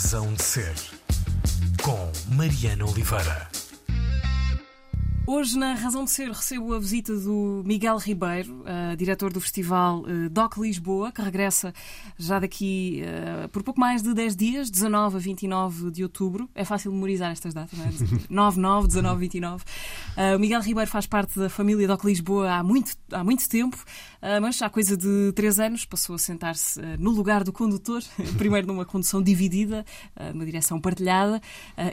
Razão 0.00 0.32
de 0.32 0.44
Ser, 0.44 0.74
com 1.82 2.12
Mariana 2.36 2.86
Oliveira. 2.86 3.57
Hoje, 5.30 5.58
na 5.58 5.74
Razão 5.74 6.04
de 6.04 6.10
Ser, 6.10 6.30
recebo 6.30 6.72
a 6.72 6.78
visita 6.78 7.14
do 7.14 7.62
Miguel 7.66 7.98
Ribeiro, 7.98 8.62
uh, 8.62 8.96
diretor 8.96 9.30
do 9.30 9.42
festival 9.42 10.00
uh, 10.00 10.30
DOC 10.30 10.56
Lisboa, 10.56 11.12
que 11.12 11.20
regressa 11.20 11.74
já 12.16 12.38
daqui 12.38 13.02
uh, 13.04 13.46
por 13.50 13.62
pouco 13.62 13.78
mais 13.78 14.02
de 14.02 14.14
10 14.14 14.34
dias, 14.34 14.70
19 14.70 15.16
a 15.16 15.18
29 15.18 15.90
de 15.90 16.02
outubro. 16.02 16.48
É 16.54 16.64
fácil 16.64 16.90
memorizar 16.92 17.30
estas 17.30 17.52
datas, 17.52 17.78
não 17.78 17.84
é? 17.84 17.90
9, 18.30 18.58
9, 18.58 18.86
19, 18.86 19.20
29. 19.20 19.64
o 20.34 20.38
Miguel 20.38 20.62
Ribeiro 20.62 20.90
faz 20.90 21.04
parte 21.04 21.38
da 21.38 21.50
família 21.50 21.86
DOC 21.86 22.04
Lisboa 22.06 22.50
há 22.50 22.62
muito, 22.62 22.96
há 23.12 23.22
muito 23.22 23.46
tempo, 23.50 23.76
mas 24.40 24.62
há 24.62 24.70
coisa 24.70 24.96
de 24.96 25.30
3 25.34 25.60
anos 25.60 25.84
passou 25.84 26.14
a 26.14 26.18
sentar-se 26.18 26.80
no 26.98 27.10
lugar 27.10 27.44
do 27.44 27.52
condutor, 27.52 28.02
primeiro 28.38 28.66
numa 28.66 28.86
condução 28.86 29.22
dividida, 29.22 29.84
numa 30.32 30.46
direção 30.46 30.80
partilhada, 30.80 31.38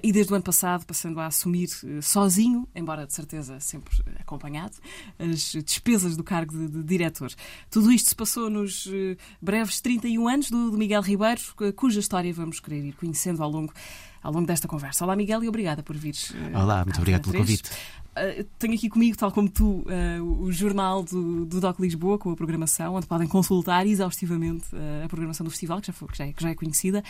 e 0.02 0.14
desde 0.14 0.32
o 0.32 0.36
ano 0.36 0.44
passado 0.44 0.86
passando 0.86 1.20
a 1.20 1.26
assumir 1.26 1.68
sozinho, 2.02 2.66
embora 2.74 3.06
de 3.06 3.14
certeza 3.26 3.60
sempre 3.60 3.92
acompanhado, 4.20 4.76
as 5.18 5.52
despesas 5.66 6.16
do 6.16 6.24
cargo 6.24 6.56
de, 6.56 6.68
de 6.68 6.84
diretor. 6.84 7.32
Tudo 7.70 7.92
isto 7.92 8.10
se 8.10 8.16
passou 8.16 8.50
nos 8.50 8.86
uh, 8.86 9.18
breves 9.42 9.82
31 9.82 10.28
anos 10.28 10.50
do, 10.50 10.72
do 10.72 10.78
Miguel 10.78 11.02
Ribeiro, 11.02 11.42
cuja 11.76 12.00
história 12.00 12.32
vamos 12.32 12.60
querer 12.60 12.86
ir 12.86 12.94
conhecendo 12.94 13.44
ao 13.44 13.50
longo 13.50 13.74
ao 14.22 14.34
longo 14.34 14.48
desta 14.48 14.68
conversa. 14.68 15.06
Olá, 15.06 15.16
Miguel, 15.16 15.44
e 15.44 15.48
obrigada 15.48 15.84
por 15.84 15.96
vir. 15.96 16.16
Uh, 16.32 16.58
Olá, 16.58 16.84
muito 16.84 16.98
obrigado 16.98 17.30
pelo 17.30 17.38
convite. 17.38 17.70
Uh, 18.16 18.46
tenho 18.58 18.74
aqui 18.74 18.90
comigo, 18.90 19.18
tal 19.18 19.30
como 19.30 19.50
tu, 19.50 19.84
uh, 19.86 20.24
o 20.40 20.50
jornal 20.50 21.04
do, 21.04 21.46
do 21.46 21.60
DOC 21.60 21.82
Lisboa, 21.82 22.18
com 22.18 22.32
a 22.32 22.36
programação, 22.36 22.96
onde 22.96 23.06
podem 23.06 23.28
consultar 23.28 23.86
exaustivamente 23.86 24.74
uh, 24.74 25.04
a 25.04 25.10
programação 25.10 25.44
do 25.44 25.50
festival, 25.50 25.82
que 25.82 25.88
já, 25.88 25.94
foi, 25.94 26.08
que 26.08 26.18
já, 26.18 26.26
é, 26.26 26.32
que 26.32 26.42
já 26.42 26.50
é 26.50 26.56
conhecida. 26.56 27.04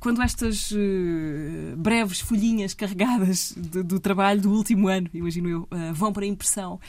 Quando 0.00 0.22
estas 0.22 0.72
breves 1.76 2.20
folhinhas 2.20 2.72
carregadas 2.72 3.54
de, 3.56 3.82
do 3.82 4.00
trabalho 4.00 4.40
do 4.40 4.50
último 4.50 4.88
ano, 4.88 5.08
imagino 5.12 5.48
eu, 5.48 5.68
vão 5.92 6.12
para 6.12 6.24
a 6.24 6.26
impressão, 6.26 6.80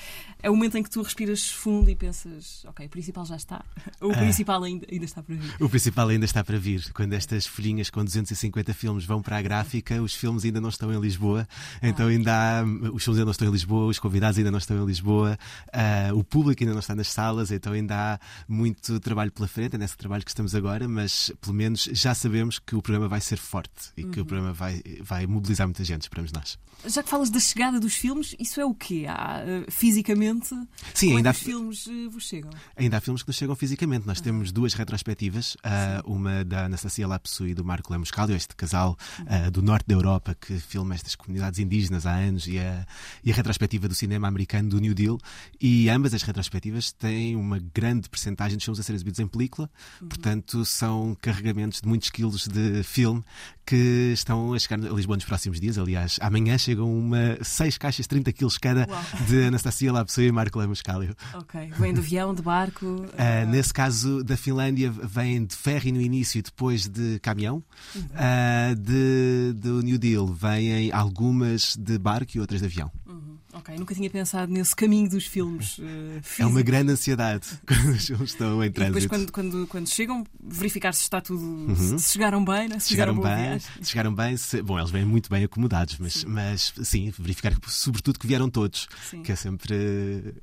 é 0.42 0.50
o 0.50 0.56
momento 0.56 0.78
em 0.78 0.84
que 0.84 0.90
tu 0.90 1.02
respiras 1.02 1.50
fundo 1.50 1.90
e 1.90 1.96
pensas, 1.96 2.64
ok, 2.66 2.86
o 2.86 2.90
principal 2.90 3.26
já 3.26 3.36
está, 3.36 3.64
ou 4.00 4.12
o 4.12 4.18
principal 4.18 4.64
ainda, 4.64 4.88
ainda 4.90 5.06
está 5.06 5.22
para 5.22 5.36
vir? 5.36 5.56
O 5.60 5.70
principal 5.70 6.08
ainda 6.08 6.26
está 6.26 6.44
para 6.44 6.58
vir. 6.58 6.92
Quando 6.94 7.14
estas 7.14 7.46
folhinhas 7.46 7.90
com 7.90 8.04
250 8.04 8.74
filmes 8.74 9.06
vão 9.06 9.22
para 9.22 9.38
a 9.38 9.42
gráfica, 9.42 10.02
os 10.02 10.14
filmes 10.14 10.46
ainda 10.46 10.62
não 10.62 10.70
estão 10.70 10.94
em 10.94 11.00
Lisboa, 11.00 11.48
então 11.84 12.08
ah. 12.08 12.10
ainda 12.10 12.34
há, 12.34 12.64
os 12.64 13.04
filmes 13.04 13.20
ainda 13.20 13.26
não 13.26 13.32
estão 13.32 13.49
em 13.50 13.52
Lisboa, 13.52 13.88
os 13.88 14.00
convidados 14.00 14.38
ainda 14.38 14.52
não 14.52 14.58
estão 14.58 14.82
em 14.82 14.86
Lisboa, 14.86 15.38
uh, 15.68 16.18
o 16.18 16.24
público 16.24 16.64
ainda 16.64 16.74
não 16.74 16.80
está 16.80 16.96
nas 16.96 17.12
salas, 17.12 17.52
então 17.52 17.74
ainda 17.74 17.96
há 17.96 18.20
muito 18.48 19.00
trabalho 19.00 19.32
pela 19.32 19.48
frente, 19.48 19.76
é 19.76 19.78
nesse 19.78 19.98
trabalho 19.98 20.24
que 20.24 20.32
estamos 20.32 20.56
agora, 20.56 20.88
mas 20.88 21.32
pelo 21.42 21.54
menos 21.54 21.90
já 21.92 22.14
sabemos 22.14 22.60
que 22.60 22.76
o 22.76 22.82
programa 22.82 23.08
vai 23.08 23.22
ser 23.22 23.38
forte 23.38 23.92
e 23.98 24.04
uhum. 24.04 24.12
que 24.12 24.20
o 24.20 24.22
uhum. 24.22 24.28
programa 24.28 24.54
vai, 24.54 24.82
vai 25.02 25.28
mobilizar 25.28 25.68
muita 25.68 25.84
gente, 25.84 26.04
esperamos 26.04 26.32
nós. 26.32 26.58
Já 26.86 27.04
que 27.04 27.10
falas 27.10 27.30
da 27.30 27.40
chegada 27.40 27.80
dos 27.80 27.94
filmes, 27.94 28.36
isso 28.40 28.62
é 28.62 28.66
o 28.66 28.74
quê? 28.74 29.06
Há, 29.08 29.42
uh, 29.44 29.72
fisicamente? 29.72 30.56
Sim, 30.94 31.18
ainda 31.18 31.32
há 31.32 31.34
filmes 31.34 31.88
uh, 31.88 32.10
vos 32.10 32.26
chegam? 32.26 32.52
Ainda 32.76 32.98
há 32.98 33.02
filmes 33.02 33.22
que 33.22 33.30
nos 33.30 33.36
chegam 33.36 33.56
fisicamente. 33.56 34.08
Nós 34.08 34.20
uhum. 34.20 34.24
temos 34.24 34.52
duas 34.52 34.74
retrospectivas, 34.74 35.58
uma 36.06 36.44
da 36.46 36.66
Anastasia 36.66 37.08
Lapsu 37.08 37.48
e 37.48 37.54
do 37.54 37.66
Marco 37.66 37.92
Lemos 37.92 38.12
Calio, 38.12 38.36
este 38.36 38.56
casal 38.56 38.98
uhum. 39.20 39.52
do 39.52 39.62
norte 39.62 39.86
da 39.88 39.94
Europa 39.94 40.36
que 40.40 40.58
filma 40.60 40.96
estas 40.96 41.16
comunidades 41.16 41.60
indígenas 41.60 42.06
há 42.06 42.14
anos 42.14 42.48
e 42.48 42.60
a, 42.60 42.86
e 43.24 43.32
a 43.32 43.36
retrospectiva 43.40 43.88
do 43.88 43.96
cinema 43.96 44.28
americano 44.28 44.70
do 44.70 44.80
New 44.80 44.94
Deal 44.94 45.18
e 45.60 45.90
ambas 45.90 46.14
as 46.14 46.24
retrospectivas 46.24 46.92
têm 46.92 47.36
uma 47.36 47.60
grande 47.74 48.10
percentagem 48.10 48.58
de 48.58 48.64
filmes 48.64 48.80
a 48.80 48.84
serem 48.84 48.98
exibidos 48.98 49.20
em 49.20 49.28
película, 49.28 49.70
uhum. 50.02 50.08
portanto 50.08 50.66
são 50.66 51.18
carregamentos 51.22 51.82
de 51.82 51.88
muitos 51.88 52.10
quilos 52.10 52.48
de 52.48 52.84
filme 52.84 53.24
que 53.70 54.12
estão 54.14 54.54
a 54.54 54.58
chegar 54.58 54.84
a 54.84 54.92
Lisboa 54.92 55.16
nos 55.16 55.26
próximos 55.26 55.60
dias. 55.60 55.78
Aliás, 55.78 56.18
amanhã 56.22 56.58
chegam 56.58 56.92
uma 56.92 57.38
seis 57.44 57.78
caixas, 57.78 58.08
30 58.08 58.34
quilos 58.34 58.58
cada 58.58 58.88
Uau. 58.90 59.04
de 59.28 59.46
Anastasia 59.46 59.94
Lapsou 59.94 60.24
e 60.24 60.32
Marco 60.32 60.58
Lemos 60.58 60.82
Cálio. 60.82 61.16
Ok. 61.36 61.72
Vêm 61.78 61.94
de 61.94 62.00
avião, 62.00 62.34
de 62.34 62.42
barco? 62.42 62.86
Uh, 62.86 63.48
nesse 63.48 63.72
caso, 63.72 64.24
da 64.24 64.36
Finlândia, 64.36 64.90
vêm 64.90 65.46
de 65.46 65.56
ferry 65.56 65.92
no 65.92 66.02
início 66.02 66.40
e 66.40 66.42
depois 66.42 66.88
de 66.88 67.20
caminhão. 67.20 67.64
Uhum. 67.96 68.02
Uh, 68.02 68.76
de, 68.76 69.54
do 69.56 69.82
New 69.84 70.00
Deal, 70.00 70.26
vêm 70.26 70.92
algumas 70.92 71.76
de 71.76 72.00
barco 72.00 72.32
e 72.36 72.40
outras 72.40 72.62
de 72.62 72.66
avião. 72.66 72.92
Mm-hmm. 73.30 73.49
Ok, 73.60 73.78
nunca 73.78 73.94
tinha 73.94 74.10
pensado 74.10 74.52
nesse 74.52 74.74
caminho 74.74 75.10
dos 75.10 75.26
filmes. 75.26 75.78
Uh, 75.78 76.22
é 76.40 76.46
uma 76.46 76.62
grande 76.62 76.94
ansiedade 76.94 77.46
quando 77.68 77.90
os 77.90 78.06
filmes 78.06 78.32
estão 78.32 78.64
em 78.64 78.72
trânsito. 78.72 78.98
E 78.98 79.02
depois, 79.02 79.06
quando, 79.08 79.32
quando, 79.32 79.68
quando 79.68 79.90
chegam, 79.90 80.26
verificar 80.42 80.94
se 80.94 81.02
está 81.02 81.20
tudo. 81.20 81.44
Uhum. 81.44 81.98
Se 81.98 82.14
chegaram 82.14 82.44
bem, 82.44 82.70
né? 82.70 82.80
se 82.80 82.90
chegaram 82.90 83.20
bem. 83.20 83.60
Se 83.60 83.90
chegaram 83.90 84.16
bem, 84.16 84.38
se, 84.38 84.62
bom, 84.62 84.80
eles 84.80 84.92
vêm 84.92 85.04
muito 85.04 85.30
bem 85.30 85.44
acomodados, 85.44 85.98
mas 86.00 86.14
sim, 86.14 86.26
mas, 86.26 86.74
sim 86.84 87.14
verificar 87.20 87.54
sobretudo 87.68 88.18
que 88.18 88.28
vieram 88.28 88.50
todos, 88.50 88.88
sim. 89.10 89.22
que 89.22 89.32
é 89.32 89.36
sempre 89.36 89.76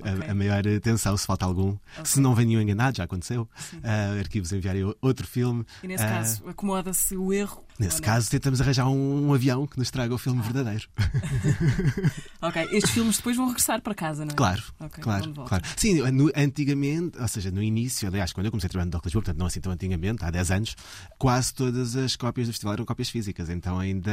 a, 0.03 0.13
okay. 0.13 0.29
a, 0.29 0.35
maior 0.35 0.67
atenção, 0.67 1.17
se 1.17 1.25
falta 1.25 1.45
algum. 1.45 1.69
Okay. 1.93 2.05
Se 2.05 2.19
não 2.19 2.35
venham 2.35 2.61
enganados, 2.61 2.97
já 2.97 3.05
aconteceu. 3.05 3.49
Uh, 3.73 4.19
arquivos 4.19 4.51
enviarem 4.51 4.83
outro 5.01 5.25
filme. 5.25 5.65
E 5.81 5.87
nesse 5.87 6.03
caso, 6.03 6.47
acomoda-se 6.47 7.17
o 7.17 7.33
erro 7.33 7.67
Nesse 7.79 8.01
caso, 8.01 8.29
tentamos 8.29 8.59
arranjar 8.59 8.87
um, 8.87 9.27
um, 9.27 9.33
avião 9.33 9.67
que 9.67 9.77
nos 9.77 9.91
traga 9.91 10.13
o 10.13 10.17
filme 10.17 10.39
ah. 10.39 10.43
verdadeiro. 10.43 10.89
ok, 12.41 12.67
estes 12.71 12.97
filmes 13.07 13.17
depois 13.17 13.37
vão 13.37 13.47
regressar 13.47 13.81
para 13.81 13.95
casa, 13.95 14.25
não 14.25 14.33
é? 14.33 14.35
Claro, 14.35 14.63
okay, 14.79 15.03
claro, 15.03 15.33
claro. 15.33 15.63
Sim, 15.75 16.01
no, 16.11 16.31
antigamente, 16.35 17.17
ou 17.19 17.27
seja, 17.27 17.51
no 17.51 17.61
início, 17.61 18.07
aliás, 18.07 18.33
quando 18.33 18.45
eu 18.45 18.51
comecei 18.51 18.67
a 18.67 18.69
trabalhar 18.69 18.85
no 18.85 18.91
Doc 18.91 19.05
Lisboa, 19.05 19.23
portanto 19.23 19.39
não 19.39 19.45
assim 19.47 19.61
tão 19.61 19.71
antigamente, 19.71 20.23
há 20.23 20.29
10 20.29 20.51
anos, 20.51 20.75
quase 21.17 21.53
todas 21.53 21.95
as 21.95 22.15
cópias 22.15 22.47
do 22.47 22.51
festival 22.51 22.73
eram 22.73 22.85
cópias 22.85 23.09
físicas, 23.09 23.49
então 23.49 23.79
ainda 23.79 24.11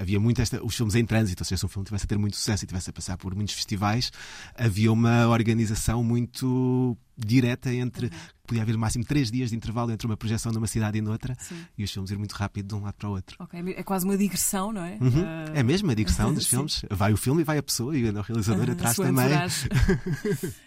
havia 0.00 0.20
muito 0.20 0.40
esta, 0.40 0.64
os 0.64 0.74
filmes 0.74 0.94
em 0.94 1.04
trânsito, 1.04 1.42
ou 1.42 1.44
seja, 1.44 1.58
se 1.58 1.66
um 1.66 1.68
filme 1.68 1.84
tivesse 1.84 2.04
a 2.04 2.08
ter 2.08 2.18
muito 2.18 2.36
sucesso 2.36 2.64
e 2.64 2.66
tivesse 2.66 2.90
a 2.90 2.92
passar 2.92 3.16
por 3.16 3.34
muitos 3.34 3.54
festivais, 3.54 4.12
havia 4.56 4.92
uma 4.92 5.26
organização 5.28 6.02
muito 6.04 6.96
direta 7.16 7.72
entre. 7.72 8.06
Uhum. 8.06 8.34
Podia 8.46 8.60
haver 8.60 8.76
máximo 8.76 9.06
três 9.06 9.30
dias 9.30 9.48
de 9.48 9.56
intervalo 9.56 9.90
entre 9.90 10.06
uma 10.06 10.18
projeção 10.18 10.52
numa 10.52 10.66
cidade 10.66 10.98
e 10.98 11.00
noutra 11.00 11.34
Sim. 11.38 11.56
e 11.78 11.84
os 11.84 11.90
filmes 11.90 12.10
ir 12.10 12.18
muito 12.18 12.32
rápido 12.32 12.68
de 12.68 12.74
um 12.74 12.82
lado 12.82 12.94
para 12.94 13.08
o 13.08 13.12
outro. 13.12 13.36
Okay. 13.42 13.74
É 13.74 13.82
quase 13.82 14.04
uma 14.04 14.18
digressão, 14.18 14.70
não 14.70 14.84
é? 14.84 14.98
Uhum. 15.00 15.22
Uh... 15.22 15.54
É 15.54 15.62
mesmo 15.62 15.90
a 15.90 15.94
digressão 15.94 16.32
dos 16.34 16.46
filmes. 16.46 16.84
Vai 16.90 17.14
o 17.14 17.16
filme 17.16 17.40
e 17.40 17.44
vai 17.44 17.56
a 17.56 17.62
pessoa 17.62 17.96
e 17.96 18.04
o 18.04 18.20
realizador 18.20 18.68
uh, 18.68 18.72
atrás 18.72 18.96
também. 18.96 19.24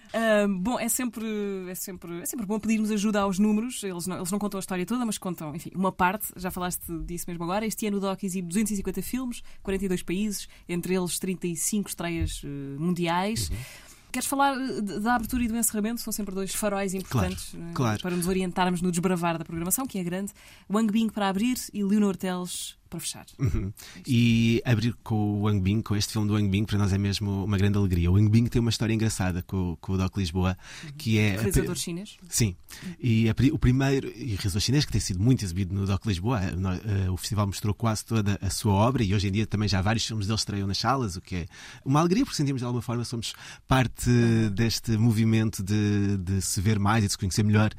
Uh, 0.07 0.47
bom, 0.59 0.79
é 0.79 0.89
sempre, 0.89 1.27
é, 1.69 1.75
sempre, 1.75 2.19
é 2.21 2.25
sempre 2.25 2.47
bom 2.47 2.59
pedirmos 2.59 2.89
ajuda 2.89 3.21
aos 3.21 3.37
números. 3.37 3.83
Eles 3.83 4.07
não, 4.07 4.17
eles 4.17 4.31
não 4.31 4.39
contam 4.39 4.57
a 4.57 4.61
história 4.61 4.83
toda, 4.83 5.05
mas 5.05 5.19
contam, 5.19 5.55
enfim, 5.55 5.69
uma 5.75 5.91
parte. 5.91 6.29
Já 6.35 6.49
falaste 6.49 6.81
disso 7.05 7.25
mesmo 7.27 7.43
agora. 7.43 7.63
Este 7.63 7.85
ano 7.85 7.97
o 7.97 7.99
DOC 7.99 8.23
exibe 8.23 8.47
250 8.47 9.03
filmes, 9.03 9.43
42 9.61 10.01
países, 10.01 10.47
entre 10.67 10.95
eles 10.95 11.19
35 11.19 11.89
estreias 11.89 12.41
uh, 12.43 12.47
mundiais. 12.79 13.51
Uhum. 13.51 13.86
Queres 14.17 14.27
falar 14.27 14.57
eh, 14.57 14.81
da 14.81 15.13
abertura 15.13 15.43
e 15.43 15.47
do 15.47 15.55
encerramento? 15.55 16.01
São 16.01 16.11
sempre 16.11 16.33
dois 16.33 16.51
faróis 16.55 16.95
importantes 16.95 17.51
claro, 17.51 17.73
claro. 17.75 18.01
para 18.01 18.15
nos 18.15 18.27
orientarmos 18.27 18.81
no 18.81 18.89
desbravar 18.89 19.37
da 19.37 19.45
programação, 19.45 19.85
que 19.85 19.99
é 19.99 20.03
grande. 20.03 20.33
Wang 20.67 20.91
Bing 20.91 21.07
para 21.07 21.29
abrir 21.29 21.55
e 21.71 21.83
Leonor 21.83 22.17
Teles 22.17 22.76
para 22.87 22.99
fechar. 22.99 23.25
Uhum. 23.39 23.71
E 24.05 24.61
abrir 24.65 24.93
com 25.03 25.15
o 25.15 25.41
Wang 25.43 25.59
Bing, 25.59 25.81
com 25.81 25.95
este 25.95 26.13
filme 26.13 26.27
do 26.27 26.33
Wang 26.33 26.49
Bing, 26.49 26.65
para 26.65 26.77
nós 26.77 26.93
é 26.93 26.97
mesmo 26.97 27.45
uma 27.45 27.57
grande 27.57 27.77
alegria. 27.77 28.09
O 28.09 28.15
Wang 28.15 28.29
Bing 28.29 28.45
tem 28.45 28.59
uma 28.59 28.69
história 28.69 28.93
engraçada 28.93 29.43
com, 29.43 29.77
com 29.79 29.93
o 29.93 29.97
Doc 29.97 30.15
Lisboa, 30.17 30.57
uhum. 30.83 30.91
que 30.97 31.19
é. 31.19 31.35
Realizador 31.35 31.75
chinês? 31.75 32.17
Sim. 32.29 32.55
E 32.99 33.29
a, 33.29 33.35
o 33.51 33.59
primeiro, 33.59 34.07
e 34.09 34.35
realizador 34.35 34.61
chinês, 34.61 34.85
que 34.85 34.91
tem 34.91 35.01
sido 35.01 35.21
muito 35.21 35.43
exibido 35.43 35.73
no 35.73 35.85
Doc 35.85 36.05
Lisboa, 36.05 36.39
uh, 36.39 37.11
o 37.11 37.17
festival 37.17 37.47
mostrou 37.47 37.73
quase 37.73 38.05
toda 38.05 38.37
a 38.41 38.49
sua 38.49 38.73
obra 38.73 39.03
e 39.03 39.13
hoje 39.13 39.27
em 39.27 39.31
dia 39.31 39.45
também 39.47 39.67
já 39.67 39.81
vários 39.81 40.05
filmes 40.05 40.27
dele 40.27 40.37
estreiam 40.37 40.67
nas 40.67 40.77
salas, 40.77 41.15
o 41.15 41.21
que 41.21 41.35
é 41.35 41.45
uma 41.83 41.99
alegria, 41.99 42.23
porque 42.23 42.37
sentimos 42.37 42.61
de 42.61 42.65
alguma 42.65 42.81
forma 42.81 43.03
somos 43.03 43.33
parte 43.67 44.09
uhum. 44.09 44.49
deste 44.49 44.97
movimento 44.97 45.63
de, 45.63 46.17
de, 46.17 46.41
se 46.41 46.61
ver 46.61 46.79
mais 46.79 47.03
e 47.03 47.07
de 47.07 47.11
se 47.11 47.17
conhecer 47.17 47.43
melhor 47.43 47.71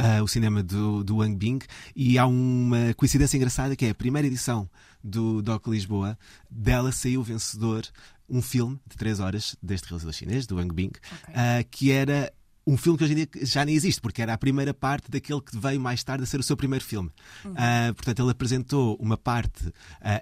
uh, 0.00 0.22
o 0.22 0.28
cinema 0.28 0.62
do, 0.62 1.02
do 1.02 1.16
Wang 1.16 1.36
Bing. 1.36 1.60
E 1.94 2.18
há 2.18 2.26
uma 2.26 2.94
coincidência 2.96 3.36
engraçada 3.36 3.76
que 3.76 3.86
é 3.86 3.90
a 3.90 3.94
primeira 3.94 4.26
edição 4.26 4.68
do 5.02 5.40
Doc 5.40 5.68
Lisboa, 5.68 6.18
dela 6.50 6.90
saiu 6.90 7.22
vencedor 7.22 7.84
um 8.28 8.42
filme 8.42 8.78
de 8.86 8.96
3 8.96 9.20
horas 9.20 9.56
deste 9.62 9.86
realizador 9.86 10.12
chinês, 10.12 10.46
do 10.46 10.56
Wang 10.56 10.74
Bing, 10.74 10.90
okay. 10.90 11.34
uh, 11.34 11.68
que 11.70 11.92
era 11.92 12.32
um 12.66 12.76
filme 12.76 12.98
que 12.98 13.04
hoje 13.04 13.12
em 13.12 13.16
dia 13.16 13.28
já 13.42 13.64
nem 13.64 13.76
existe, 13.76 14.00
porque 14.00 14.20
era 14.20 14.32
a 14.34 14.38
primeira 14.38 14.74
parte 14.74 15.08
daquele 15.08 15.40
que 15.40 15.56
veio 15.56 15.80
mais 15.80 16.02
tarde 16.02 16.24
a 16.24 16.26
ser 16.26 16.40
o 16.40 16.42
seu 16.42 16.56
primeiro 16.56 16.84
filme. 16.84 17.10
Uhum. 17.44 17.52
Uh, 17.52 17.94
portanto, 17.94 18.20
ele 18.20 18.30
apresentou 18.32 18.96
uma 18.96 19.16
parte 19.16 19.68
uh, 19.68 19.72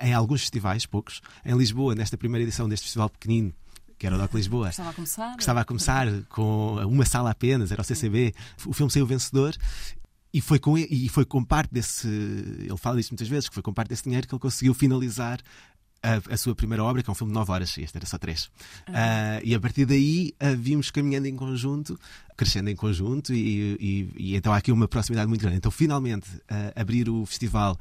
em 0.03 0.13
alguns 0.13 0.43
festivais, 0.43 0.85
poucos, 0.85 1.23
em 1.45 1.57
Lisboa, 1.57 1.95
nesta 1.95 2.19
primeira 2.19 2.43
edição 2.43 2.69
deste 2.69 2.85
festival 2.85 3.09
pequenino, 3.09 3.55
que 3.99 4.07
era 4.07 4.17
o 4.17 4.19
Doc 4.19 4.35
Lisboa. 4.35 4.67
Que 4.67 4.73
estava 4.73 4.91
a 4.91 4.95
começar. 4.95 5.37
Que 5.37 5.43
estava 5.43 5.61
a 5.61 5.65
começar 5.65 6.07
com 6.29 6.77
uma 6.87 7.05
sala 7.05 7.31
apenas, 7.31 7.71
era 7.71 7.81
o 7.81 7.85
CCB. 7.85 8.35
O 8.67 8.73
filme 8.73 8.91
saiu 8.91 9.07
vencedor 9.07 9.57
e 10.33 10.41
foi, 10.41 10.59
com, 10.59 10.77
e 10.77 11.09
foi 11.09 11.25
com 11.25 11.45
parte 11.45 11.73
desse. 11.73 12.09
Ele 12.09 12.77
fala 12.77 12.97
disso 12.97 13.13
muitas 13.13 13.29
vezes, 13.29 13.49
que 13.49 13.55
foi 13.55 13.63
com 13.63 13.73
parte 13.73 13.91
desse 13.91 14.05
dinheiro 14.05 14.27
que 14.27 14.35
ele 14.35 14.41
conseguiu 14.41 14.75
finalizar 14.75 15.41
a, 16.05 16.35
a, 16.35 16.37
sua 16.37 16.55
primeira 16.55 16.85
obra, 16.85 17.03
que 17.03 17.09
é 17.09 17.13
um 17.13 17.15
filme 17.15 17.33
de 17.33 17.39
9 17.39 17.51
horas, 17.51 17.79
este 17.79 17.97
era 17.97 18.05
só 18.05 18.19
3. 18.19 18.45
Uh, 18.45 18.51
e 19.43 19.55
a 19.55 19.61
partir 19.61 19.87
daí 19.87 20.35
uh, 20.43 20.57
vimos 20.57 20.91
caminhando 20.91 21.27
em 21.27 21.35
conjunto 21.35 21.99
crescendo 22.37 22.71
em 22.71 22.77
conjunto 22.77 23.33
e, 23.33 23.77
e, 23.81 24.11
e 24.17 24.37
então 24.37 24.53
há 24.53 24.57
aqui 24.57 24.73
uma 24.73 24.89
proximidade 24.89 25.29
muito 25.29 25.41
grande. 25.41 25.57
Então, 25.57 25.71
finalmente, 25.71 26.29
uh, 26.37 26.73
abrir 26.81 27.09
o 27.09 27.25
festival 27.27 27.79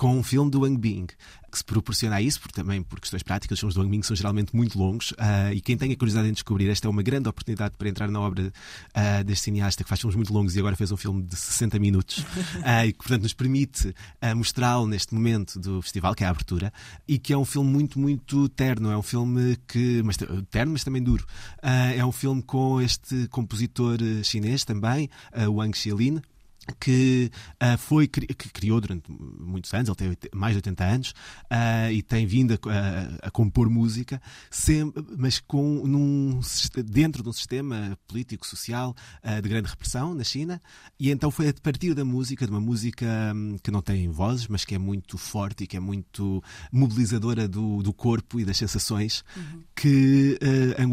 com 0.00 0.16
um 0.16 0.22
filme 0.22 0.50
do 0.50 0.62
Wang 0.62 0.78
Bing, 0.78 1.08
que 1.52 1.58
se 1.58 1.62
proporciona 1.62 2.16
a 2.16 2.22
isso, 2.22 2.40
porque, 2.40 2.54
também 2.54 2.82
por 2.82 2.98
questões 2.98 3.22
práticas, 3.22 3.56
os 3.56 3.60
filmes 3.60 3.74
do 3.74 3.80
Wang 3.82 3.90
Bing 3.90 4.02
são 4.02 4.16
geralmente 4.16 4.56
muito 4.56 4.78
longos, 4.78 5.10
uh, 5.10 5.52
e 5.52 5.60
quem 5.60 5.76
tenha 5.76 5.94
curiosidade 5.94 6.26
em 6.26 6.32
descobrir, 6.32 6.70
esta 6.70 6.88
é 6.88 6.90
uma 6.90 7.02
grande 7.02 7.28
oportunidade 7.28 7.74
para 7.76 7.86
entrar 7.86 8.10
na 8.10 8.18
obra 8.18 8.44
uh, 8.46 9.24
deste 9.24 9.44
cineasta, 9.44 9.84
que 9.84 9.88
faz 9.90 10.00
filmes 10.00 10.16
muito 10.16 10.32
longos 10.32 10.56
e 10.56 10.58
agora 10.58 10.74
fez 10.74 10.90
um 10.90 10.96
filme 10.96 11.22
de 11.22 11.36
60 11.36 11.78
minutos, 11.78 12.18
uh, 12.18 12.86
e 12.88 12.92
que, 12.92 12.98
portanto, 12.98 13.24
nos 13.24 13.34
permite 13.34 13.94
mostrá-lo 14.34 14.86
neste 14.86 15.14
momento 15.14 15.58
do 15.58 15.82
festival, 15.82 16.14
que 16.14 16.24
é 16.24 16.26
a 16.26 16.30
abertura, 16.30 16.72
e 17.06 17.18
que 17.18 17.34
é 17.34 17.36
um 17.36 17.44
filme 17.44 17.70
muito, 17.70 17.98
muito 17.98 18.48
terno, 18.50 18.90
é 18.90 18.96
um 18.96 19.02
filme 19.02 19.58
que, 19.68 20.02
mas, 20.02 20.16
terno, 20.50 20.72
mas 20.72 20.82
também 20.82 21.02
duro. 21.02 21.26
é 21.62 22.04
um 22.04 22.12
filme 22.12 22.42
com 22.42 22.80
este 22.80 23.28
compositor 23.28 23.89
chinês 24.22 24.64
também, 24.64 25.08
Wang 25.48 25.76
Xilin, 25.76 26.20
que 26.78 27.30
uh, 27.62 27.78
foi 27.78 28.06
que 28.06 28.22
criou 28.50 28.80
durante 28.80 29.10
muitos 29.10 29.72
anos, 29.72 29.90
ele 30.00 30.16
tem 30.16 30.30
mais 30.34 30.52
de 30.52 30.58
80 30.58 30.84
anos 30.84 31.10
uh, 31.10 31.90
e 31.90 32.02
tem 32.02 32.26
vindo 32.26 32.52
a, 32.52 32.56
a, 32.56 33.28
a 33.28 33.30
compor 33.30 33.68
música, 33.68 34.20
sempre, 34.50 35.04
mas 35.16 35.40
com 35.40 35.86
num, 35.86 36.40
dentro 36.84 37.22
de 37.22 37.28
um 37.28 37.32
sistema 37.32 37.98
político 38.06 38.46
social 38.46 38.94
uh, 39.24 39.42
de 39.42 39.48
grande 39.48 39.68
repressão 39.68 40.14
na 40.14 40.24
China. 40.24 40.60
E 40.98 41.10
então 41.10 41.30
foi 41.30 41.48
a 41.48 41.54
partir 41.54 41.94
da 41.94 42.04
música, 42.04 42.44
de 42.44 42.52
uma 42.52 42.60
música 42.60 43.06
um, 43.34 43.56
que 43.58 43.70
não 43.70 43.82
tem 43.82 44.08
vozes, 44.10 44.46
mas 44.46 44.64
que 44.64 44.74
é 44.74 44.78
muito 44.78 45.16
forte 45.16 45.64
e 45.64 45.66
que 45.66 45.76
é 45.76 45.80
muito 45.80 46.42
mobilizadora 46.70 47.48
do, 47.48 47.82
do 47.82 47.92
corpo 47.92 48.38
e 48.38 48.44
das 48.44 48.56
sensações, 48.56 49.24
uhum. 49.36 49.62
que 49.74 50.38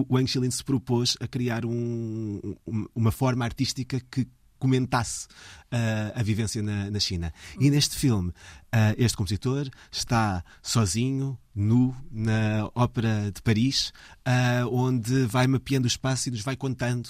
o 0.08 0.16
Wang 0.16 0.28
Xilin 0.28 0.52
se 0.52 0.63
propôs 0.63 1.18
a 1.20 1.28
criar 1.28 1.66
um, 1.66 2.56
uma 2.96 3.12
forma 3.12 3.44
artística 3.44 4.00
que 4.00 4.28
comentasse 4.57 5.27
uh, 5.71 6.19
a 6.19 6.24
vivência 6.24 6.62
na, 6.62 6.89
na 6.89 7.00
China. 7.00 7.33
E 7.59 7.69
neste 7.69 7.95
filme, 7.95 8.30
uh, 8.30 8.94
este 8.98 9.18
compositor 9.18 9.69
está 9.92 10.44
sozinho, 10.62 11.38
nu, 11.57 11.95
na 12.12 12.69
Ópera 12.75 13.31
de 13.33 13.42
Paris, 13.42 13.92
uh, 14.27 14.68
onde 14.71 15.25
vai 15.25 15.48
mapeando 15.48 15.86
o 15.86 15.88
espaço 15.88 16.30
e 16.30 16.31
nos 16.31 16.42
vai 16.42 16.56
contando 16.56 17.09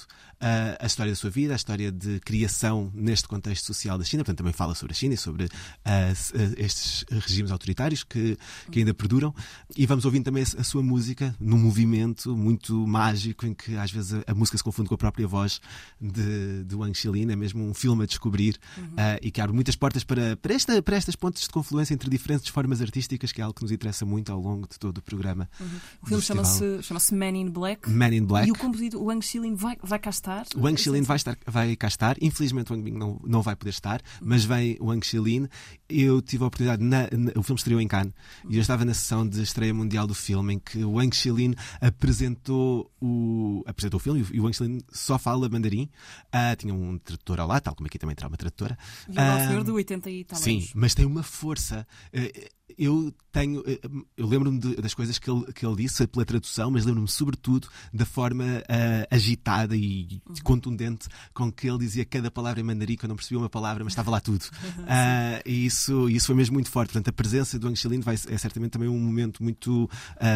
a 0.79 0.85
história 0.85 1.11
da 1.11 1.15
sua 1.15 1.31
vida, 1.31 1.53
a 1.53 1.55
história 1.55 1.91
de 1.91 2.19
criação 2.19 2.91
neste 2.93 3.27
contexto 3.27 3.65
social 3.65 3.97
da 3.97 4.03
China. 4.03 4.23
Portanto, 4.23 4.37
também 4.37 4.53
fala 4.53 4.75
sobre 4.75 4.93
a 4.93 4.95
China 4.95 5.15
e 5.15 5.17
sobre 5.17 5.49
estes 6.57 7.05
regimes 7.09 7.51
autoritários 7.51 8.03
que, 8.03 8.37
que 8.71 8.79
ainda 8.79 8.93
perduram. 8.93 9.33
E 9.75 9.85
vamos 9.87 10.05
ouvindo 10.05 10.25
também 10.25 10.43
a 10.43 10.63
sua 10.63 10.83
música 10.83 11.35
num 11.39 11.57
movimento 11.57 12.37
muito 12.37 12.85
mágico 12.85 13.47
em 13.47 13.53
que 13.53 13.75
às 13.77 13.91
vezes 13.91 14.13
a, 14.13 14.31
a 14.31 14.35
música 14.35 14.57
se 14.57 14.63
confunde 14.63 14.89
com 14.89 14.95
a 14.95 14.97
própria 14.97 15.27
voz 15.27 15.59
de, 15.99 16.63
de 16.65 16.75
Wang 16.75 16.95
Xilin. 16.95 17.31
É 17.31 17.35
mesmo 17.35 17.67
um 17.67 17.73
filme 17.73 18.03
a 18.03 18.05
descobrir 18.05 18.59
uhum. 18.77 18.83
uh, 18.83 19.19
e 19.23 19.31
que 19.31 19.41
abre 19.41 19.55
muitas 19.55 19.75
portas 19.75 20.03
para, 20.03 20.37
para, 20.37 20.53
esta, 20.53 20.81
para 20.83 20.95
estas 20.95 21.15
pontes 21.15 21.41
de 21.43 21.49
confluência 21.49 21.95
entre 21.95 22.09
diferentes 22.11 22.47
formas 22.49 22.79
artísticas, 22.79 23.31
que 23.31 23.41
é 23.41 23.43
algo 23.43 23.55
que 23.55 23.63
nos 23.63 23.71
interessa 23.71 24.05
muito 24.05 24.31
ao 24.37 24.43
longo 24.43 24.67
de 24.67 24.77
todo 24.79 24.97
o 24.99 25.01
programa. 25.01 25.49
Uhum. 25.59 25.67
O 26.01 26.07
filme 26.07 26.23
chama-se 26.23 26.83
chama 26.83 26.99
Man 27.11 27.37
in 27.37 27.49
Black. 27.49 27.89
Man 27.89 28.13
in 28.13 28.25
Black. 28.25 28.47
E 28.47 28.51
o 28.51 28.55
compositor, 28.55 29.01
o 29.01 29.05
Wang 29.05 29.25
Xilin, 29.25 29.55
vai, 29.55 29.77
vai 29.81 29.99
cá 29.99 30.09
estar? 30.09 30.45
O 30.55 30.61
Wang 30.61 30.79
Xilin 30.79 31.01
vai, 31.01 31.17
estar, 31.17 31.37
vai 31.45 31.75
cá 31.75 31.87
estar. 31.87 32.15
Infelizmente 32.21 32.71
o 32.71 32.75
Wang 32.75 32.83
Bing 32.83 32.97
não, 32.97 33.19
não 33.25 33.41
vai 33.41 33.55
poder 33.55 33.71
estar, 33.71 34.01
uhum. 34.21 34.27
mas 34.29 34.45
vem 34.45 34.77
o 34.79 34.85
Wang 34.87 35.05
Xilin. 35.05 35.47
Eu 35.89 36.21
tive 36.21 36.43
a 36.43 36.47
oportunidade, 36.47 36.83
na, 36.83 37.07
na, 37.11 37.31
o 37.35 37.43
filme 37.43 37.57
estreou 37.57 37.81
em 37.81 37.87
Cannes, 37.87 38.13
uhum. 38.43 38.51
e 38.51 38.55
eu 38.55 38.61
estava 38.61 38.85
na 38.85 38.93
sessão 38.93 39.27
de 39.27 39.41
estreia 39.41 39.73
mundial 39.73 40.05
do 40.07 40.15
filme, 40.15 40.55
em 40.55 40.59
que 40.59 40.83
o 40.83 40.93
Wang 40.93 41.15
Xilin 41.15 41.53
apresentou 41.81 42.91
o, 43.01 43.63
apresentou 43.65 43.97
o 43.97 44.01
filme, 44.01 44.25
e 44.31 44.39
o 44.39 44.43
Wang 44.43 44.55
Xilin 44.55 44.81
só 44.91 45.17
fala 45.17 45.49
mandarim. 45.49 45.89
Uh, 46.27 46.55
tinha 46.57 46.73
um 46.73 46.97
tradutor 46.97 47.39
ao 47.39 47.47
lado, 47.47 47.63
tal 47.63 47.75
como 47.75 47.87
aqui 47.87 47.97
também 47.97 48.15
terá 48.15 48.27
uma 48.27 48.37
tradutora. 48.37 48.77
E 49.07 49.11
o 49.11 49.47
senhor 49.47 49.63
de 49.63 49.71
80 49.71 50.09
e 50.09 50.23
tal 50.23 50.39
Sim, 50.39 50.67
mas 50.75 50.93
tem 50.93 51.05
uma 51.05 51.23
força. 51.23 51.87
Eh, 52.13 52.49
eu 52.77 53.13
tenho. 53.31 53.63
Eh, 53.67 53.79
eu 54.15 54.27
lembro-me 54.27 54.59
das 54.59 54.93
coisas 54.93 55.17
que 55.17 55.29
ele, 55.29 55.51
que 55.53 55.65
ele 55.65 55.75
disse 55.75 56.05
pela 56.07 56.25
tradução, 56.25 56.71
mas 56.71 56.85
lembro-me 56.85 57.07
sobretudo 57.07 57.67
da 57.93 58.05
forma 58.05 58.43
uh, 58.43 59.15
agitada 59.15 59.75
e 59.75 60.21
uhum. 60.27 60.35
contundente 60.43 61.07
com 61.33 61.51
que 61.51 61.67
ele 61.67 61.79
dizia 61.79 62.05
cada 62.05 62.31
palavra 62.31 62.59
em 62.59 62.63
mandarim, 62.63 62.95
que 62.95 63.05
eu 63.05 63.09
não 63.09 63.15
percebia 63.15 63.39
uma 63.39 63.49
palavra, 63.49 63.83
mas 63.83 63.93
estava 63.93 64.11
lá 64.11 64.19
tudo. 64.19 64.45
Uh, 64.87 65.41
e 65.45 65.65
isso, 65.65 66.09
isso 66.09 66.27
foi 66.27 66.35
mesmo 66.35 66.53
muito 66.53 66.69
forte. 66.69 66.89
Portanto, 66.89 67.09
a 67.09 67.11
presença 67.11 67.59
do 67.59 67.67
Angelino 67.67 68.03
vai, 68.03 68.15
é 68.15 68.37
certamente 68.37 68.71
também 68.71 68.87
um 68.87 68.99
momento 68.99 69.43
muito 69.43 69.83
uh, 69.83 69.89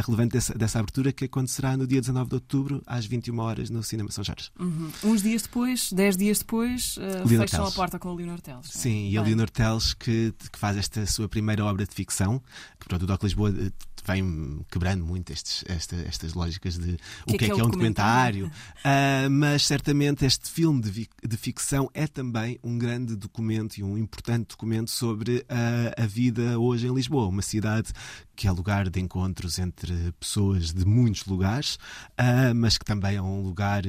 relevante 0.05 0.33
dessa, 0.33 0.53
dessa 0.53 0.79
abertura, 0.79 1.13
que 1.13 1.25
acontecerá 1.25 1.77
no 1.77 1.87
dia 1.87 2.01
19 2.01 2.29
de 2.29 2.35
outubro, 2.35 2.81
às 2.85 3.05
21 3.05 3.39
horas, 3.39 3.69
no 3.69 3.81
Cinema 3.81 4.11
São 4.11 4.23
Jorge. 4.23 4.49
Uhum. 4.59 4.89
Uns 5.03 5.21
dias 5.21 5.43
depois, 5.43 5.91
10 5.93 6.17
dias 6.17 6.39
depois, 6.39 6.95
fecham 7.27 7.65
a 7.65 7.71
porta 7.71 7.97
com 7.97 8.09
o 8.09 8.15
Leonor 8.15 8.41
Teles. 8.41 8.67
Sim, 8.71 9.09
e 9.09 9.17
a 9.17 9.21
Leonor 9.21 9.49
Teles 9.49 9.93
que, 9.93 10.33
que 10.51 10.59
faz 10.59 10.75
esta 10.75 11.05
sua 11.05 11.29
primeira 11.29 11.63
obra 11.63 11.85
de 11.85 11.95
ficção, 11.95 12.30
que 12.39 12.87
pronto, 12.87 13.03
o 13.03 13.07
Doc 13.07 13.23
Lisboa 13.23 13.49
eh, 13.49 13.71
vem 14.05 14.65
quebrando 14.69 15.05
muito 15.05 15.31
estes, 15.31 15.63
esta, 15.67 15.95
estas 15.95 16.33
lógicas 16.33 16.77
de 16.77 16.97
o 17.27 17.33
que 17.33 17.35
é, 17.35 17.37
que 17.37 17.45
é, 17.45 17.49
é 17.49 17.63
um 17.63 17.69
documentário, 17.69 18.47
uh, 18.47 19.29
mas 19.29 19.65
certamente 19.65 20.25
este 20.25 20.49
filme 20.49 20.81
de, 20.81 21.09
de, 21.23 21.37
ficção 21.37 21.89
é 21.93 22.07
também 22.07 22.59
um 22.63 22.77
grande 22.77 23.15
documento 23.15 23.77
e 23.77 23.83
um 23.83 23.97
importante 23.97 24.49
documento 24.49 24.89
sobre 24.91 25.37
uh, 25.37 26.01
a 26.01 26.05
vida 26.05 26.59
hoje 26.59 26.87
em 26.87 26.93
Lisboa, 26.93 27.27
uma 27.27 27.41
cidade 27.41 27.91
que 28.35 28.47
é 28.47 28.51
lugar 28.51 28.89
de 28.89 28.99
encontros 28.99 29.59
entre 29.59 29.93
pessoas 30.19 30.73
de 30.73 30.83
muitos 30.83 31.25
lugares, 31.25 31.75
uh, 31.75 32.55
mas 32.55 32.77
que 32.77 32.85
também 32.85 33.17
é 33.17 33.21
um 33.21 33.41
lugar 33.41 33.83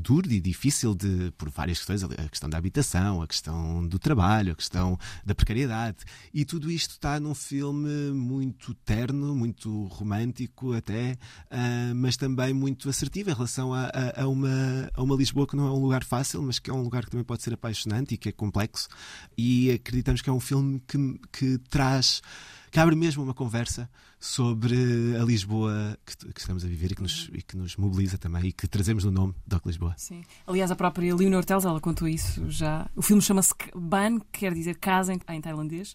duro 0.00 0.30
e 0.32 0.40
difícil 0.40 0.94
de, 0.94 1.30
por 1.36 1.50
várias 1.50 1.78
questões, 1.78 2.02
a 2.02 2.28
questão 2.28 2.48
da 2.48 2.56
habitação, 2.56 3.20
a 3.20 3.26
questão 3.26 3.86
do 3.86 3.98
trabalho, 3.98 4.52
a 4.52 4.54
questão 4.54 4.98
da 5.24 5.34
precariedade. 5.34 5.98
E 6.32 6.44
tudo 6.44 6.70
isto 6.70 6.92
está 6.92 7.20
num 7.20 7.34
filme 7.34 7.63
muito 7.72 8.74
terno, 8.74 9.34
muito 9.34 9.84
romântico 9.86 10.72
até, 10.72 11.12
uh, 11.50 11.94
mas 11.94 12.16
também 12.16 12.52
muito 12.52 12.88
assertivo 12.88 13.30
em 13.30 13.34
relação 13.34 13.72
a, 13.72 13.84
a, 13.86 14.22
a, 14.22 14.28
uma, 14.28 14.90
a 14.94 15.02
uma 15.02 15.16
Lisboa 15.16 15.46
que 15.46 15.56
não 15.56 15.66
é 15.66 15.70
um 15.70 15.80
lugar 15.80 16.04
fácil, 16.04 16.42
mas 16.42 16.58
que 16.58 16.70
é 16.70 16.72
um 16.74 16.82
lugar 16.82 17.04
que 17.04 17.10
também 17.10 17.24
pode 17.24 17.42
ser 17.42 17.54
apaixonante 17.54 18.14
e 18.14 18.16
que 18.16 18.28
é 18.28 18.32
complexo. 18.32 18.88
E 19.36 19.70
acreditamos 19.70 20.20
que 20.20 20.30
é 20.30 20.32
um 20.32 20.40
filme 20.40 20.82
que, 20.86 21.20
que 21.32 21.58
traz 21.70 22.22
que 22.74 22.80
abre 22.80 22.96
mesmo 22.96 23.22
uma 23.22 23.32
conversa 23.32 23.88
sobre 24.18 24.74
a 25.16 25.22
Lisboa 25.22 25.96
que, 26.04 26.32
que 26.32 26.40
estamos 26.40 26.64
a 26.64 26.66
viver 26.66 26.90
e 26.90 26.94
que, 26.96 27.02
nos, 27.02 27.30
e 27.32 27.40
que, 27.40 27.56
nos, 27.56 27.76
mobiliza 27.76 28.18
também 28.18 28.46
e 28.46 28.52
que 28.52 28.66
trazemos 28.66 29.04
no 29.04 29.12
nome 29.12 29.32
Doc 29.46 29.64
Lisboa. 29.64 29.94
Sim. 29.96 30.24
Aliás, 30.44 30.72
a 30.72 30.74
própria 30.74 31.14
Leonor 31.14 31.44
Teles, 31.44 31.64
ela 31.64 31.80
contou 31.80 32.08
isso 32.08 32.50
já. 32.50 32.90
O 32.96 33.02
filme 33.02 33.22
chama-se 33.22 33.54
Ban, 33.76 34.18
que 34.18 34.40
quer 34.40 34.52
dizer 34.52 34.76
casa 34.78 35.14
em, 35.14 35.20
em 35.28 35.40
tailandês. 35.40 35.94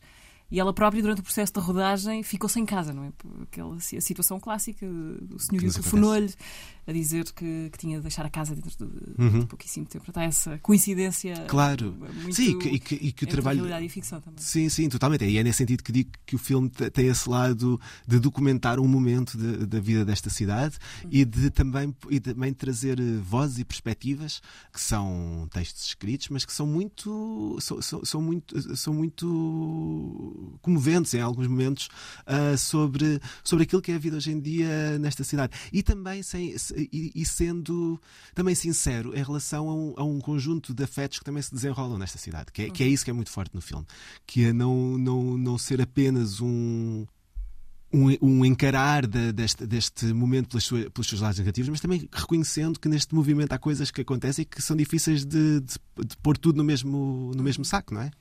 E 0.52 0.60
ela 0.60 0.74
própria, 0.74 1.02
durante 1.02 1.22
o 1.22 1.24
processo 1.24 1.54
de 1.54 1.60
rodagem, 1.60 2.24
ficou 2.24 2.50
sem 2.50 2.66
casa, 2.66 2.92
não 2.92 3.04
é? 3.04 3.12
Aquela 3.44 3.76
a 3.76 3.80
situação 3.80 4.40
clássica, 4.40 4.86
o 4.86 5.40
senhor 5.40 5.62
telefonou-lhe 5.62 6.34
a 6.90 6.92
dizer 6.92 7.24
que, 7.32 7.70
que, 7.72 7.78
tinha 7.78 7.98
de 7.98 8.02
deixar 8.02 8.26
a 8.26 8.30
casa 8.30 8.56
dentro 8.56 8.72
de, 8.72 9.22
uhum. 9.22 9.40
de 9.42 9.46
pouquíssimo 9.46 9.86
tempo. 9.86 10.06
Portanto, 10.06 10.24
há 10.24 10.28
essa 10.28 10.58
coincidência. 10.58 11.46
Claro. 11.48 11.96
Muito 12.24 12.36
sim, 12.36 12.58
e 12.66 12.80
que, 12.80 12.96
e 12.96 13.12
que 13.12 13.26
o 13.26 13.28
trabalho. 13.28 13.58
realidade 13.58 13.86
e 13.86 13.90
ficção 13.90 14.20
também. 14.20 14.42
Sim, 14.42 14.68
sim, 14.70 14.90
totalmente. 14.90 15.24
E 15.24 15.38
é 15.38 15.44
nesse 15.44 15.60
sentido 15.60 15.84
que 15.84 15.92
digo 15.92 16.10
que 16.26 16.36
o 16.36 16.40
filme 16.40 16.68
tem 16.70 17.08
esse 17.08 17.30
lado 17.30 17.80
de 18.08 18.20
documentar 18.20 18.80
um 18.80 18.88
momento 18.88 19.38
da 19.38 19.80
vida 19.80 20.04
desta 20.04 20.32
cidade 20.32 20.78
uhum. 21.04 21.10
e 21.12 21.26
de 21.26 21.52
também, 21.52 21.96
e 22.10 22.20
também 22.20 22.54
trazer 22.54 23.00
eh, 23.00 23.04
vozes 23.22 23.60
e 23.60 23.66
perspectivas 23.66 24.42
que 24.74 24.82
são 24.82 25.48
textos 25.54 25.86
escritos, 25.86 26.30
mas 26.30 26.44
que 26.44 26.52
são 26.52 26.66
muito. 26.66 27.58
são, 27.62 27.82
são, 27.82 28.04
são 28.04 28.22
muito. 28.22 28.76
são 28.76 28.94
muito 28.96 30.58
comoventes 30.64 31.14
em 31.14 31.22
alguns 31.22 31.48
momentos 31.48 31.88
uh, 32.26 32.58
sobre, 32.58 33.22
sobre 33.44 33.64
aquilo 33.64 33.82
que 33.82 33.92
é 33.92 33.96
a 33.96 34.00
vida 34.00 34.18
hoje 34.18 34.32
em 34.32 34.40
dia 34.40 34.98
nesta 34.98 35.24
cidade. 35.24 35.54
E 35.72 35.84
também 35.84 36.24
sem, 36.24 36.56
e, 36.92 37.12
e 37.16 37.26
sendo 37.26 38.00
também 38.34 38.56
sincero 38.56 39.16
em 39.16 39.24
relação 39.24 39.70
a 39.70 39.76
um, 39.76 39.94
a 39.98 40.04
um, 40.04 40.20
conjunto 40.20 40.74
de 40.74 40.84
afetos 40.84 41.20
que 41.20 41.26
também 41.26 41.42
se 41.42 41.54
desenrolam 41.54 41.98
nesta 41.98 42.18
cidade, 42.18 42.52
que 42.52 42.64
é, 42.64 42.70
que 42.70 42.84
é 42.84 42.88
isso 42.88 43.04
que 43.04 43.12
é 43.12 43.14
muito 43.14 43.32
forte 43.32 43.54
no 43.54 43.62
filme, 43.62 43.86
que 44.26 44.46
é 44.46 44.54
não, 44.54 44.98
não, 44.98 45.38
não 45.38 45.58
ser 45.58 45.82
apenas 45.82 46.42
um 46.42 47.06
um, 47.92 48.16
um, 48.22 48.46
encarar 48.46 49.08
de, 49.08 49.32
deste, 49.32 49.66
deste 49.66 50.06
momento 50.14 50.50
pelas 50.50 50.68
pelos 50.92 51.08
seus 51.08 51.22
lados 51.22 51.40
negativos, 51.40 51.70
mas 51.70 51.80
também 51.80 52.08
reconhecendo 52.12 52.80
que 52.80 52.88
neste 52.88 53.16
movimento 53.16 53.52
há 53.54 53.58
coisas 53.58 53.90
que 53.92 54.02
acontecem 54.02 54.46
que 54.46 54.62
são 54.62 54.76
difíceis 54.76 55.26
de, 55.26 55.62
de, 55.62 55.76
de 56.06 56.18
pôr 56.18 56.38
tudo 56.38 56.58
no 56.58 56.64
mesmo, 56.64 57.32
no 57.36 57.44
mesmo 57.44 57.66
saco, 57.66 57.94
não 57.94 58.02
é? 58.02 58.12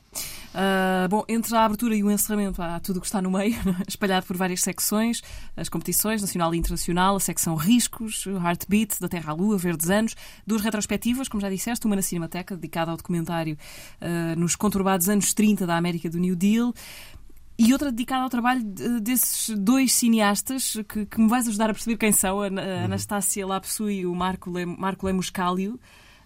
Uh, 0.55 1.09
bom, 1.09 1.25
entre 1.29 1.55
a 1.55 1.65
abertura 1.65 1.95
e 1.95 2.03
o 2.03 2.11
encerramento 2.11 2.61
há 2.63 2.81
tudo 2.81 2.97
o 2.97 3.01
que 3.01 3.07
está 3.07 3.21
no 3.21 3.31
meio, 3.31 3.55
espalhado 3.87 4.27
por 4.27 4.37
várias 4.37 4.63
secções, 4.63 5.23
as 5.57 5.69
competições 5.69 6.23
nacional 6.23 6.55
e 6.55 6.59
internacional, 6.59 7.17
a 7.17 7.21
secção 7.21 7.55
Riscos, 7.55 8.27
Heartbeat, 8.27 8.99
da 9.01 9.09
Terra 9.09 9.33
à 9.33 9.35
Lua, 9.35 9.59
Verdes 9.59 9.91
Anos, 9.91 10.17
duas 10.47 10.63
retrospectivas, 10.63 11.29
como 11.29 11.41
já 11.41 11.51
disseste, 11.51 11.87
uma 11.87 11.95
na 11.95 12.03
Cinemateca, 12.03 12.57
dedicada 12.57 12.91
ao 12.91 12.97
documentário 12.97 13.57
uh, 14.01 14.39
nos 14.39 14.57
conturbados 14.57 15.09
anos 15.09 15.35
30 15.35 15.67
da 15.67 15.77
América 15.77 16.09
do 16.09 16.19
New 16.19 16.35
Deal, 16.35 16.73
e 17.59 17.73
outra 17.73 17.91
dedicada 17.91 18.23
ao 18.23 18.31
trabalho 18.31 18.63
desses 19.03 19.57
dois 19.59 19.93
cineastas 19.93 20.77
que, 20.89 21.05
que 21.07 21.21
me 21.21 21.29
vais 21.29 21.49
ajudar 21.49 21.71
a 21.71 21.75
perceber 21.75 21.97
quem 21.97 22.13
são, 22.13 22.41
a, 22.41 22.47
a 22.47 22.51
uhum. 22.51 22.85
Anastácia 22.85 23.45
Lapsu 23.45 23.91
e 23.91 24.07
o 24.07 24.15
Marco, 24.15 24.51
Le, 24.51 24.65
Marco 24.65 25.05
Lemuscálio. 25.07 25.79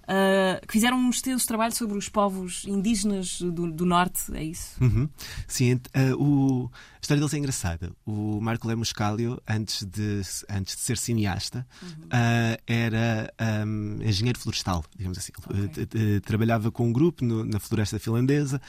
uh, 0.02 0.66
que 0.66 0.72
fizeram 0.72 0.98
um 0.98 1.10
extenso 1.10 1.46
trabalho 1.46 1.74
sobre 1.74 1.96
os 1.96 2.08
povos 2.08 2.64
indígenas 2.66 3.40
do, 3.40 3.70
do 3.70 3.86
Norte, 3.86 4.34
é 4.34 4.44
isso? 4.44 4.76
Uhum. 4.82 5.08
Sim, 5.46 5.74
uh, 5.74 5.80
o, 6.18 6.70
a 6.74 7.00
história 7.00 7.20
deles 7.20 7.34
é 7.34 7.38
engraçada. 7.38 7.92
O 8.04 8.40
Marco 8.40 8.66
Lemos 8.66 8.92
Cálio, 8.92 9.40
antes 9.48 9.84
de, 9.84 10.20
antes 10.50 10.76
de 10.76 10.82
ser 10.82 10.98
cineasta, 10.98 11.66
uhum. 11.82 11.88
uh, 11.88 12.62
era 12.66 13.32
um, 13.66 14.02
engenheiro 14.02 14.38
florestal, 14.38 14.84
digamos 14.96 15.18
assim. 15.18 15.32
Okay. 15.48 16.20
Trabalhava 16.20 16.70
com 16.70 16.88
um 16.88 16.92
grupo 16.92 17.24
no, 17.24 17.44
na 17.44 17.58
floresta 17.58 17.98
finlandesa 17.98 18.60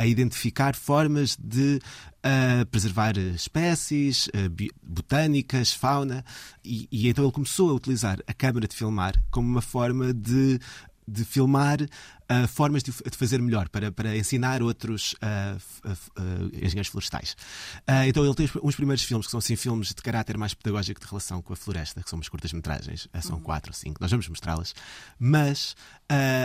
a 0.00 0.06
identificar 0.06 0.74
formas 0.74 1.36
de 1.38 1.78
uh, 2.24 2.64
preservar 2.70 3.18
espécies, 3.18 4.28
uh, 4.28 4.72
botânicas, 4.82 5.74
fauna, 5.74 6.24
e, 6.64 6.88
e, 6.90 7.10
então 7.10 7.22
ele 7.22 7.32
começou 7.32 7.68
a 7.68 7.74
utilizar 7.74 8.18
a 8.26 8.32
câmara 8.32 8.66
de 8.66 8.74
filmar 8.74 9.12
como 9.30 9.46
uma 9.46 9.60
forma 9.60 10.14
de 10.14 10.58
de 11.10 11.24
filmar 11.24 11.80
uh, 11.82 12.48
formas 12.48 12.82
de, 12.82 12.92
de, 12.92 13.16
fazer 13.16 13.40
melhor, 13.42 13.68
para, 13.68 13.90
para 13.90 14.16
ensinar 14.16 14.62
outros 14.62 15.14
uh, 15.14 16.50
engenheiros 16.54 16.88
florestais. 16.88 17.36
então 18.06 18.24
ele 18.24 18.34
tem 18.34 18.48
uns 18.62 18.76
primeiros 18.76 19.02
filmes 19.02 19.26
que 19.26 19.30
são 19.30 19.38
assim 19.38 19.56
filmes 19.56 19.88
de 19.88 19.96
caráter 19.96 20.38
mais 20.38 20.54
pedagógico 20.54 21.00
de 21.00 21.06
relação 21.06 21.42
com 21.42 21.52
a 21.52 21.56
floresta, 21.56 22.02
que 22.02 22.08
são 22.08 22.18
umas 22.18 22.28
curtas-metragens, 22.28 23.08
são 23.20 23.36
uhum. 23.36 23.42
quatro 23.42 23.70
ou 23.70 23.74
cinco, 23.74 24.00
nós 24.00 24.10
vamos 24.10 24.28
mostrá-las, 24.28 24.74
mas 25.18 25.74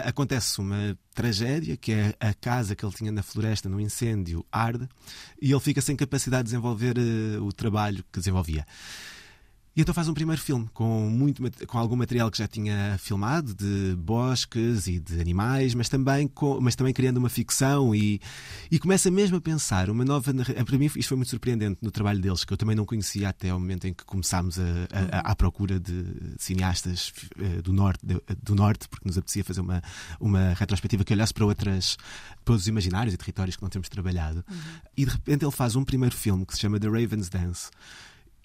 acontece 0.06 0.60
uma 0.60 0.98
tragédia, 1.14 1.78
que 1.78 1.92
é 1.92 2.16
a 2.20 2.34
casa 2.34 2.76
que 2.76 2.86
ele 2.86 2.94
tinha 2.94 3.12
na 3.12 3.24
floresta, 3.24 3.70
no 3.70 3.80
incêndio, 3.80 4.46
arde, 4.52 4.88
e 5.42 5.52
ele 5.52 5.60
fica 5.60 5.82
sem 5.82 5.96
capacidade 5.96 6.44
de 6.44 6.50
desenvolver 6.50 6.96
o 7.42 7.52
trabalho 7.52 8.04
que 8.12 8.20
desenvolvia. 8.20 8.66
E 9.76 9.82
então 9.82 9.94
faz 9.94 10.08
um 10.08 10.14
primeiro 10.14 10.42
filme 10.42 10.70
com, 10.74 11.10
muito, 11.10 11.42
com 11.68 11.78
algum 11.78 11.98
material 11.98 12.32
que 12.32 12.38
já 12.38 12.48
tinha 12.48 12.98
filmado, 12.98 13.54
de 13.54 13.94
bosques 13.98 14.88
e 14.88 15.00
de 15.00 15.20
animais, 15.20 15.76
mas 15.76 15.90
também, 15.90 16.30
com, 16.30 16.62
mas 16.62 16.76
também 16.78 16.94
criando 16.94 17.18
uma 17.18 17.28
ficção 17.28 17.94
e, 17.94 18.22
e 18.72 18.80
começa 18.80 19.12
mesmo 19.12 19.36
a 19.36 19.42
pensar 19.42 19.90
uma 19.90 20.06
nova 20.06 20.34
Para 20.66 20.78
mim, 20.78 20.86
isto 20.86 21.10
foi 21.10 21.18
muito 21.18 21.30
surpreendente 21.30 21.80
no 21.82 21.92
trabalho 21.92 22.22
deles, 22.22 22.46
que 22.46 22.54
eu 22.54 22.58
também 22.58 22.74
não 22.74 22.86
conhecia 22.86 23.28
até 23.28 23.54
o 23.54 23.60
momento 23.60 23.86
em 23.86 23.94
que 23.94 24.06
começámos 24.06 24.58
a, 24.58 24.64
a, 24.64 25.20
a 25.20 25.32
à 25.32 25.36
procura 25.36 25.78
de 25.78 26.06
cineastas 26.38 27.12
eh, 27.38 27.62
do 27.62 27.74
norte, 27.74 28.00
do 28.42 28.56
norte, 28.56 28.88
porque 28.88 29.06
nos 29.06 29.18
apetecia 29.18 29.44
fazer 29.44 29.60
uma, 29.60 29.84
uma 30.20 30.54
retrospectiva 30.54 31.04
que 31.04 31.14
olhasse 31.14 31.34
para, 31.34 31.46
outras, 31.46 31.98
para 32.46 32.54
outros 32.54 32.68
imaginários 32.68 33.14
e 33.14 33.18
territórios 33.18 33.58
que 33.58 33.62
não 33.62 33.70
temos 33.70 33.90
trabalhado. 33.90 34.46
Uhum. 34.50 34.58
E 34.96 35.04
de 35.04 35.12
repente 35.12 35.44
ele 35.44 35.52
faz 35.52 35.76
um 35.76 35.84
primeiro 35.84 36.16
filme 36.16 36.46
que 36.46 36.54
se 36.54 36.62
chama 36.62 36.80
The 36.80 36.88
Raven's 36.88 37.28
Dance 37.28 37.70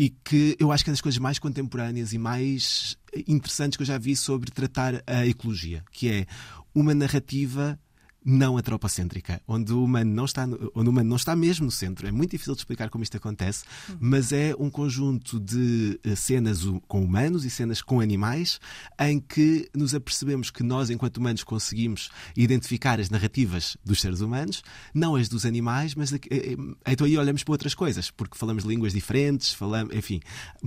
e 0.01 0.09
que 0.09 0.57
eu 0.59 0.73
acho 0.73 0.83
que 0.83 0.89
é 0.89 0.95
das 0.95 1.03
coisas 1.03 1.19
mais 1.19 1.39
contemporâneas 1.39 2.15
e 2.15 2.19
mais 2.19 2.97
interessantes 3.29 3.77
que 3.77 3.83
eu 3.83 3.87
já 3.87 3.99
vi 3.99 4.17
sobre 4.17 4.51
tratar 4.51 5.03
a 5.07 5.27
ecologia, 5.27 5.85
que 5.93 6.09
é 6.09 6.27
uma 6.75 6.95
narrativa 6.95 7.79
não 8.25 8.57
antropocêntrica, 8.59 9.41
onde 9.47 9.73
o 9.73 9.85
humano 9.85 10.13
não 10.13 10.25
está, 10.25 10.45
onde 10.45 10.89
o 10.89 10.91
humano 10.91 11.09
não 11.09 11.17
está 11.17 11.35
mesmo 11.35 11.67
no 11.67 11.71
centro. 11.71 12.07
É 12.07 12.13
muito 12.13 12.31
difícil 12.33 12.55
de 12.55 12.61
explicar 12.61 12.91
como 12.91 13.03
isto 13.03 13.17
acontece, 13.17 13.65
mas 13.99 14.33
é 14.33 14.55
um 14.59 14.69
conjunto 14.69 15.41
de 15.41 15.99
eh, 16.05 16.15
cenas 16.15 16.61
com 16.87 17.03
humanos 17.03 17.45
e 17.45 17.51
cenas 17.51 17.81
com 17.81 18.01
animais 18.01 18.61
em 18.99 19.19
que 19.19 19.69
nos 19.75 19.95
apercebemos 19.95 20.51
que 20.51 20.63
nós, 20.63 20.91
enquanto 20.91 21.17
humanos, 21.17 21.43
conseguimos 21.43 22.11
identificar 22.37 23.01
as 23.01 23.11
narrativas 23.11 23.77
dos 23.85 24.01
seres 24.01 24.21
humanos, 24.21 24.63
não 24.93 25.17
as 25.17 25.29
dos 25.29 25.47
animais, 25.47 25.95
mas 25.95 26.13
eh, 26.13 26.19
eh, 26.31 26.57
então 26.87 27.07
aí 27.07 27.17
olhamos 27.17 27.43
para 27.43 27.53
outras 27.53 27.75
coisas, 27.75 28.11
porque 28.11 28.37
falamos 28.37 28.65
línguas 28.65 28.93
diferentes, 28.93 29.53
falamos, 29.53 29.95
enfim, 29.95 30.21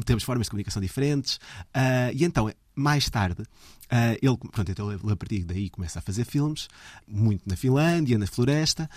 temos 0.05 0.23
formas 0.23 0.47
de 0.47 0.51
comunicação 0.51 0.81
diferentes, 0.81 1.35
uh, 1.75 2.11
e 2.13 2.23
então 2.23 2.49
mais 2.75 3.09
tarde, 3.09 3.43
uh, 3.93 4.17
ele, 4.21 4.37
pronto, 4.51 4.71
então 4.71 4.91
ele 4.91 5.11
a 5.11 5.15
partir 5.15 5.43
daí 5.43 5.69
começa 5.69 5.99
a 5.99 6.01
fazer 6.01 6.25
filmes, 6.25 6.67
muito 7.07 7.47
na 7.47 7.55
Finlândia, 7.55 8.17
na 8.17 8.25
floresta, 8.25 8.89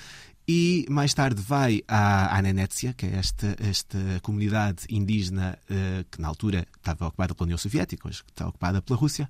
e 0.48 0.86
mais 0.88 1.12
tarde 1.12 1.42
vai 1.42 1.82
à, 1.88 2.40
Nenécia, 2.40 2.92
que 2.92 3.04
é 3.04 3.16
esta, 3.16 3.56
esta 3.58 3.98
comunidade 4.22 4.86
indígena 4.88 5.58
uh, 5.64 6.04
que 6.10 6.20
na 6.20 6.28
altura 6.28 6.66
estava 6.76 7.08
ocupada 7.08 7.34
pela 7.34 7.46
União 7.46 7.58
Soviética, 7.58 8.08
hoje 8.08 8.22
está 8.28 8.48
ocupada 8.48 8.80
pela 8.80 8.98
Rússia. 8.98 9.28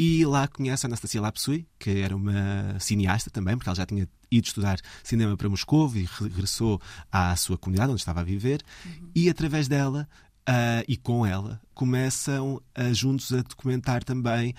E 0.00 0.24
lá 0.24 0.46
conhece 0.46 0.86
a 0.86 0.88
Anastasia 0.88 1.20
Lapsui, 1.20 1.66
que 1.76 1.90
era 1.90 2.14
uma 2.14 2.78
cineasta 2.78 3.30
também, 3.30 3.56
porque 3.56 3.68
ela 3.68 3.74
já 3.74 3.84
tinha 3.84 4.08
ido 4.30 4.46
estudar 4.46 4.78
cinema 5.02 5.36
para 5.36 5.48
Moscou 5.48 5.90
e 5.96 6.08
regressou 6.20 6.80
à 7.10 7.34
sua 7.34 7.58
comunidade 7.58 7.90
onde 7.90 8.00
estava 8.00 8.20
a 8.20 8.24
viver. 8.24 8.62
Uhum. 8.86 9.10
E 9.12 9.28
através 9.28 9.66
dela 9.66 10.08
uh, 10.48 10.84
e 10.88 10.96
com 10.96 11.26
ela 11.26 11.60
começam 11.74 12.54
uh, 12.56 12.94
juntos 12.94 13.32
a 13.32 13.42
documentar 13.42 14.02
também 14.02 14.54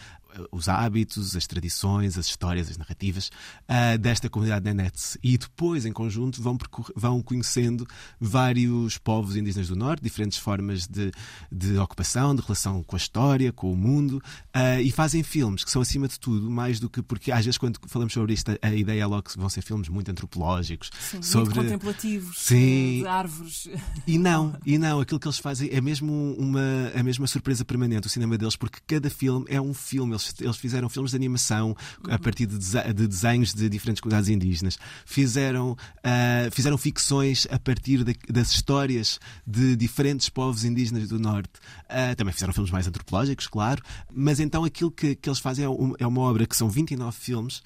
os 0.52 0.70
hábitos, 0.70 1.36
as 1.36 1.48
tradições, 1.48 2.18
as 2.18 2.28
histórias, 2.28 2.70
as 2.70 2.78
narrativas 2.78 3.32
uh, 3.68 3.98
desta 3.98 4.30
comunidade 4.30 4.66
Nenets. 4.66 5.18
E 5.24 5.38
depois, 5.38 5.86
em 5.86 5.92
conjunto, 5.92 6.42
vão, 6.42 6.58
vão 6.96 7.22
conhecendo 7.22 7.88
vários 8.20 8.98
povos 8.98 9.36
indígenas 9.36 9.68
do 9.68 9.76
Norte, 9.76 10.04
diferentes 10.04 10.38
formas 10.38 10.88
de, 10.88 11.12
de 11.52 11.78
ocupação, 11.78 12.36
de 12.36 12.42
relação 12.42 12.84
com 12.84 12.96
a 12.96 12.98
história, 12.98 13.52
com 13.52 13.72
o 13.72 13.78
mundo, 13.78 14.22
uh, 14.56 14.82
e 14.82 14.92
fazem 14.92 15.24
filmes 15.24 15.64
que 15.64 15.72
são, 15.72 15.82
acima 15.82 16.08
de 16.08 16.20
tudo, 16.20 16.50
mais 16.50 16.80
do 16.80 16.90
que. 16.90 17.02
Porque 17.02 17.32
às 17.32 17.46
vezes, 17.46 17.58
quando 17.58 17.80
falamos 17.88 18.14
sobre 18.14 18.34
isto, 18.34 18.52
a 18.62 18.74
ideia 18.74 19.02
é 19.02 19.06
logo 19.06 19.24
que 19.24 19.38
vão 19.38 19.50
ser 19.50 19.62
filmes 19.62 19.90
muito 19.90 20.10
antropológicos, 20.12 20.92
Sim, 21.00 21.22
sobre. 21.22 21.56
Muito 21.56 21.70
contemplativos, 21.70 22.40
Sim. 22.40 23.00
de 23.00 23.08
árvores. 23.08 23.70
E 24.06 24.18
não, 24.18 24.56
e 24.66 24.78
não, 24.78 25.00
aquilo 25.00 25.20
que 25.20 25.28
eles 25.28 25.40
fazem 25.40 25.70
é 25.72 25.82
mesmo 25.82 26.36
uma, 26.38 26.92
a 26.96 27.04
mesma 27.04 27.28
surpresa 27.28 27.64
permanente, 27.66 28.08
o 28.08 28.10
cinema 28.10 28.38
deles, 28.38 28.56
porque 28.56 28.80
cada 28.86 29.10
filme 29.10 29.46
é 29.50 29.60
um 29.60 29.74
filme 29.74 30.16
eles, 30.20 30.42
eles 30.42 30.58
fizeram 30.58 30.90
filmes 30.90 31.12
de 31.12 31.18
animação 31.18 31.76
a 32.10 32.20
partir 32.20 32.46
de, 32.46 32.58
de 32.58 33.08
desenhos 33.08 33.54
de 33.54 33.70
diferentes 33.70 34.02
comunidades 34.02 34.30
indígenas. 34.30 34.78
Fizeram, 35.06 35.72
uh, 35.72 36.52
fizeram 36.52 36.78
ficções 36.78 37.48
a 37.50 37.60
partir 37.60 38.04
de, 38.04 38.16
das 38.30 38.52
histórias 38.52 39.20
de 39.46 39.76
diferentes 39.76 40.30
povos 40.30 40.64
indígenas 40.64 41.08
do 41.08 41.20
Norte. 41.20 41.52
Uh, 41.86 42.16
também 42.16 42.34
fizeram 42.34 42.54
filmes 42.54 42.72
mais 42.72 42.88
antropológicos, 42.88 43.48
claro. 43.48 43.82
Mas 44.14 44.40
então 44.40 44.64
aquilo 44.64 44.92
que, 44.92 45.16
que 45.16 45.30
eles 45.30 45.40
fazem 45.40 45.66
é, 45.66 45.70
um, 45.70 45.94
é 46.00 46.06
uma 46.06 46.22
obra 46.22 46.46
que 46.46 46.56
são 46.56 46.70
29 46.70 47.18
filmes 47.18 47.62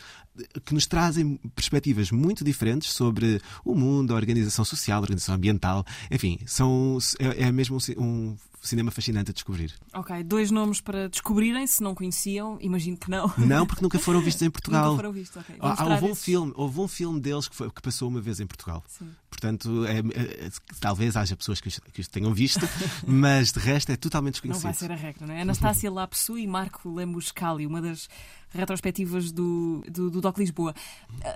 que 0.66 0.74
nos 0.74 0.88
trazem 0.88 1.38
perspectivas 1.56 2.10
muito 2.10 2.44
diferentes 2.44 2.92
sobre 2.92 3.40
o 3.64 3.76
mundo, 3.76 4.14
a 4.14 4.16
organização 4.16 4.66
social, 4.66 4.98
a 4.98 5.02
organização 5.02 5.36
ambiental. 5.36 5.86
Enfim, 6.10 6.40
são, 6.46 6.98
é, 7.20 7.44
é 7.44 7.52
mesmo 7.52 7.78
um 7.98 8.36
cinema 8.68 8.92
fascinante 8.92 9.32
a 9.32 9.34
descobrir. 9.34 9.74
Ok, 9.94 10.24
dois 10.24 10.52
nomes 10.52 10.82
para 10.82 11.10
descobrirem, 11.10 11.68
se 11.68 11.84
não 11.84 11.94
conheciam, 11.94 12.58
imagino 12.62 12.98
que 12.98 13.10
não. 13.10 13.32
Não, 13.38 13.66
porque 13.66 13.82
nunca 13.82 14.00
foram 14.00 14.22
vistos 14.22 14.42
em 14.42 14.50
Portugal. 14.52 14.92
nunca 14.92 14.96
foram 14.96 15.12
vistos, 15.12 15.42
ok. 15.42 15.56
Ah, 15.60 15.86
houve, 15.86 16.06
um 16.06 16.16
filme, 16.16 16.54
houve 16.56 16.80
um 16.80 16.88
filme 16.88 17.20
deles 17.20 17.48
que, 17.48 17.56
foi, 17.56 17.70
que 17.70 17.82
passou 17.82 18.08
uma 18.08 18.22
vez 18.22 18.40
em 18.40 18.48
Portugal. 18.48 18.84
Sim. 18.88 19.10
Portanto, 19.30 19.86
é, 19.86 20.00
é, 20.00 20.50
talvez 20.80 21.18
haja 21.18 21.36
pessoas 21.36 21.60
que, 21.60 21.70
que 21.70 22.02
os 22.02 22.08
tenham 22.08 22.34
visto, 22.34 22.68
mas 23.06 23.52
de 23.52 23.60
resto 23.60 23.92
é 23.92 23.96
totalmente 23.96 24.36
desconhecido. 24.36 24.64
Não 24.64 24.72
vai 24.72 24.80
ser 24.80 24.92
a 24.92 24.96
regra, 24.96 25.28
não 25.28 25.34
é? 25.34 25.42
Anastácia 25.42 25.92
Lapsu 25.92 26.38
e 26.38 26.48
Marco 26.48 26.90
Lemuscali, 26.90 27.68
uma 27.68 27.82
das 27.82 28.08
retrospectivas 28.54 29.32
do, 29.32 29.84
do, 29.90 30.10
do 30.10 30.22
DOC 30.22 30.40
Lisboa. 30.40 30.74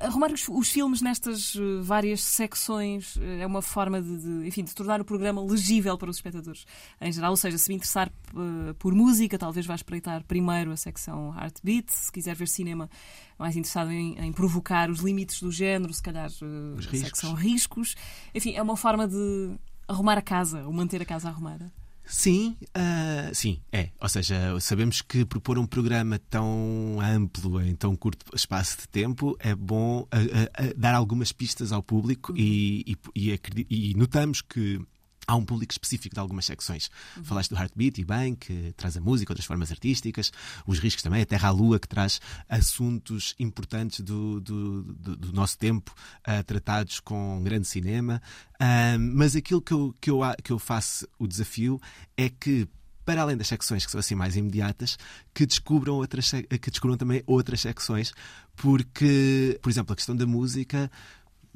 Arrumar 0.02 0.32
os, 0.32 0.48
os, 0.48 0.70
filmes 0.70 1.02
nestas 1.02 1.56
eh, 1.56 1.82
várias 1.82 2.22
secções 2.22 3.18
eh, 3.20 3.42
é 3.42 3.48
uma 3.48 3.62
forma 3.62 4.02
de, 4.02 4.18
de, 4.18 4.48
enfim, 4.48 4.64
de 4.64 4.74
tornar 4.74 5.02
o 5.02 5.06
programa 5.06 5.42
legível 5.42 5.98
para 5.98 6.10
os 6.10 6.18
espectadores 6.18 6.66
em 7.02 7.12
geral. 7.12 7.32
Ou 7.32 7.38
seja, 7.38 7.58
se 7.58 7.70
me 7.70 7.76
interessar 7.76 8.12
por 8.80 8.94
música, 8.94 9.38
talvez 9.38 9.66
vá 9.66 9.76
espreitar 9.76 10.24
primeiro 10.24 10.72
a 10.72 10.78
secção 10.78 11.34
Heartbeat. 11.36 11.92
Se 11.92 12.12
quiser 12.12 12.36
ver 12.36 12.48
cinema 12.48 12.90
mais 13.38 13.56
interessado 13.56 13.92
em, 13.92 14.18
em 14.20 14.32
provocar 14.32 14.90
os 14.90 15.00
limites 15.00 15.42
do 15.42 15.52
género, 15.52 15.94
se 15.94 16.02
calhar 16.02 16.26
a 16.26 16.98
secção 16.98 17.34
riscos. 17.34 17.96
Enfim, 18.34 18.56
é 18.56 18.62
uma 18.62 18.78
forma 18.78 19.08
de 19.08 19.52
arrumar 19.88 20.18
a 20.18 20.22
casa, 20.22 20.64
ou 20.66 20.74
manter 20.74 21.02
a 21.02 21.06
casa 21.06 21.30
arrumada. 21.30 21.72
Sim, 22.10 22.56
uh, 22.70 23.36
sim, 23.36 23.60
é. 23.70 23.90
Ou 24.00 24.08
seja, 24.08 24.58
sabemos 24.62 25.02
que 25.02 25.26
propor 25.26 25.60
um 25.60 25.66
programa 25.66 26.18
tão 26.30 27.00
amplo 27.02 27.62
em 27.62 27.76
tão 27.76 27.96
curto 27.98 28.26
espaço 28.34 28.78
de 28.78 28.88
tempo 28.88 29.36
é 29.40 29.54
bom 29.54 30.00
uh, 30.00 30.04
uh, 30.04 30.74
dar 30.78 30.96
algumas 30.96 31.34
pistas 31.34 31.74
ao 31.74 31.84
público 31.84 32.34
e, 32.36 32.98
e, 33.14 33.40
e, 33.70 33.92
e 33.92 33.94
notamos 33.96 34.42
que 34.42 34.80
há 35.28 35.36
um 35.36 35.44
público 35.44 35.74
específico 35.74 36.16
de 36.16 36.20
algumas 36.20 36.46
secções. 36.46 36.90
Uhum. 37.18 37.26
Falaste 37.26 37.50
do 37.50 37.58
Heartbeat 37.58 38.00
e 38.00 38.06
bem, 38.06 38.34
que 38.34 38.74
traz 38.78 38.96
a 38.96 39.02
música, 39.02 39.32
outras 39.32 39.46
formas 39.46 39.70
artísticas, 39.72 40.32
os 40.66 40.80
riscos 40.80 41.04
também, 41.04 41.22
a 41.22 41.26
Terra 41.26 41.50
à 41.50 41.52
Lua, 41.52 41.80
que 41.80 41.88
traz 41.88 42.22
assuntos 42.48 43.36
importantes 43.38 44.00
do, 44.00 44.40
do, 44.40 44.84
do, 44.84 45.16
do 45.18 45.34
nosso 45.34 45.58
tempo, 45.58 45.94
uh, 46.28 46.44
tratados 46.44 47.02
com 47.02 47.38
um 47.38 47.44
grande 47.44 47.68
cinema. 47.68 48.22
Uh, 48.54 48.98
mas 48.98 49.36
aquilo 49.36 49.62
que 49.62 49.74
eu, 49.74 49.96
que, 50.00 50.10
eu, 50.10 50.22
que 50.42 50.52
eu 50.52 50.60
faço 50.60 51.08
o 51.20 51.28
desafio 51.28 51.80
é 52.16 52.30
que 52.30 52.68
para 53.04 53.22
além 53.22 53.38
das 53.38 53.48
secções 53.48 53.86
que 53.86 53.92
são 53.92 54.00
assim 54.00 54.16
mais 54.16 54.36
imediatas, 54.36 55.00
que 55.34 55.46
descubram, 55.46 55.94
outras, 55.94 56.30
que 56.30 56.70
descubram 56.70 56.98
também 56.98 57.24
outras 57.26 57.62
secções, 57.62 58.12
porque, 58.54 59.58
por 59.62 59.70
exemplo, 59.70 59.94
a 59.94 59.96
questão 59.96 60.14
da 60.14 60.26
música 60.26 60.92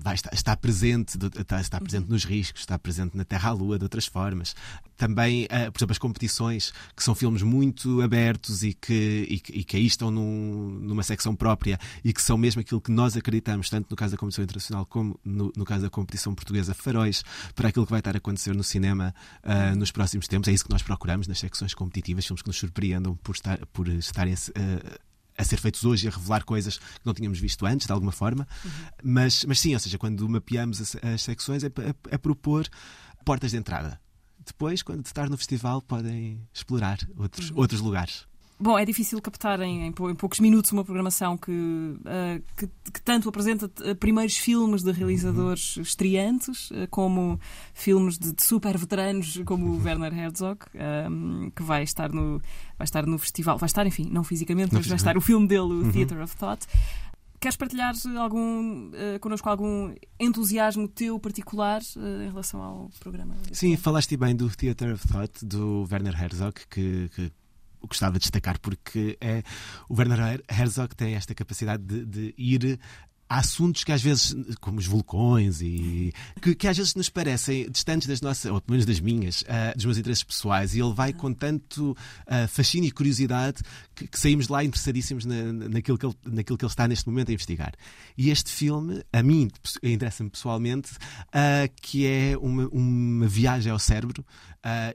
vai 0.01 0.15
estar, 0.15 0.34
está 0.34 0.55
presente, 0.55 1.17
está, 1.39 1.62
está 1.62 1.79
presente 1.79 2.10
nos 2.10 2.25
riscos, 2.25 2.62
está 2.62 2.77
presente 2.77 3.15
na 3.15 3.24
Terra 3.24 3.50
à 3.50 3.53
Lua 3.53 3.77
de 3.77 3.86
outras 3.86 4.05
formas. 4.05 4.55
Também, 4.98 5.46
uh, 5.46 5.72
por 5.72 5.79
exemplo, 5.79 5.91
as 5.91 5.98
competições, 5.98 6.74
que 6.96 7.03
são 7.03 7.13
filmes 7.13 7.41
muito 7.43 8.01
abertos 8.01 8.63
e 8.63 8.74
que, 8.74 9.27
e, 9.29 9.60
e 9.60 9.63
que 9.63 9.77
aí 9.77 9.86
estão 9.86 10.10
num, 10.10 10.79
numa 10.81 11.03
secção 11.03 11.36
própria 11.36 11.79
e 12.03 12.12
que 12.12 12.22
são 12.22 12.38
mesmo 12.38 12.62
aquilo 12.62 12.81
que 12.81 12.91
nós 12.91 13.15
acreditamos, 13.15 13.70
tanto 13.70 13.89
no 13.89 13.96
caso 13.96 14.12
da 14.12 14.17
competição 14.17 14.43
internacional 14.43 14.86
como 14.86 15.20
no, 15.24 15.51
no 15.55 15.65
caso 15.65 15.84
da 15.84 15.89
competição 15.89 16.34
portuguesa, 16.34 16.74
faróis 16.74 17.24
para 17.55 17.70
aquilo 17.70 17.86
que 17.86 17.91
vai 17.91 18.00
estar 18.00 18.15
a 18.15 18.17
acontecer 18.17 18.53
no 18.53 18.63
cinema 18.63 19.13
uh, 19.43 19.75
nos 19.75 19.91
próximos 19.91 20.27
tempos. 20.27 20.48
É 20.50 20.51
isso 20.51 20.65
que 20.65 20.72
nós 20.72 20.81
procuramos 20.81 21.27
nas 21.27 21.39
secções 21.39 21.74
competitivas, 21.74 22.25
filmes 22.25 22.41
que 22.41 22.48
nos 22.48 22.58
surpreendam 22.58 23.15
por, 23.17 23.36
estar, 23.36 23.65
por 23.67 23.88
estarem. 23.88 24.34
Uh, 24.34 25.10
a 25.38 25.43
ser 25.43 25.57
feitos 25.57 25.83
hoje 25.83 26.05
e 26.05 26.09
a 26.09 26.11
revelar 26.11 26.43
coisas 26.43 26.77
que 26.77 27.05
não 27.05 27.13
tínhamos 27.13 27.39
visto 27.39 27.65
antes, 27.65 27.88
de 27.88 27.93
alguma 27.93 28.11
forma. 28.11 28.47
Uhum. 28.63 28.71
Mas, 29.03 29.45
mas 29.45 29.59
sim, 29.59 29.73
ou 29.73 29.79
seja, 29.79 29.97
quando 29.97 30.27
mapeamos 30.27 30.81
as, 30.81 30.95
as 31.03 31.21
secções, 31.21 31.63
é, 31.63 31.67
é, 31.67 31.95
é 32.11 32.17
propor 32.17 32.67
portas 33.25 33.51
de 33.51 33.57
entrada. 33.57 34.00
Depois, 34.45 34.81
quando 34.81 35.05
estar 35.05 35.29
no 35.29 35.38
festival, 35.38 35.81
podem 35.81 36.41
explorar 36.53 37.00
outros, 37.15 37.51
uhum. 37.51 37.57
outros 37.57 37.81
lugares. 37.81 38.25
Bom, 38.61 38.77
é 38.77 38.85
difícil 38.85 39.19
captar 39.19 39.59
em, 39.61 39.87
em, 39.87 39.91
poucos 39.91 40.39
minutos 40.39 40.71
uma 40.71 40.85
programação 40.85 41.35
que, 41.35 41.51
uh, 41.51 42.43
que, 42.55 42.67
que, 42.93 43.01
tanto 43.01 43.27
apresenta 43.27 43.65
uh, 43.65 43.95
primeiros 43.95 44.37
filmes 44.37 44.83
de 44.83 44.91
realizadores 44.91 45.77
uhum. 45.77 45.81
estreantes, 45.81 46.69
uh, 46.69 46.87
como 46.91 47.39
filmes 47.73 48.19
de, 48.19 48.31
de, 48.31 48.43
super 48.43 48.77
veteranos, 48.77 49.41
como 49.45 49.65
o 49.65 49.81
Werner 49.83 50.13
Herzog, 50.13 50.59
um, 51.09 51.49
que 51.49 51.63
vai 51.63 51.81
estar, 51.81 52.11
no, 52.11 52.39
vai 52.77 52.85
estar 52.85 53.07
no 53.07 53.17
festival. 53.17 53.57
Vai 53.57 53.65
estar, 53.65 53.87
enfim, 53.87 54.07
não 54.11 54.23
fisicamente, 54.23 54.75
mas 54.75 54.85
vai 54.85 54.95
estar 54.95 55.17
o 55.17 55.21
filme 55.21 55.47
dele, 55.47 55.61
o 55.61 55.81
uhum. 55.81 55.91
Theatre 55.91 56.19
of 56.19 56.37
Thought. 56.37 56.67
Queres 57.39 57.57
partilhar 57.57 57.95
algum, 58.19 58.89
uh, 58.89 59.19
connosco 59.19 59.49
algum 59.49 59.91
entusiasmo 60.19 60.87
teu 60.87 61.19
particular 61.19 61.81
uh, 61.95 62.21
em 62.21 62.27
relação 62.27 62.61
ao 62.61 62.91
programa? 62.99 63.33
Sim, 63.51 63.75
falaste 63.75 64.15
bem 64.15 64.35
do 64.35 64.47
Theatre 64.55 64.91
of 64.91 65.07
Thought, 65.07 65.43
do 65.43 65.87
Werner 65.91 66.13
Herzog, 66.13 66.53
que, 66.69 67.09
que 67.15 67.31
gostava 67.88 68.13
de 68.13 68.19
destacar 68.19 68.59
porque 68.59 69.17
é 69.19 69.43
o 69.89 69.95
Werner 69.95 70.43
Herzog 70.50 70.95
tem 70.95 71.15
esta 71.15 71.33
capacidade 71.33 71.83
de, 71.83 72.05
de 72.05 72.33
ir 72.38 72.79
há 73.31 73.38
assuntos 73.38 73.85
que 73.85 73.93
às 73.93 74.01
vezes, 74.01 74.35
como 74.59 74.77
os 74.77 74.85
vulcões, 74.85 75.61
e 75.61 76.13
que, 76.41 76.53
que 76.53 76.67
às 76.67 76.75
vezes 76.75 76.95
nos 76.95 77.07
parecem 77.07 77.69
distantes 77.71 78.05
das 78.05 78.19
nossas, 78.19 78.51
ou 78.51 78.59
pelo 78.59 78.73
menos 78.73 78.85
das 78.85 79.00
minhas, 79.00 79.41
uh, 79.43 79.73
dos 79.73 79.85
meus 79.85 79.97
interesses 79.97 80.23
pessoais, 80.23 80.75
e 80.75 80.81
ele 80.81 80.93
vai 80.93 81.13
com 81.13 81.33
tanto 81.33 81.91
uh, 81.91 82.47
fascínio 82.50 82.89
e 82.89 82.91
curiosidade 82.91 83.63
que, 83.95 84.05
que, 84.05 84.19
saímos 84.19 84.50
lá 84.50 84.65
interessadíssimos 84.65 85.23
na, 85.23 85.53
naquilo, 85.53 85.97
que 85.97 86.05
ele, 86.05 86.15
naquilo 86.25 86.57
que 86.57 86.65
ele 86.65 86.71
está 86.71 86.89
neste 86.89 87.07
momento 87.07 87.29
a 87.29 87.33
investigar. 87.33 87.73
E 88.17 88.29
este 88.29 88.51
filme, 88.51 89.01
a 89.13 89.23
mim, 89.23 89.50
interessa-me 89.81 90.29
pessoalmente, 90.29 90.91
uh, 90.91 91.71
que 91.81 92.05
é 92.05 92.38
uma, 92.38 92.67
uma 92.67 93.27
viagem 93.27 93.71
ao 93.71 93.79
cérebro 93.79 94.25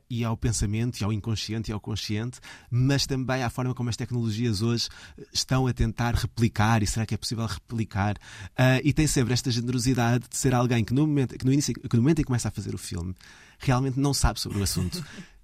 e 0.08 0.22
ao 0.22 0.36
pensamento, 0.36 1.00
e 1.00 1.04
ao 1.04 1.12
inconsciente 1.12 1.72
e 1.72 1.74
ao 1.74 1.80
consciente, 1.80 2.38
mas 2.70 3.04
também 3.04 3.42
à 3.42 3.50
forma 3.50 3.74
como 3.74 3.90
as 3.90 3.96
tecnologias 3.96 4.62
hoje 4.62 4.88
estão 5.32 5.66
a 5.66 5.72
tentar 5.72 6.14
replicar, 6.14 6.84
e 6.84 6.86
será 6.86 7.04
que 7.04 7.14
é 7.14 7.16
possível 7.16 7.44
replicar? 7.46 8.16
Uh, 8.52 8.80
e 8.82 8.92
tem 8.92 9.06
sempre 9.06 9.32
esta 9.32 9.50
generosidade 9.50 10.24
de 10.28 10.36
ser 10.36 10.54
alguém 10.54 10.84
que 10.84 10.94
no 10.94 11.06
momento, 11.06 11.36
que 11.36 11.44
no, 11.44 11.52
início, 11.52 11.74
que 11.74 11.96
no 11.96 12.02
momento 12.02 12.20
em 12.20 12.22
que 12.22 12.26
começa 12.26 12.48
a 12.48 12.50
fazer 12.50 12.74
o 12.74 12.78
filme, 12.78 13.14
realmente 13.58 13.98
não 13.98 14.14
sabe 14.14 14.40
sobre 14.40 14.58
o 14.58 14.62
assunto. 14.62 15.04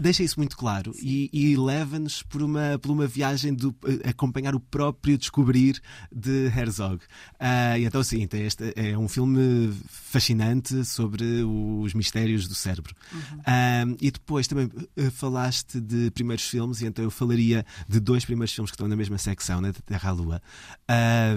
deixa 0.00 0.22
isso 0.22 0.38
muito 0.38 0.56
claro 0.56 0.94
e, 1.00 1.28
e 1.32 1.56
leva-nos 1.56 2.22
por 2.22 2.42
uma, 2.42 2.78
por 2.80 2.90
uma 2.92 3.06
viagem 3.06 3.52
de 3.52 3.66
eh, 3.66 4.10
acompanhar 4.10 4.54
o 4.54 4.60
próprio 4.60 5.18
descobrir 5.18 5.80
de 6.14 6.46
Herzog. 6.46 7.02
Uh, 7.34 7.78
e 7.78 7.84
então, 7.84 8.02
sim, 8.04 8.26
tem 8.26 8.46
este, 8.46 8.72
é 8.76 8.96
um 8.96 9.08
filme 9.08 9.72
fascinante 9.88 10.84
sobre 10.84 11.24
os 11.42 11.94
mistérios 11.94 12.46
do 12.46 12.54
cérebro. 12.54 12.94
Uhum. 13.12 13.38
Uh, 13.38 13.96
e 14.00 14.10
depois 14.10 14.46
também 14.46 14.66
uh, 14.66 15.10
falaste 15.10 15.80
de 15.80 16.10
primeiros 16.12 16.48
filmes, 16.48 16.80
e 16.80 16.86
então 16.86 17.04
eu 17.04 17.10
falaria 17.10 17.66
de 17.88 17.98
dois 17.98 18.24
primeiros 18.24 18.54
filmes 18.54 18.70
que 18.70 18.76
estão 18.76 18.86
na 18.86 18.96
mesma 18.96 19.18
secção, 19.18 19.60
na 19.60 19.72
Terra 19.72 20.10
à 20.10 20.12
Lua, 20.12 20.42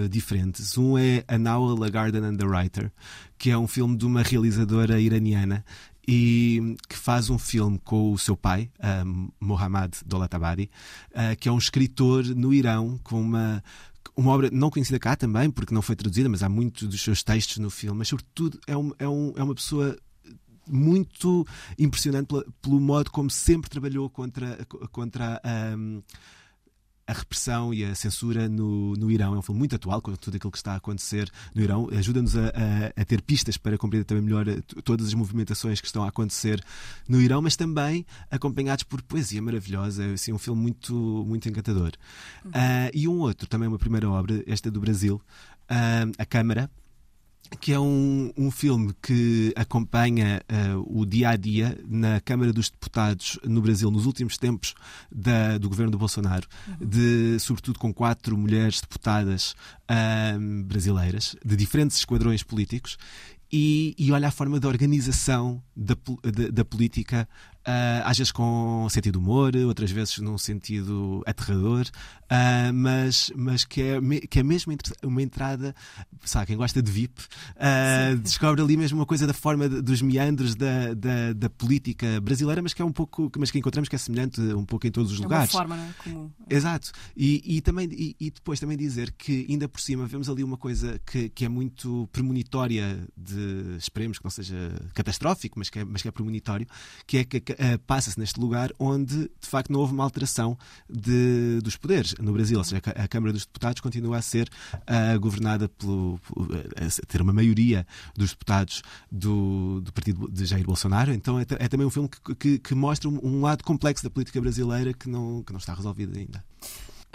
diferentes. 0.10 0.78
Um 0.78 0.98
é 0.98 1.24
An 1.28 1.52
Owl, 1.52 1.84
a 1.84 1.90
Garden 1.90 2.24
and 2.24 2.36
the 2.36 2.46
Writer, 2.46 2.92
que 3.38 3.50
é 3.50 3.58
um 3.58 3.68
filme 3.68 3.98
de 3.98 4.06
uma 4.06 4.22
realizadora 4.22 5.00
iraniana 5.00 5.66
e 6.08 6.76
que 6.88 6.98
faz 6.98 7.30
um 7.30 7.38
filme 7.38 7.80
com 7.84 8.12
o 8.12 8.18
seu 8.18 8.38
pai, 8.38 8.70
Mohammad 9.40 9.94
Dolatabadi, 10.06 10.70
uh, 11.12 11.36
que 11.40 11.50
é 11.50 11.52
um 11.52 11.58
escritor 11.58 12.24
no 12.36 12.54
Irão 12.54 13.00
com 13.04 13.20
uma 13.22 13.64
uma 14.16 14.32
obra 14.32 14.50
não 14.52 14.70
conhecida 14.70 14.98
cá 14.98 15.16
também, 15.16 15.52
porque 15.52 15.74
não 15.74 15.82
foi 15.82 15.96
traduzida, 15.96 16.30
mas 16.30 16.42
há 16.42 16.48
muitos 16.48 16.88
dos 16.88 17.02
seus 17.02 17.22
textos 17.22 17.58
no 17.58 17.70
filme, 17.70 17.98
mas 17.98 18.08
sobretudo 18.08 18.60
é, 18.66 18.78
um, 18.78 18.94
é, 18.98 19.08
um, 19.08 19.34
é 19.36 19.44
uma 19.44 19.54
pessoa 19.54 19.98
muito 20.68 21.46
impressionante 21.78 22.28
pela, 22.28 22.46
pelo 22.62 22.80
modo 22.80 23.12
como 23.12 23.30
sempre 23.30 23.70
trabalhou 23.70 24.10
contra, 24.10 24.66
contra 24.92 25.42
um, 25.78 26.02
a 27.08 27.14
repressão 27.14 27.74
e 27.74 27.84
a 27.84 27.94
censura 27.94 28.50
no, 28.50 28.94
no 28.94 29.12
Irão. 29.12 29.36
É 29.36 29.38
um 29.38 29.42
filme 29.42 29.60
muito 29.60 29.76
atual, 29.76 30.02
com 30.02 30.14
tudo 30.16 30.38
aquilo 30.38 30.52
que 30.52 30.58
está 30.58 30.74
a 30.74 30.78
acontecer 30.78 31.30
no 31.54 31.62
Irão. 31.62 31.88
Ajuda-nos 31.92 32.36
a, 32.36 32.48
a, 32.48 33.02
a, 33.02 33.06
ter 33.06 33.22
pistas 33.22 33.58
para 33.58 33.78
compreender 33.78 34.06
também 34.06 34.24
melhor 34.24 34.48
eh, 34.48 34.62
todas 34.84 35.08
as 35.08 35.14
movimentações 35.14 35.80
que 35.80 35.88
estão 35.88 36.04
a 36.04 36.10
acontecer 36.10 36.64
no 37.08 37.22
Irão, 37.22 37.42
mas 37.42 37.56
também 37.56 38.06
acompanhados 38.32 38.84
por 38.84 39.02
poesia 39.04 39.42
maravilhosa. 39.42 40.04
É 40.04 40.14
assim, 40.14 40.34
um 40.34 40.40
filme 40.40 40.60
muito, 40.62 40.94
muito 41.28 41.48
encantador. 41.48 41.92
Uhum. 42.44 42.52
Uh, 42.52 42.92
e 42.94 43.08
um 43.08 43.20
outro, 43.20 43.48
também 43.48 43.68
uma 43.68 43.80
primeira 43.80 44.10
obra, 44.10 44.44
esta 44.48 44.72
do 44.72 44.80
Brasil, 44.80 45.22
uh, 45.70 46.12
A 46.18 46.26
Câmara 46.26 46.70
que 47.60 47.72
é 47.72 47.80
um, 47.80 48.32
um 48.38 48.50
filme 48.52 48.94
que 49.02 49.54
acompanha 49.56 50.42
uh, 50.76 51.00
o 51.00 51.06
dia 51.06 51.30
a 51.30 51.36
dia 51.36 51.78
na 51.88 52.20
Câmara 52.22 52.52
dos 52.52 52.70
Deputados 52.70 53.40
no 53.44 53.62
Brasil 53.62 53.90
nos 53.92 54.06
últimos 54.06 54.38
tempos 54.38 54.74
da, 55.12 55.58
do 55.58 55.70
governo 55.70 55.92
do 55.92 55.98
Bolsonaro, 55.98 56.48
uhum. 56.68 56.88
de, 56.88 57.40
sobretudo 57.40 57.80
com 57.80 57.94
quatro 57.94 58.38
mulheres 58.38 58.82
deputadas 58.82 59.56
uh, 59.90 60.64
brasileiras 60.64 61.36
de 61.44 61.56
diferentes 61.56 61.98
esquadrões 61.98 62.44
políticos 62.44 62.98
e, 63.52 63.96
e, 63.98 64.12
olha 64.12 64.28
a 64.28 64.32
forma 64.32 64.60
da 64.60 64.68
organização 64.68 65.62
da, 65.76 65.96
da, 66.24 66.50
da 66.50 66.66
política 66.66 67.30
Uh, 67.66 68.06
às 68.06 68.16
vezes 68.16 68.32
com 68.32 68.88
sentido 68.92 69.16
humor, 69.18 69.56
outras 69.56 69.90
vezes 69.90 70.20
num 70.20 70.38
sentido 70.38 71.24
aterrador, 71.26 71.88
uh, 72.26 72.72
mas, 72.72 73.32
mas 73.36 73.66
que, 73.66 73.82
é, 73.82 74.00
que 74.30 74.40
é 74.40 74.44
mesmo 74.44 74.72
uma 75.04 75.22
entrada, 75.22 75.76
sabe, 76.24 76.46
quem 76.46 76.58
gosta 76.58 76.80
de 76.80 76.92
VIP, 76.92 77.20
uh, 77.22 78.18
descobre 78.22 78.62
ali 78.62 78.78
mesmo 78.78 79.00
uma 79.00 79.06
coisa 79.06 79.26
da 79.26 79.34
forma 79.34 79.68
de, 79.68 79.82
dos 79.82 80.00
meandros 80.04 80.54
da, 80.54 80.94
da, 80.94 81.34
da, 81.34 81.50
política 81.50 82.22
brasileira, 82.22 82.62
mas 82.62 82.72
que 82.72 82.84
é 82.84 82.86
um 82.86 82.92
pouco, 82.92 83.32
mas 83.40 83.50
que 83.50 83.58
encontramos 83.58 83.90
que 83.90 83.96
é 83.96 84.00
semelhante 84.00 84.40
um 84.42 84.64
pouco 84.64 84.86
em 84.86 84.92
todos 84.92 85.12
os 85.12 85.20
é 85.20 85.24
lugares. 85.24 85.52
Uma 85.52 85.62
forma, 85.62 85.76
né? 85.76 85.96
Comum. 86.04 86.30
Exato. 86.48 86.92
E, 87.18 87.58
e 87.58 87.62
também, 87.62 87.90
e, 87.92 88.16
e, 88.20 88.30
depois 88.30 88.60
também 88.60 88.78
dizer 88.78 89.12
que 89.18 89.48
ainda 89.50 89.68
por 89.68 89.82
cima 89.82 90.06
vemos 90.06 90.30
ali 90.30 90.44
uma 90.44 90.58
coisa 90.58 91.02
que, 91.04 91.30
que 91.30 91.44
é 91.44 91.50
muito 91.50 92.08
premonitória 92.12 93.08
de, 93.18 93.76
esperemos 93.80 94.20
que 94.20 94.24
não 94.24 94.32
seja 94.32 94.56
catastrófico, 94.94 95.58
mas 95.58 95.72
que 95.72 95.80
é, 95.80 95.84
mas 95.84 96.04
que 96.04 96.08
é 96.08 96.12
premonitório, 96.12 96.68
que 97.08 97.18
é 97.18 97.24
que 97.24 97.55
uh, 97.60 97.80
passa-se 97.86 98.20
neste 98.20 98.40
lugar 98.40 98.72
onde, 98.80 99.16
de 99.16 99.48
facto, 99.48 99.72
não 99.72 99.80
houve 99.80 99.94
uma 99.94 100.04
alteração 100.04 100.58
de, 100.90 101.60
dos 101.62 101.76
poderes 101.76 102.16
no 102.20 102.34
Brasil. 102.34 102.58
Ou 102.58 102.64
seja, 102.64 102.82
a 102.96 103.08
Câmara 103.08 103.34
dos 103.34 103.46
Deputados 103.46 103.82
continua 103.82 104.18
a 104.18 104.22
ser 104.22 104.50
uh, 104.74 105.20
governada 105.20 105.68
pelo, 105.70 106.20
pelo, 106.20 106.50
a 106.56 107.06
ter 107.08 107.22
uma 107.22 107.34
maioria 107.34 107.86
dos 108.16 108.32
deputados 108.32 108.82
do, 109.12 109.82
do 109.82 109.92
partido 109.94 110.30
de 110.32 110.46
Jair 110.46 110.66
Bolsonaro. 110.66 111.14
Então 111.14 111.40
é, 111.40 111.46
é 111.60 111.68
também 111.68 111.86
um 111.86 111.90
filme 111.90 112.10
que, 112.10 112.36
que, 112.36 112.60
que 112.60 112.76
mostra 112.76 113.10
um, 113.10 113.20
um, 113.24 113.42
lado 113.42 113.64
complexo 113.64 114.04
da 114.04 114.10
política 114.10 114.40
brasileira 114.42 114.94
que 114.94 115.10
não, 115.10 115.44
que 115.44 115.52
não 115.52 115.60
está 115.60 115.74
resolvido 115.74 116.18
ainda. 116.18 116.44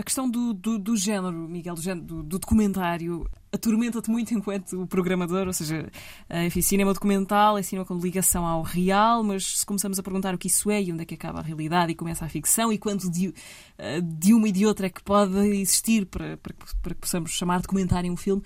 A 0.00 0.02
questão 0.02 0.30
do, 0.30 0.54
do, 0.54 0.78
do 0.78 0.96
género, 0.96 1.36
Miguel, 1.46 1.74
do, 1.74 1.82
género, 1.82 2.06
do, 2.06 2.22
do 2.22 2.38
documentário, 2.38 3.28
atormenta-te 3.52 4.10
muito 4.10 4.32
enquanto 4.32 4.86
programador, 4.86 5.46
ou 5.46 5.52
seja, 5.52 5.90
eh, 6.26 6.46
enfim, 6.46 6.62
cinema 6.62 6.94
documental 6.94 7.58
é 7.58 7.62
cinema 7.62 7.84
com 7.84 7.98
ligação 7.98 8.46
ao 8.46 8.62
real, 8.62 9.22
mas 9.22 9.58
se 9.58 9.66
começamos 9.66 9.98
a 9.98 10.02
perguntar 10.02 10.34
o 10.34 10.38
que 10.38 10.46
isso 10.46 10.70
é 10.70 10.82
e 10.82 10.90
onde 10.90 11.02
é 11.02 11.04
que 11.04 11.12
acaba 11.12 11.40
a 11.40 11.42
realidade 11.42 11.92
e 11.92 11.94
começa 11.94 12.24
a 12.24 12.30
ficção 12.30 12.72
e 12.72 12.78
quanto 12.78 13.10
de, 13.10 13.34
eh, 13.76 14.00
de 14.00 14.32
uma 14.32 14.48
e 14.48 14.52
de 14.52 14.64
outra 14.64 14.86
é 14.86 14.88
que 14.88 15.02
pode 15.02 15.36
existir 15.36 16.06
para, 16.06 16.38
para, 16.38 16.54
para 16.80 16.94
que 16.94 17.00
possamos 17.02 17.32
chamar 17.32 17.60
documentário 17.60 18.10
um 18.10 18.16
filme. 18.16 18.42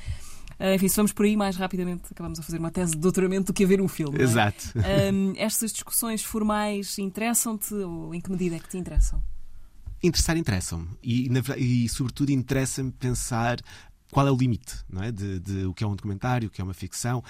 Eh, 0.59 0.75
enfim, 0.75 0.89
se 0.89 0.97
vamos 0.97 1.13
por 1.13 1.25
aí 1.25 1.37
mais 1.37 1.55
rapidamente, 1.55 2.03
acabamos 2.11 2.41
a 2.41 2.43
fazer 2.43 2.59
uma 2.59 2.73
tese 2.73 2.95
de 2.95 2.99
doutoramento 2.99 3.53
do 3.53 3.55
que 3.55 3.63
a 3.63 3.67
ver 3.69 3.81
um 3.81 3.87
filme. 3.87 4.19
É? 4.19 4.23
Exato. 4.23 4.73
Um, 5.13 5.35
estas 5.37 5.73
discussões 5.73 6.25
formais 6.25 6.99
interessam-te 6.99 7.75
ou 7.75 8.13
em 8.13 8.21
que 8.21 8.29
medida 8.29 8.57
é 8.57 8.59
que 8.59 8.69
te 8.69 8.77
interessam? 8.77 9.23
Interessar 10.05 10.37
interessam-me 10.37 10.89
e, 11.03 11.31
e, 11.57 11.89
sobretudo, 11.89 12.31
interessa-me 12.31 12.93
pensar 12.93 13.59
qual 14.11 14.29
é 14.29 14.31
o 14.31 14.37
limite 14.37 14.77
não 14.87 15.03
é? 15.03 15.11
de, 15.11 15.41
de 15.41 15.65
o 15.65 15.73
que 15.73 15.83
é 15.83 15.87
um 15.87 15.97
documentário, 15.97 16.49
o 16.49 16.51
que 16.51 16.61
é 16.61 16.65
uma 16.65 16.75
ficção. 16.75 17.25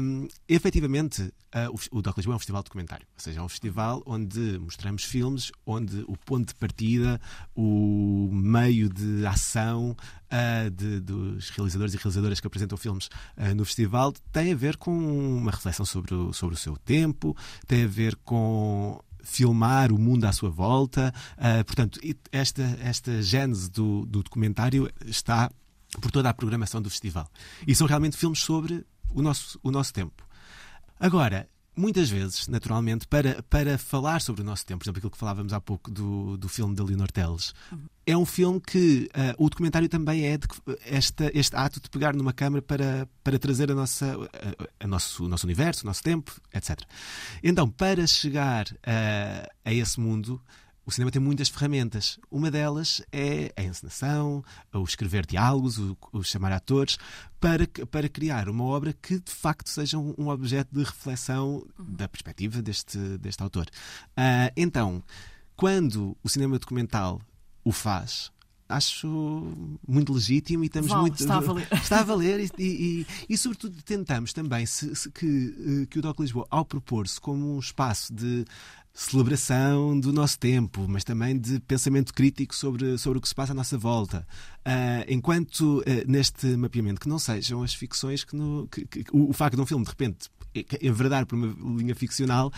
Um, 0.00 0.28
efetivamente, 0.48 1.22
uh, 1.22 1.76
o, 1.92 1.98
o 1.98 2.02
Doc 2.02 2.16
Lisboa 2.16 2.34
é 2.34 2.36
um 2.36 2.38
festival 2.38 2.62
documentário, 2.62 3.06
ou 3.12 3.20
seja, 3.20 3.40
é 3.40 3.42
um 3.42 3.48
festival 3.48 4.02
onde 4.06 4.58
mostramos 4.60 5.04
filmes, 5.04 5.50
onde 5.66 6.04
o 6.06 6.16
ponto 6.16 6.48
de 6.48 6.54
partida, 6.54 7.20
o 7.56 8.30
meio 8.32 8.88
de 8.88 9.26
ação 9.26 9.96
uh, 10.32 10.70
de, 10.70 11.00
dos 11.00 11.50
realizadores 11.50 11.94
e 11.94 11.96
realizadoras 11.96 12.40
que 12.40 12.46
apresentam 12.46 12.78
filmes 12.78 13.06
uh, 13.36 13.52
no 13.54 13.64
festival 13.64 14.12
tem 14.32 14.52
a 14.52 14.56
ver 14.56 14.76
com 14.76 14.96
uma 14.96 15.50
reflexão 15.50 15.84
sobre 15.84 16.14
o, 16.14 16.32
sobre 16.32 16.54
o 16.54 16.58
seu 16.58 16.76
tempo, 16.76 17.36
tem 17.66 17.84
a 17.84 17.88
ver 17.88 18.16
com 18.16 19.00
filmar 19.22 19.92
o 19.92 19.98
mundo 19.98 20.24
à 20.24 20.32
sua 20.32 20.50
volta. 20.50 21.12
Uh, 21.36 21.64
portanto, 21.64 22.00
esta, 22.32 22.62
esta 22.82 23.22
gênese 23.22 23.70
do, 23.70 24.06
do 24.06 24.22
documentário 24.22 24.90
está 25.04 25.50
por 26.00 26.10
toda 26.10 26.28
a 26.28 26.34
programação 26.34 26.80
do 26.80 26.90
festival. 26.90 27.28
E 27.66 27.74
são 27.74 27.86
realmente 27.86 28.16
filmes 28.16 28.40
sobre 28.40 28.86
o 29.14 29.22
nosso, 29.22 29.58
o 29.62 29.70
nosso 29.70 29.92
tempo. 29.92 30.24
Agora, 30.98 31.48
muitas 31.80 32.10
vezes, 32.10 32.46
naturalmente, 32.46 33.06
para, 33.08 33.42
para 33.44 33.78
falar 33.78 34.20
sobre 34.20 34.42
o 34.42 34.44
nosso 34.44 34.64
tempo, 34.64 34.80
por 34.80 34.84
exemplo, 34.84 34.98
aquilo 34.98 35.10
que 35.10 35.18
falávamos 35.18 35.52
há 35.52 35.60
pouco 35.60 35.90
do, 35.90 36.36
do 36.36 36.48
filme 36.48 36.74
da 36.74 36.84
Leonor 36.84 37.10
Teles, 37.10 37.54
uhum. 37.72 37.78
é 38.06 38.16
um 38.16 38.26
filme 38.26 38.60
que 38.60 39.10
uh, 39.14 39.44
o 39.44 39.48
documentário 39.48 39.88
também 39.88 40.26
é 40.26 40.36
de, 40.36 40.46
esta, 40.84 41.30
este 41.34 41.56
ato 41.56 41.80
de 41.80 41.88
pegar 41.88 42.14
numa 42.14 42.32
câmara 42.32 42.62
para, 42.62 43.08
para 43.24 43.38
trazer 43.38 43.70
a 43.72 43.74
nossa, 43.74 44.14
a, 44.14 44.84
a 44.84 44.86
nosso, 44.86 45.24
o 45.24 45.28
nosso 45.28 45.46
universo, 45.46 45.84
o 45.84 45.86
nosso 45.86 46.02
tempo, 46.02 46.40
etc. 46.54 46.80
Então, 47.42 47.68
para 47.68 48.06
chegar 48.06 48.66
uh, 48.66 49.50
a 49.64 49.72
esse 49.72 49.98
mundo, 49.98 50.40
o 50.90 50.92
cinema 50.92 51.10
tem 51.12 51.22
muitas 51.22 51.48
ferramentas. 51.48 52.18
Uma 52.28 52.50
delas 52.50 53.00
é 53.12 53.52
a 53.56 53.62
encenação, 53.62 54.44
o 54.74 54.82
escrever 54.82 55.24
diálogos, 55.24 55.78
o, 55.78 55.96
o 56.12 56.24
chamar 56.24 56.50
atores, 56.50 56.98
para, 57.38 57.66
para 57.90 58.08
criar 58.08 58.48
uma 58.48 58.64
obra 58.64 58.92
que 58.92 59.20
de 59.20 59.30
facto 59.30 59.68
seja 59.68 59.96
um, 59.96 60.12
um 60.18 60.28
objeto 60.28 60.74
de 60.74 60.82
reflexão 60.82 61.64
da 61.78 62.08
perspectiva 62.08 62.60
deste, 62.60 62.98
deste 63.18 63.40
autor. 63.40 63.66
Uh, 64.18 64.50
então, 64.56 65.02
quando 65.56 66.16
o 66.24 66.28
cinema 66.28 66.58
documental 66.58 67.22
o 67.62 67.70
faz, 67.70 68.32
acho 68.68 69.78
muito 69.86 70.12
legítimo 70.12 70.64
e 70.64 70.66
estamos 70.66 70.90
Val, 70.90 71.02
muito. 71.02 71.20
Está 71.20 71.36
a 71.36 71.40
valer. 71.40 71.68
Está 71.72 72.00
a 72.00 72.02
valer 72.02 72.40
e, 72.40 72.50
e, 72.58 73.06
e, 73.28 73.36
sobretudo, 73.36 73.82
tentamos 73.82 74.32
também 74.32 74.64
se, 74.64 74.94
se, 74.94 75.10
que, 75.10 75.82
eh, 75.82 75.86
que 75.86 75.98
o 75.98 76.02
DOC 76.02 76.20
Lisboa, 76.20 76.46
ao 76.50 76.64
propor-se 76.64 77.20
como 77.20 77.56
um 77.56 77.58
espaço 77.58 78.12
de 78.12 78.44
celebração 78.92 79.98
do 79.98 80.12
nosso 80.12 80.38
tempo, 80.38 80.86
mas 80.88 81.04
também 81.04 81.38
de 81.38 81.60
pensamento 81.60 82.12
crítico 82.12 82.54
sobre, 82.54 82.98
sobre 82.98 83.18
o 83.18 83.20
que 83.20 83.28
se 83.28 83.34
passa 83.34 83.52
à 83.52 83.54
nossa 83.54 83.78
volta. 83.78 84.26
Uh, 84.58 85.04
enquanto 85.08 85.78
uh, 85.78 85.84
neste 86.06 86.46
mapeamento 86.56 87.00
que 87.00 87.08
não 87.08 87.18
sejam 87.18 87.62
as 87.62 87.72
ficções 87.72 88.24
que, 88.24 88.36
no, 88.36 88.68
que, 88.68 88.84
que 88.84 89.04
o, 89.12 89.30
o 89.30 89.32
facto 89.32 89.56
de 89.56 89.62
um 89.62 89.66
filme 89.66 89.84
de 89.84 89.90
repente 89.90 90.28
enverdar 90.80 91.26
por 91.26 91.36
uma 91.36 91.80
linha 91.80 91.94
ficcional, 91.94 92.52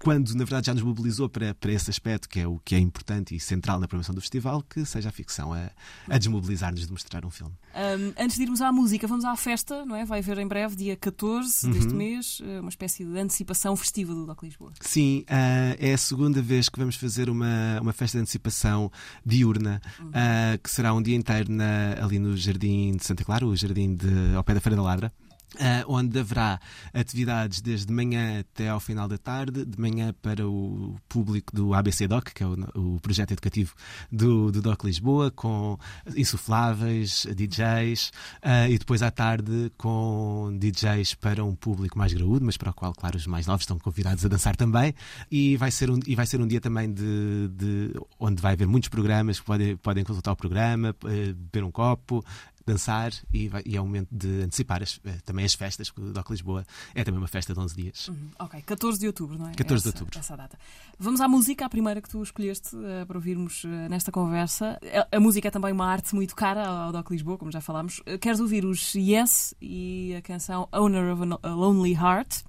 quando 0.00 0.34
na 0.34 0.44
verdade 0.44 0.66
já 0.66 0.74
nos 0.74 0.82
mobilizou 0.82 1.28
para, 1.28 1.54
para 1.54 1.72
esse 1.72 1.90
aspecto 1.90 2.28
que 2.28 2.40
é 2.40 2.46
o 2.46 2.60
que 2.64 2.74
é 2.74 2.78
importante 2.78 3.34
e 3.34 3.40
central 3.40 3.80
na 3.80 3.88
programação 3.88 4.14
do 4.14 4.20
festival, 4.20 4.62
que 4.62 4.84
seja 4.84 5.08
a 5.08 5.12
ficção 5.12 5.52
a, 5.52 5.70
a 6.08 6.18
desmobilizar-nos 6.18 6.86
de 6.86 6.92
mostrar 6.92 7.24
um 7.24 7.30
filme. 7.30 7.54
Um, 7.74 8.22
antes 8.22 8.36
de 8.36 8.42
irmos 8.42 8.60
à 8.60 8.72
música, 8.72 9.06
vamos 9.06 9.24
à 9.24 9.34
festa, 9.36 9.84
não 9.84 9.96
é? 9.96 10.04
Vai 10.04 10.18
haver 10.18 10.38
em 10.38 10.46
breve, 10.46 10.76
dia 10.76 10.96
14 10.96 11.66
uhum. 11.66 11.72
deste 11.72 11.94
mês, 11.94 12.42
eh, 12.42 12.60
uma 12.60 12.68
espécie 12.68 13.04
de 13.04 13.18
antecipação 13.18 13.76
festiva 13.76 14.12
do 14.12 14.26
DOC 14.26 14.42
Lisboa. 14.42 14.72
Sim, 14.80 15.20
uh, 15.20 15.76
é 15.78 15.94
a 15.94 15.98
segunda 15.98 16.42
vez 16.42 16.68
que 16.68 16.78
vamos 16.78 16.96
fazer 16.96 17.30
uma, 17.30 17.80
uma 17.80 17.92
festa 17.92 18.18
de 18.18 18.22
antecipação 18.22 18.90
diurna, 19.24 19.80
uhum. 20.00 20.08
uh, 20.08 20.58
que 20.62 20.70
será 20.70 20.92
um 20.92 21.00
dia 21.00 21.16
inteiro 21.16 21.50
na, 21.52 21.94
ali 22.02 22.18
no 22.18 22.36
Jardim 22.36 22.96
de 22.96 23.04
Santa 23.04 23.24
Clara, 23.24 23.46
o 23.46 23.56
jardim 23.56 23.94
de, 23.94 24.34
ao 24.34 24.44
pé 24.44 24.54
da 24.54 24.60
Feira 24.60 24.76
da 24.76 24.82
Ladra. 24.82 25.12
Uh, 25.54 25.82
onde 25.88 26.18
haverá 26.18 26.60
atividades 26.92 27.62
desde 27.62 27.90
manhã 27.90 28.40
até 28.40 28.68
ao 28.68 28.78
final 28.78 29.08
da 29.08 29.16
tarde, 29.16 29.64
de 29.64 29.80
manhã 29.80 30.14
para 30.20 30.46
o 30.46 30.96
público 31.08 31.56
do 31.56 31.72
ABC 31.72 32.06
Doc, 32.06 32.28
que 32.34 32.42
é 32.42 32.46
o, 32.46 32.54
o 32.74 33.00
projeto 33.00 33.32
educativo 33.32 33.74
do, 34.12 34.52
do, 34.52 34.60
Doc 34.60 34.84
Lisboa, 34.84 35.30
com 35.30 35.78
insufláveis, 36.14 37.26
DJs, 37.34 38.08
uh, 38.08 38.12
ah, 38.42 38.68
e 38.68 38.78
depois 38.78 39.02
à 39.02 39.10
tarde 39.10 39.72
com 39.78 40.54
DJs 40.58 41.14
para 41.14 41.42
um 41.42 41.54
público 41.54 41.98
mais 41.98 42.12
graúdo, 42.12 42.44
mas 42.44 42.58
para 42.58 42.70
o 42.70 42.74
qual, 42.74 42.92
claro, 42.92 43.16
os 43.16 43.26
mais 43.26 43.46
novos 43.46 43.62
estão 43.62 43.78
convidados 43.78 44.24
a 44.26 44.28
dançar 44.28 44.54
também. 44.54 44.94
E 45.30 45.56
vai 45.56 45.70
ser 45.70 45.90
um, 45.90 45.98
e 46.06 46.14
vai 46.14 46.26
ser 46.26 46.42
um 46.42 46.46
dia 46.46 46.60
também 46.60 46.92
de, 46.92 47.48
de 47.48 47.94
onde 48.20 48.42
vai 48.42 48.52
haver 48.52 48.66
muitos 48.66 48.90
programas, 48.90 49.40
podem, 49.40 49.76
podem 49.78 50.04
consultar 50.04 50.32
o 50.32 50.36
programa, 50.36 50.94
uh, 51.04 51.34
beber 51.34 51.64
um 51.64 51.70
copo, 51.70 52.22
dançar 52.68 53.12
e, 53.32 53.48
vai, 53.48 53.62
e, 53.64 53.76
é 53.76 53.80
o 53.80 53.84
momento 53.84 54.08
de 54.10 54.42
antecipar 54.42 54.82
as, 54.82 55.00
eh, 55.04 55.18
também 55.24 55.44
as 55.44 55.54
festas, 55.54 55.90
porque 55.90 56.10
o 56.10 56.12
DOC 56.12 56.30
Lisboa 56.30 56.64
é 56.94 57.02
também 57.04 57.18
uma 57.18 57.28
festa 57.28 57.52
de 57.52 57.60
11 57.60 57.74
dias. 57.76 58.08
Uhum. 58.08 58.30
Ok, 58.38 58.62
14 58.62 58.98
de 58.98 59.06
outubro, 59.06 59.38
não 59.38 59.48
é? 59.48 59.54
14 59.54 59.74
essa, 59.74 59.82
de 59.82 59.88
outubro. 59.88 60.18
Essa 60.18 60.36
data. 60.36 60.58
Vamos 60.98 61.20
à 61.20 61.28
música, 61.28 61.66
a 61.66 61.68
primeira 61.68 62.00
que 62.00 62.08
tu 62.08 62.22
escolheste 62.22 62.76
uh, 62.76 63.06
para 63.06 63.16
ouvirmos 63.16 63.64
uh, 63.64 63.68
nesta 63.88 64.12
conversa. 64.12 64.78
A, 65.10 65.16
a, 65.16 65.20
música 65.20 65.48
é 65.48 65.50
também 65.50 65.72
uma 65.72 65.86
arte 65.86 66.14
muito 66.14 66.36
cara 66.36 66.66
ao 66.66 66.92
DOC 66.92 67.10
Lisboa, 67.10 67.38
como 67.38 67.50
já 67.50 67.60
falámos. 67.60 68.00
Queres 68.20 68.40
ouvir 68.40 68.64
os 68.64 68.94
Yes 68.94 69.54
e 69.60 70.14
a 70.16 70.22
canção 70.22 70.68
Owner 70.72 71.12
of 71.12 71.22
a 71.42 71.48
Lonely 71.48 71.94
Heart? 71.94 72.44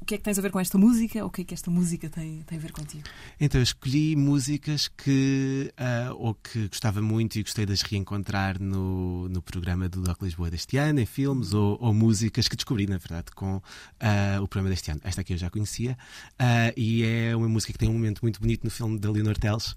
O 0.00 0.04
que 0.04 0.14
é 0.14 0.18
que 0.18 0.24
tens 0.24 0.38
a 0.38 0.42
ver 0.42 0.50
com 0.50 0.58
esta 0.58 0.78
música? 0.78 1.24
O 1.24 1.30
que 1.30 1.42
é 1.42 1.44
que 1.44 1.52
esta 1.52 1.70
música 1.70 2.08
tem, 2.08 2.40
tem 2.42 2.58
a 2.58 2.60
ver 2.60 2.72
contigo? 2.72 3.04
Então, 3.38 3.60
eu 3.60 3.62
escolhi 3.62 4.16
músicas 4.16 4.88
que, 4.88 5.72
uh, 5.78 6.14
ou 6.16 6.34
que 6.34 6.68
gostava 6.68 7.02
muito 7.02 7.38
e 7.38 7.42
gostei 7.42 7.66
de 7.66 7.72
as 7.74 7.82
reencontrar 7.82 8.60
no, 8.60 9.28
no 9.28 9.42
programa 9.42 9.88
do 9.88 10.00
Doc 10.00 10.22
Lisboa 10.22 10.50
deste 10.50 10.78
ano, 10.78 11.00
em 11.00 11.06
filmes, 11.06 11.52
ou, 11.52 11.76
ou 11.80 11.92
músicas 11.92 12.48
que 12.48 12.56
descobri, 12.56 12.86
na 12.86 12.96
verdade, 12.96 13.26
com 13.34 13.56
uh, 13.56 14.42
o 14.42 14.48
programa 14.48 14.70
deste 14.70 14.90
ano. 14.90 15.00
Esta 15.04 15.20
aqui 15.20 15.34
eu 15.34 15.38
já 15.38 15.50
conhecia, 15.50 15.96
uh, 16.40 16.72
e 16.76 17.04
é 17.04 17.36
uma 17.36 17.48
música 17.48 17.72
que 17.72 17.78
tem 17.78 17.88
um 17.88 17.92
momento 17.92 18.20
muito 18.22 18.40
bonito 18.40 18.64
no 18.64 18.70
filme 18.70 18.98
da 18.98 19.10
Leonor 19.10 19.36
Teles, 19.36 19.74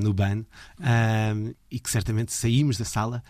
no 0.00 0.12
BAN, 0.12 0.44
e 1.70 1.80
que 1.80 1.90
certamente 1.90 2.32
saímos 2.32 2.76
da 2.76 2.84
sala 2.84 3.22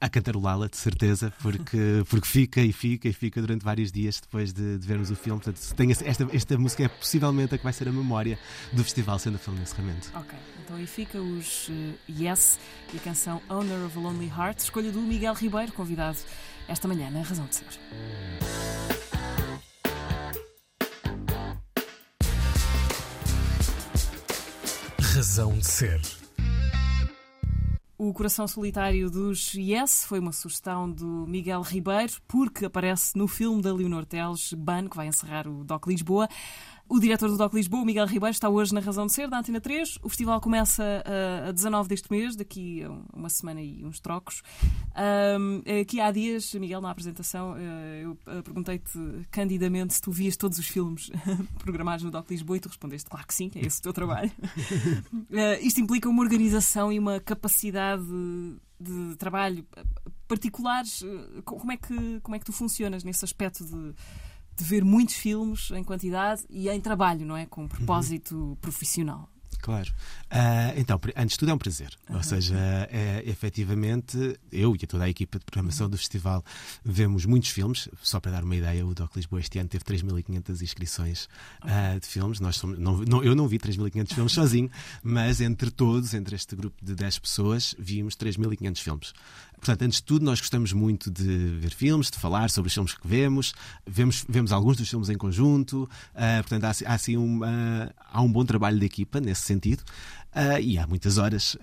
a 0.00 0.08
cantarolá-la, 0.08 0.66
de 0.66 0.76
certeza, 0.76 1.32
porque, 1.42 2.02
porque 2.08 2.26
fica 2.26 2.60
e 2.60 2.72
fica 2.72 3.08
e 3.08 3.12
fica 3.12 3.40
durante 3.40 3.64
vários 3.64 3.92
dias 3.92 4.18
depois 4.20 4.52
de, 4.52 4.78
de 4.78 4.86
vermos 4.86 5.10
o 5.10 5.16
filme. 5.16 5.40
Portanto, 5.40 5.74
tem 5.74 5.90
esta, 5.90 6.26
esta 6.32 6.58
música 6.58 6.84
é 6.84 6.88
possivelmente 6.88 7.54
a 7.54 7.58
que 7.58 7.64
vai 7.64 7.72
ser 7.72 7.88
a 7.88 7.92
memória 7.92 8.38
do 8.72 8.82
festival, 8.82 9.18
sendo 9.18 9.34
o 9.34 9.38
filme 9.38 9.58
de 9.58 9.64
encerramento. 9.64 10.10
Ok, 10.14 10.38
então 10.64 10.76
aí 10.76 10.86
fica 10.86 11.20
os 11.20 11.68
uh, 11.68 11.94
Yes 12.08 12.58
e 12.94 12.96
a 12.96 13.00
canção 13.00 13.42
Owner 13.48 13.84
of 13.84 13.98
a 13.98 14.00
Lonely 14.00 14.28
Heart, 14.28 14.60
escolha 14.60 14.90
do 14.90 15.00
Miguel 15.00 15.34
Ribeiro, 15.34 15.72
convidado 15.72 16.18
esta 16.66 16.88
manhã 16.88 17.10
na 17.10 17.22
Razão 17.22 17.46
de 17.46 17.56
Ser. 17.56 17.66
Razão 25.00 25.58
de 25.58 25.66
Ser 25.66 26.19
o 28.02 28.14
Coração 28.14 28.48
Solitário 28.48 29.10
dos 29.10 29.52
Yes 29.52 30.06
foi 30.06 30.20
uma 30.20 30.32
sugestão 30.32 30.90
do 30.90 31.26
Miguel 31.28 31.60
Ribeiro, 31.60 32.14
porque 32.26 32.64
aparece 32.64 33.14
no 33.14 33.28
filme 33.28 33.60
da 33.60 33.74
Leonor 33.74 34.06
Teles, 34.06 34.54
Ban, 34.54 34.88
que 34.88 34.96
vai 34.96 35.08
encerrar 35.08 35.46
o 35.46 35.62
Doc 35.62 35.86
Lisboa. 35.86 36.26
O 36.90 36.98
diretor 36.98 37.28
do 37.28 37.36
DOC 37.36 37.54
Lisboa, 37.54 37.84
Miguel 37.84 38.04
Ribeiro, 38.04 38.32
está 38.32 38.48
hoje 38.48 38.74
na 38.74 38.80
Razão 38.80 39.06
de 39.06 39.12
Ser, 39.12 39.28
da 39.28 39.38
Antena 39.38 39.60
3. 39.60 40.00
O 40.02 40.08
festival 40.08 40.40
começa 40.40 40.82
uh, 40.82 41.50
a 41.50 41.52
19 41.52 41.88
deste 41.88 42.10
mês, 42.10 42.34
daqui 42.34 42.82
a 42.82 42.90
uma 43.16 43.28
semana 43.28 43.62
e 43.62 43.84
uns 43.84 44.00
trocos. 44.00 44.42
Um, 45.38 45.62
aqui 45.80 46.00
há 46.00 46.10
dias, 46.10 46.52
Miguel, 46.52 46.80
na 46.80 46.90
apresentação, 46.90 47.52
uh, 47.52 47.58
eu 48.02 48.10
uh, 48.10 48.42
perguntei-te 48.42 48.98
candidamente 49.30 49.94
se 49.94 50.00
tu 50.00 50.10
vias 50.10 50.36
todos 50.36 50.58
os 50.58 50.66
filmes 50.66 51.12
programados 51.62 52.04
no 52.04 52.10
DOC 52.10 52.28
Lisboa 52.28 52.56
e 52.56 52.60
tu 52.60 52.66
respondeste, 52.66 53.08
claro 53.08 53.24
que 53.24 53.34
sim, 53.34 53.52
é 53.54 53.64
esse 53.64 53.78
o 53.78 53.82
teu 53.82 53.92
trabalho. 53.92 54.32
isto 55.62 55.80
implica 55.80 56.08
uma 56.08 56.22
organização 56.24 56.92
e 56.92 56.98
uma 56.98 57.20
capacidade 57.20 58.02
de 58.80 59.14
trabalho 59.16 59.64
particulares. 60.26 61.04
Como 61.44 61.70
é 61.70 61.76
que, 61.76 62.18
como 62.20 62.34
é 62.34 62.38
que 62.40 62.44
tu 62.44 62.52
funcionas 62.52 63.04
nesse 63.04 63.24
aspecto 63.24 63.64
de 63.64 63.94
de 64.60 64.68
ver 64.68 64.84
muitos 64.84 65.14
filmes 65.14 65.70
em 65.70 65.82
quantidade 65.82 66.42
e 66.50 66.68
em 66.68 66.80
trabalho, 66.80 67.24
não 67.24 67.36
é? 67.36 67.46
Com 67.46 67.66
propósito 67.66 68.36
uhum. 68.36 68.54
profissional. 68.56 69.28
Claro. 69.60 69.90
Uh, 70.30 70.72
então, 70.76 70.98
antes 71.16 71.34
de 71.34 71.38
tudo 71.38 71.50
é 71.50 71.54
um 71.54 71.58
prazer. 71.58 71.90
Uhum. 72.08 72.16
Ou 72.16 72.22
seja, 72.22 72.56
é, 72.90 73.22
efetivamente, 73.26 74.38
eu 74.50 74.74
e 74.74 74.78
toda 74.86 75.04
a 75.04 75.08
equipa 75.08 75.38
de 75.38 75.44
programação 75.44 75.86
uhum. 75.86 75.90
do 75.90 75.98
festival 75.98 76.42
vemos 76.84 77.26
muitos 77.26 77.50
filmes. 77.50 77.88
Só 78.02 78.20
para 78.20 78.32
dar 78.32 78.44
uma 78.44 78.56
ideia, 78.56 78.86
o 78.86 78.94
Doc 78.94 79.14
Lisboa 79.16 79.40
este 79.40 79.58
ano 79.58 79.68
teve 79.68 79.84
3.500 79.84 80.62
inscrições 80.62 81.28
uh, 81.62 82.00
de 82.00 82.06
filmes. 82.06 82.40
Nós 82.40 82.56
somos, 82.56 82.78
não, 82.78 82.98
não, 82.98 83.22
eu 83.22 83.34
não 83.34 83.46
vi 83.46 83.58
3.500 83.58 84.14
filmes 84.14 84.32
sozinho, 84.32 84.70
mas 85.02 85.40
entre 85.40 85.70
todos, 85.70 86.14
entre 86.14 86.34
este 86.36 86.56
grupo 86.56 86.76
de 86.82 86.94
10 86.94 87.18
pessoas, 87.18 87.74
vimos 87.78 88.16
3.500 88.16 88.78
filmes. 88.78 89.12
Portanto, 89.60 89.82
antes 89.82 89.98
de 89.98 90.04
tudo, 90.04 90.24
nós 90.24 90.40
gostamos 90.40 90.72
muito 90.72 91.10
de 91.10 91.58
ver 91.60 91.72
filmes, 91.72 92.10
de 92.10 92.18
falar 92.18 92.50
sobre 92.50 92.68
os 92.68 92.74
filmes 92.74 92.94
que 92.94 93.06
vemos, 93.06 93.52
vemos, 93.86 94.24
vemos 94.28 94.52
alguns 94.52 94.76
dos 94.76 94.88
filmes 94.88 95.08
em 95.08 95.16
conjunto, 95.16 95.82
uh, 96.14 96.42
portanto, 96.42 96.64
há, 96.64 96.90
há, 96.90 96.94
assim 96.94 97.16
uma, 97.16 97.92
há 98.10 98.20
um 98.22 98.30
bom 98.30 98.44
trabalho 98.44 98.78
de 98.78 98.86
equipa 98.86 99.20
nesse 99.20 99.42
sentido. 99.42 99.82
Uh, 100.34 100.60
e 100.60 100.78
há 100.78 100.86
muitas 100.86 101.18
horas, 101.18 101.54
uh, 101.56 101.58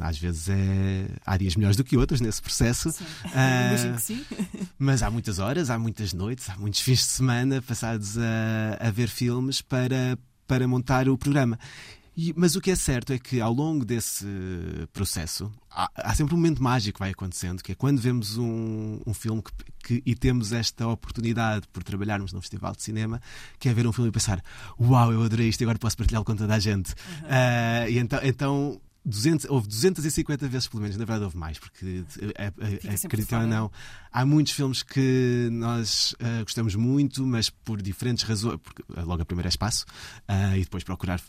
às 0.00 0.16
vezes 0.16 0.48
é, 0.48 1.08
há 1.26 1.36
dias 1.36 1.56
melhores 1.56 1.76
do 1.76 1.82
que 1.82 1.96
outros 1.96 2.20
nesse 2.20 2.40
processo. 2.40 2.92
Sim. 2.92 3.04
Uh, 3.04 3.94
que 3.94 4.02
sim. 4.02 4.24
Mas 4.78 5.02
há 5.02 5.10
muitas 5.10 5.40
horas, 5.40 5.70
há 5.70 5.78
muitas 5.78 6.12
noites, 6.12 6.48
há 6.48 6.56
muitos 6.56 6.80
fins 6.80 6.98
de 6.98 7.06
semana 7.06 7.60
passados 7.60 8.16
a, 8.16 8.86
a 8.86 8.90
ver 8.92 9.08
filmes 9.08 9.60
para, 9.60 10.16
para 10.46 10.68
montar 10.68 11.08
o 11.08 11.18
programa. 11.18 11.58
E, 12.16 12.32
mas 12.34 12.56
o 12.56 12.60
que 12.62 12.70
é 12.70 12.76
certo 12.76 13.12
é 13.12 13.18
que 13.18 13.42
ao 13.42 13.52
longo 13.52 13.84
desse 13.84 14.26
processo 14.92 15.52
há, 15.70 15.90
há, 15.94 16.14
sempre 16.14 16.34
um 16.34 16.38
momento 16.38 16.62
mágico 16.62 16.94
que 16.94 17.00
vai 17.00 17.10
acontecendo, 17.10 17.62
que 17.62 17.72
é 17.72 17.74
quando 17.74 18.00
vemos 18.00 18.38
um, 18.38 19.00
um 19.06 19.12
filme 19.12 19.42
que, 19.42 20.00
que, 20.00 20.10
e 20.10 20.14
temos 20.14 20.50
esta 20.52 20.88
oportunidade 20.88 21.68
por 21.68 21.84
trabalharmos 21.84 22.32
num 22.32 22.40
festival 22.40 22.72
de 22.72 22.82
cinema, 22.82 23.20
que 23.58 23.68
é 23.68 23.74
ver 23.74 23.86
um 23.86 23.92
filme 23.92 24.08
e 24.08 24.12
pensar: 24.12 24.42
Uau, 24.80 25.12
eu 25.12 25.22
adorei 25.22 25.48
isto 25.48 25.60
e 25.60 25.64
agora 25.64 25.78
posso 25.78 25.96
partilhá-lo 25.96 26.24
com 26.24 26.34
toda 26.34 26.54
a 26.54 26.58
gente. 26.58 26.94
Uhum. 26.94 27.26
Uh, 27.26 27.90
e 27.90 27.98
então, 27.98 28.20
então 28.22 28.80
200, 29.06 29.48
houve 29.48 29.68
250 29.68 30.48
vezes, 30.48 30.66
pelo 30.66 30.82
menos, 30.82 30.96
na 30.96 31.04
verdade 31.04 31.24
houve 31.24 31.36
mais, 31.36 31.60
porque 31.60 32.04
eh, 32.36 32.52
acreditam 33.04 33.42
ou 33.42 33.46
não, 33.46 33.70
há 34.10 34.26
muitos 34.26 34.52
filmes 34.52 34.82
que 34.82 35.48
nós 35.52 36.12
uh, 36.14 36.42
gostamos 36.42 36.74
muito, 36.74 37.24
mas 37.24 37.48
por 37.48 37.80
diferentes 37.80 38.24
razões, 38.24 38.58
porque 38.60 38.82
logo 38.88 39.22
a 39.22 39.24
primeira 39.24 39.46
é 39.46 39.50
espaço, 39.50 39.86
uh, 40.28 40.56
e 40.56 40.60
depois 40.64 40.82
procurar 40.82 41.20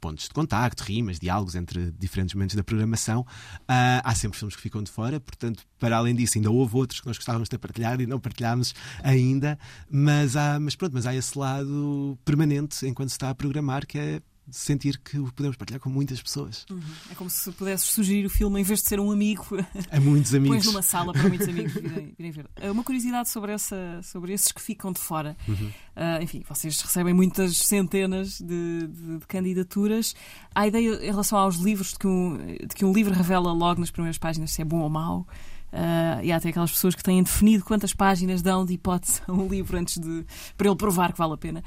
pontos 0.00 0.28
de 0.28 0.30
contacto, 0.34 0.84
rimas, 0.84 1.18
diálogos 1.18 1.56
entre 1.56 1.90
diferentes 1.98 2.32
momentos 2.32 2.54
da 2.54 2.62
programação, 2.62 3.22
uh, 3.22 4.00
há 4.04 4.14
sempre 4.14 4.38
filmes 4.38 4.54
que 4.54 4.62
ficam 4.62 4.80
de 4.80 4.90
fora, 4.92 5.18
portanto, 5.18 5.64
para 5.80 5.96
além 5.96 6.14
disso, 6.14 6.38
ainda 6.38 6.50
houve 6.50 6.76
outros 6.76 7.00
que 7.00 7.08
nós 7.08 7.16
gostávamos 7.16 7.46
de 7.46 7.50
ter 7.50 7.58
partilhado 7.58 8.02
e 8.02 8.06
não 8.06 8.20
partilhámos 8.20 8.72
ainda, 9.02 9.58
mas, 9.90 10.36
há, 10.36 10.60
mas 10.60 10.76
pronto, 10.76 10.92
mas 10.92 11.06
há 11.06 11.14
esse 11.14 11.36
lado 11.36 12.16
permanente 12.24 12.86
enquanto 12.86 13.08
se 13.08 13.16
está 13.16 13.30
a 13.30 13.34
programar, 13.34 13.84
que 13.84 13.98
é 13.98 14.22
sentir 14.50 14.98
que 14.98 15.18
o 15.18 15.32
podemos 15.32 15.56
partilhar 15.56 15.80
com 15.80 15.90
muitas 15.90 16.22
pessoas. 16.22 16.64
Uhum. 16.70 16.80
É 17.10 17.14
como 17.14 17.28
se 17.28 17.50
pudesses 17.52 17.88
sugerir 17.88 18.24
o 18.26 18.30
filme 18.30 18.60
em 18.60 18.64
vez 18.64 18.82
de 18.82 18.88
ser 18.88 19.00
um 19.00 19.10
amigo. 19.10 19.44
A 19.90 20.00
muitos 20.00 20.34
amigos. 20.34 20.56
Pões 20.56 20.66
numa 20.66 20.82
sala 20.82 21.12
para 21.12 21.28
muitos 21.28 21.48
amigos 21.48 21.72
virem, 21.80 22.14
virem 22.16 22.32
ver. 22.32 22.46
Eh, 22.56 22.70
uma 22.70 22.84
curiosidade 22.84 23.28
sobre, 23.28 23.52
essa, 23.52 24.00
sobre 24.02 24.32
esses 24.32 24.52
que 24.52 24.60
ficam 24.60 24.92
de 24.92 25.00
fora. 25.00 25.36
Uhum. 25.48 25.72
Uh, 25.96 26.22
enfim, 26.22 26.44
vocês 26.48 26.80
recebem 26.80 27.14
muitas 27.14 27.56
centenas 27.56 28.38
de, 28.38 28.86
de, 28.86 29.18
de, 29.18 29.26
candidaturas. 29.26 30.14
Há 30.54 30.66
ideia 30.66 30.94
em 31.02 31.10
relação 31.10 31.38
aos 31.38 31.56
livros 31.56 31.92
de 31.92 31.98
que, 31.98 32.06
um, 32.06 32.36
de 32.36 32.74
que 32.74 32.84
um 32.84 32.92
livro 32.92 33.12
revela 33.12 33.52
logo 33.52 33.80
nas 33.80 33.90
primeiras 33.90 34.18
páginas 34.18 34.52
se 34.52 34.62
é 34.62 34.64
bom 34.64 34.80
ou 34.80 34.90
mau. 34.90 35.26
Uh, 35.72 36.22
e 36.22 36.32
há 36.32 36.36
até 36.36 36.50
aquelas 36.50 36.70
pessoas 36.70 36.94
que 36.94 37.02
têm 37.02 37.22
definido 37.22 37.64
quantas 37.64 37.92
páginas 37.92 38.40
dão 38.40 38.64
de 38.64 38.74
hipótese 38.74 39.20
a 39.26 39.32
um 39.32 39.48
livro 39.48 39.76
antes 39.76 39.98
de 39.98 40.24
para 40.56 40.68
ele 40.68 40.76
provar 40.76 41.12
que 41.12 41.18
vale 41.18 41.34
a 41.34 41.36
pena 41.36 41.62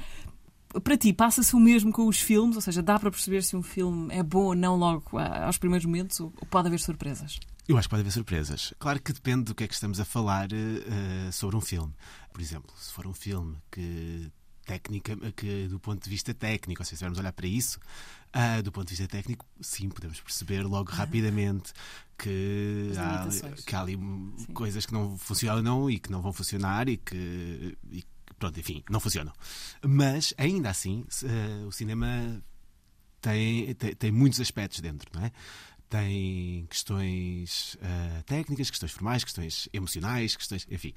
para 0.82 0.96
ti, 0.96 1.12
passa-se 1.12 1.54
o 1.56 1.58
mesmo 1.58 1.92
com 1.92 2.06
os 2.06 2.20
filmes? 2.20 2.56
Ou 2.56 2.62
seja, 2.62 2.82
dá 2.82 2.98
para 2.98 3.10
perceber 3.10 3.42
se 3.42 3.56
um 3.56 3.62
filme 3.62 4.14
é 4.14 4.22
bom 4.22 4.44
ou 4.44 4.54
não 4.54 4.76
logo 4.76 5.18
aos 5.18 5.58
primeiros 5.58 5.86
momentos? 5.86 6.20
Ou 6.20 6.30
pode 6.50 6.68
haver 6.68 6.78
surpresas? 6.78 7.40
Eu 7.66 7.76
acho 7.76 7.88
que 7.88 7.90
pode 7.90 8.02
haver 8.02 8.12
surpresas. 8.12 8.74
Claro 8.78 9.00
que 9.00 9.12
depende 9.12 9.44
do 9.44 9.54
que 9.54 9.64
é 9.64 9.68
que 9.68 9.74
estamos 9.74 9.98
a 9.98 10.04
falar 10.04 10.48
uh, 10.52 11.32
sobre 11.32 11.56
um 11.56 11.60
filme. 11.60 11.92
Por 12.32 12.40
exemplo, 12.40 12.72
se 12.76 12.92
for 12.92 13.06
um 13.06 13.14
filme 13.14 13.56
que 13.70 14.30
técnica, 14.64 15.16
que 15.32 15.66
do 15.68 15.80
ponto 15.80 16.02
de 16.04 16.10
vista 16.10 16.32
técnico, 16.32 16.80
ou 16.82 16.84
seja, 16.84 16.90
se 16.90 16.94
estivermos 16.94 17.18
a 17.18 17.22
olhar 17.22 17.32
para 17.32 17.46
isso, 17.46 17.80
uh, 18.34 18.62
do 18.62 18.70
ponto 18.70 18.86
de 18.86 18.90
vista 18.90 19.08
técnico, 19.08 19.44
sim, 19.60 19.88
podemos 19.88 20.20
perceber 20.20 20.62
logo 20.62 20.90
rapidamente 20.92 21.72
que 22.16 22.92
há, 22.96 23.28
que 23.66 23.74
há 23.74 23.80
ali 23.80 23.96
sim. 23.96 24.52
coisas 24.52 24.86
que 24.86 24.92
não 24.92 25.16
funcionam 25.18 25.90
e 25.90 25.98
que 25.98 26.10
não 26.10 26.22
vão 26.22 26.32
funcionar 26.32 26.88
e 26.88 26.96
que, 26.96 27.76
e 27.90 28.04
pronto, 28.40 28.58
enfim, 28.58 28.82
não 28.90 28.98
funcionam. 28.98 29.32
Mas, 29.86 30.34
ainda 30.36 30.70
assim, 30.70 31.04
uh, 31.22 31.66
o 31.68 31.72
cinema 31.72 32.42
tem, 33.20 33.74
tem, 33.74 33.94
tem, 33.94 34.10
muitos 34.10 34.40
aspectos 34.40 34.80
dentro, 34.80 35.08
não 35.14 35.26
é? 35.26 35.30
Tem 35.88 36.66
questões 36.70 37.74
uh, 37.74 38.22
técnicas, 38.24 38.70
questões 38.70 38.92
formais, 38.92 39.24
questões 39.24 39.68
emocionais, 39.72 40.36
questões. 40.36 40.66
enfim. 40.70 40.94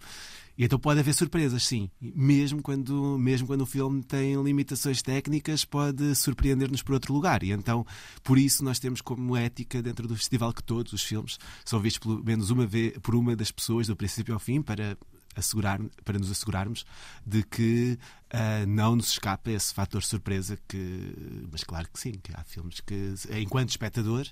E 0.56 0.64
então 0.64 0.78
pode 0.78 1.00
haver 1.00 1.16
surpresas, 1.16 1.64
sim. 1.64 1.90
Mesmo 2.00 2.62
quando, 2.62 3.18
mesmo 3.18 3.48
quando 3.48 3.62
o 3.62 3.66
filme 3.66 4.04
tem 4.04 4.42
limitações 4.42 5.02
técnicas, 5.02 5.66
pode 5.66 6.14
surpreender-nos 6.16 6.84
por 6.84 6.94
outro 6.94 7.12
lugar. 7.12 7.42
E 7.42 7.52
então, 7.52 7.86
por 8.24 8.38
isso, 8.38 8.64
nós 8.64 8.78
temos 8.78 9.02
como 9.02 9.36
ética 9.36 9.82
dentro 9.82 10.08
do 10.08 10.16
festival 10.16 10.54
que 10.54 10.64
todos 10.64 10.94
os 10.94 11.04
filmes 11.04 11.40
são 11.66 11.80
vistos 11.80 12.00
pelo 12.00 12.24
menos 12.24 12.52
uma 12.52 12.68
vez 12.68 12.96
por 13.00 13.16
uma 13.16 13.36
das 13.36 13.50
pessoas, 13.50 13.88
do 13.88 13.96
princípio 13.96 14.36
ao 14.36 14.40
fim, 14.40 14.62
para 14.62 14.96
assegurar, 15.36 15.80
para 16.04 16.18
nos 16.20 16.32
assegurarmos 16.32 16.86
de 17.26 17.44
que 17.44 17.98
uh, 18.34 18.68
não 18.68 18.96
nos 18.96 19.10
escapa 19.10 19.52
esse 19.52 19.74
fator 19.74 20.04
surpresa 20.04 20.58
que 20.68 21.48
mas 21.52 21.64
claro 21.64 21.88
que 21.92 22.00
sim 22.00 22.14
que 22.14 22.34
há 22.36 22.44
filmes 22.44 22.80
que 22.80 23.14
enquanto 23.40 23.70
espectador 23.70 24.26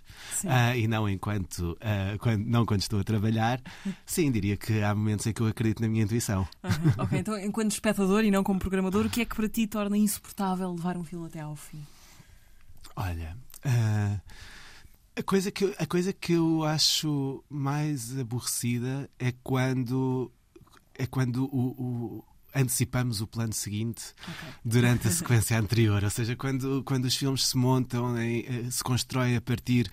uh, 0.44 0.76
e 0.76 0.88
não 0.88 1.08
enquanto 1.08 1.72
uh, 1.74 2.18
quando, 2.20 2.46
não 2.46 2.66
quando 2.66 2.82
estou 2.82 3.00
a 3.00 3.04
trabalhar 3.04 3.62
sim 4.06 4.32
diria 4.32 4.58
que 4.58 4.82
há 4.82 4.94
momentos 4.94 5.26
em 5.28 5.34
que 5.34 5.42
eu 5.42 5.48
acredito 5.48 5.82
na 5.82 5.88
minha 5.88 6.04
intuição 6.04 6.48
-huh. 6.64 7.04
ok 7.04 7.20
então 7.20 7.38
enquanto 7.38 7.72
espectador 7.72 8.24
e 8.24 8.32
não 8.32 8.44
como 8.44 8.60
programador 8.60 9.06
o 9.06 9.10
que 9.10 9.22
é 9.22 9.26
que 9.26 9.36
para 9.36 9.50
ti 9.50 9.68
torna 9.68 9.98
insuportável 9.98 10.72
levar 10.72 10.98
um 10.98 11.04
filme 11.04 11.28
até 11.28 11.42
ao 11.42 11.56
fim 11.56 11.86
olha 12.96 13.38
a 15.16 15.24
coisa, 15.24 15.52
que, 15.52 15.76
a 15.78 15.86
coisa 15.86 16.14
que 16.14 16.34
eu 16.34 16.64
acho 16.64 17.44
mais 17.50 18.18
aborrecida 18.18 19.10
é 19.20 19.34
quando 19.44 20.32
é 20.98 21.06
quando 21.06 21.46
o, 21.46 21.76
o 21.78 22.24
antecipamos 22.54 23.22
o 23.22 23.28
plano 23.28 23.54
seguinte 23.54 24.14
okay. 24.22 24.50
durante 24.64 25.08
a 25.08 25.12
sequência 25.12 25.58
anterior. 25.58 26.04
Ou 26.04 26.10
seja, 26.10 26.36
quando, 26.36 26.84
quando 26.84 27.06
os 27.06 27.16
filmes 27.16 27.48
se 27.48 27.58
montam, 27.58 28.18
eh, 28.18 28.70
se 28.70 28.84
constroem 28.84 29.36
a 29.36 29.42
partir 29.42 29.90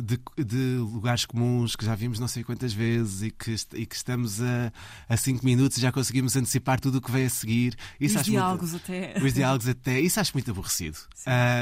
de, 0.00 0.18
de, 0.44 0.76
lugares 0.78 1.24
comuns 1.24 1.76
que 1.76 1.84
já 1.84 1.94
vimos 1.94 2.18
não 2.18 2.28
sei 2.28 2.42
quantas 2.42 2.72
vezes 2.72 3.22
e 3.22 3.30
que, 3.30 3.54
e 3.74 3.86
que 3.86 3.94
estamos 3.94 4.40
a, 4.40 4.72
a 5.08 5.16
cinco 5.16 5.44
minutos 5.44 5.78
e 5.78 5.80
já 5.80 5.92
conseguimos 5.92 6.36
antecipar 6.36 6.80
tudo 6.80 6.98
o 6.98 7.00
que 7.00 7.10
vem 7.10 7.26
a 7.26 7.30
seguir. 7.30 7.76
Isso 8.00 8.18
os 8.18 8.24
diálogos 8.24 8.70
muito, 8.72 8.84
até. 8.84 9.14
Os 9.22 9.32
diálogos 9.34 9.68
até. 9.68 10.00
Isso 10.00 10.20
acho 10.20 10.32
muito 10.34 10.50
aborrecido. 10.50 10.98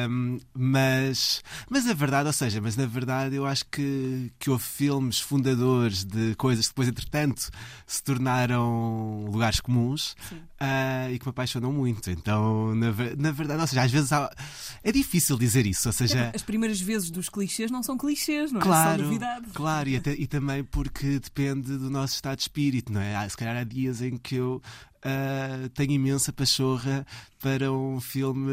Um, 0.08 0.38
mas, 0.54 1.42
mas 1.68 1.84
na 1.84 1.94
verdade, 1.94 2.26
ou 2.26 2.32
seja, 2.32 2.60
mas 2.60 2.76
na 2.76 2.86
verdade 2.86 3.36
eu 3.36 3.46
acho 3.46 3.64
que, 3.66 4.32
que 4.38 4.50
houve 4.50 4.64
filmes 4.64 5.20
fundadores 5.20 6.04
de 6.04 6.34
coisas 6.36 6.66
que 6.66 6.72
depois, 6.72 6.88
entretanto, 6.88 7.50
se 7.86 8.02
tornaram 8.02 9.26
lugares 9.30 9.60
comuns 9.60 10.12
uh, 10.60 11.12
e 11.12 11.18
que 11.18 11.26
me 11.26 11.30
apaixonam 11.30 11.72
muito. 11.72 12.10
Então, 12.10 12.74
na, 12.74 12.92
na 13.16 13.32
verdade, 13.32 13.60
ou 13.60 13.66
seja, 13.66 13.82
às 13.82 13.90
vezes 13.90 14.12
há, 14.12 14.30
é 14.82 14.92
difícil 14.92 15.38
dizer 15.38 15.66
isso. 15.66 15.88
Ou 15.88 15.92
seja, 15.92 16.30
as 16.34 16.42
primeiras 16.42 16.80
vezes 16.80 17.10
dos 17.10 17.28
clichês 17.28 17.70
não 17.70 17.82
são 17.82 17.96
clichês 17.96 18.27
clichês, 18.28 18.52
não 18.52 18.60
é? 18.60 18.64
Claro, 18.64 18.98
Só 18.98 19.04
novidade. 19.04 19.46
claro 19.54 19.88
e, 19.88 19.96
até, 19.96 20.12
e 20.12 20.26
também 20.26 20.62
porque 20.62 21.18
depende 21.18 21.78
do 21.78 21.90
nosso 21.90 22.14
estado 22.14 22.36
de 22.36 22.42
espírito, 22.42 22.92
não 22.92 23.00
é? 23.00 23.16
Há, 23.16 23.28
se 23.28 23.36
calhar 23.36 23.56
há 23.56 23.64
dias 23.64 24.02
em 24.02 24.16
que 24.16 24.36
eu 24.36 24.62
uh, 24.98 25.68
tenho 25.70 25.92
imensa 25.92 26.32
pachorra 26.32 27.06
para 27.40 27.72
um 27.72 28.00
filme 28.00 28.52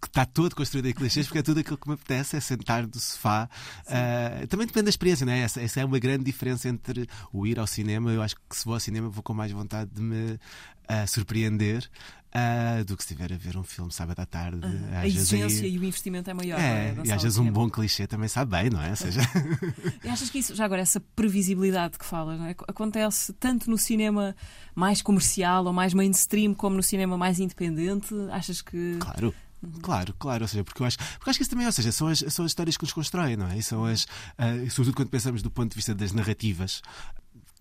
que 0.00 0.08
está 0.08 0.24
todo 0.24 0.56
construído 0.56 0.86
em 0.86 0.92
clichês, 0.92 1.26
porque 1.26 1.38
é 1.38 1.42
tudo 1.42 1.60
aquilo 1.60 1.78
que 1.78 1.86
me 1.86 1.94
apetece, 1.94 2.36
é 2.36 2.40
sentar 2.40 2.86
do 2.86 2.98
sofá. 2.98 3.48
Uh, 3.86 4.46
também 4.48 4.66
depende 4.66 4.84
da 4.84 4.90
experiência, 4.90 5.24
não 5.24 5.32
é? 5.32 5.40
Essa, 5.40 5.60
essa, 5.60 5.80
é 5.80 5.84
uma 5.84 5.98
grande 5.98 6.24
diferença 6.24 6.68
entre 6.68 7.08
o 7.32 7.46
ir 7.46 7.58
ao 7.58 7.68
cinema. 7.68 8.10
Eu 8.10 8.20
acho 8.20 8.34
que 8.34 8.56
se 8.56 8.64
vou 8.64 8.74
ao 8.74 8.80
cinema 8.80 9.08
vou 9.08 9.22
com 9.22 9.32
mais 9.32 9.52
vontade 9.52 9.90
de 9.92 10.02
me 10.02 10.32
uh, 10.32 11.06
surpreender. 11.06 11.88
Uh, 12.34 12.82
do 12.86 12.96
que 12.96 13.04
se 13.04 13.12
estiver 13.12 13.30
a 13.30 13.36
ver 13.36 13.58
um 13.58 13.62
filme 13.62 13.92
sábado 13.92 14.18
à 14.20 14.24
tarde. 14.24 14.66
Uh, 14.66 14.96
a 14.96 15.06
exigência 15.06 15.66
aí... 15.66 15.74
e 15.74 15.78
o 15.78 15.84
investimento 15.84 16.30
é 16.30 16.32
maior. 16.32 16.58
É, 16.58 16.88
é 16.88 16.96
e 17.04 17.12
às 17.12 17.22
vezes 17.22 17.36
um 17.36 17.52
bom 17.52 17.68
clichê 17.68 18.06
também 18.06 18.26
sabe 18.26 18.50
bem, 18.52 18.70
não 18.70 18.80
é? 18.80 18.94
seja... 18.94 19.20
e 20.02 20.08
achas 20.08 20.30
que 20.30 20.38
isso, 20.38 20.54
já 20.54 20.64
agora, 20.64 20.80
essa 20.80 20.98
previsibilidade 21.14 21.98
que 21.98 22.06
falas, 22.06 22.40
é? 22.40 22.56
acontece 22.66 23.34
tanto 23.34 23.70
no 23.70 23.76
cinema 23.76 24.34
mais 24.74 25.02
comercial 25.02 25.66
ou 25.66 25.74
mais 25.74 25.92
mainstream 25.92 26.54
como 26.54 26.76
no 26.76 26.82
cinema 26.82 27.18
mais 27.18 27.38
independente? 27.38 28.14
Achas 28.30 28.62
que. 28.62 28.96
Claro. 28.98 29.34
Uhum. 29.62 29.80
Claro, 29.80 30.12
claro, 30.18 30.42
ou 30.42 30.48
seja, 30.48 30.64
porque 30.64 30.82
eu 30.82 30.86
acho, 30.86 30.98
porque 31.18 31.30
acho 31.30 31.38
que 31.38 31.42
isso 31.44 31.50
também, 31.50 31.66
ou 31.66 31.72
seja, 31.72 31.92
são 31.92 32.08
as, 32.08 32.18
são 32.18 32.44
as 32.44 32.50
histórias 32.50 32.76
que 32.76 32.82
nos 32.82 32.92
constroem, 32.92 33.36
não 33.36 33.46
é? 33.46 33.58
E 33.58 33.62
são 33.62 33.84
as, 33.84 34.04
uh, 34.04 34.68
sobretudo 34.70 34.96
quando 34.96 35.08
pensamos 35.08 35.40
do 35.40 35.50
ponto 35.52 35.70
de 35.70 35.76
vista 35.76 35.94
das 35.94 36.12
narrativas, 36.12 36.82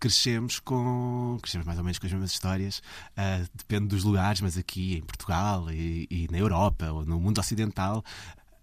crescemos 0.01 0.59
com 0.59 1.37
crescemos 1.41 1.67
mais 1.67 1.77
ou 1.77 1.85
menos 1.85 1.99
com 1.99 2.07
as 2.07 2.11
mesmas 2.11 2.31
histórias 2.31 2.81
uh, 3.11 3.47
depende 3.53 3.85
dos 3.85 4.03
lugares 4.03 4.41
mas 4.41 4.57
aqui 4.57 4.95
em 4.97 5.01
Portugal 5.01 5.71
e, 5.71 6.07
e, 6.09 6.27
na 6.31 6.39
Europa 6.39 6.91
ou 6.91 7.05
no 7.05 7.19
mundo 7.19 7.37
ocidental 7.37 8.03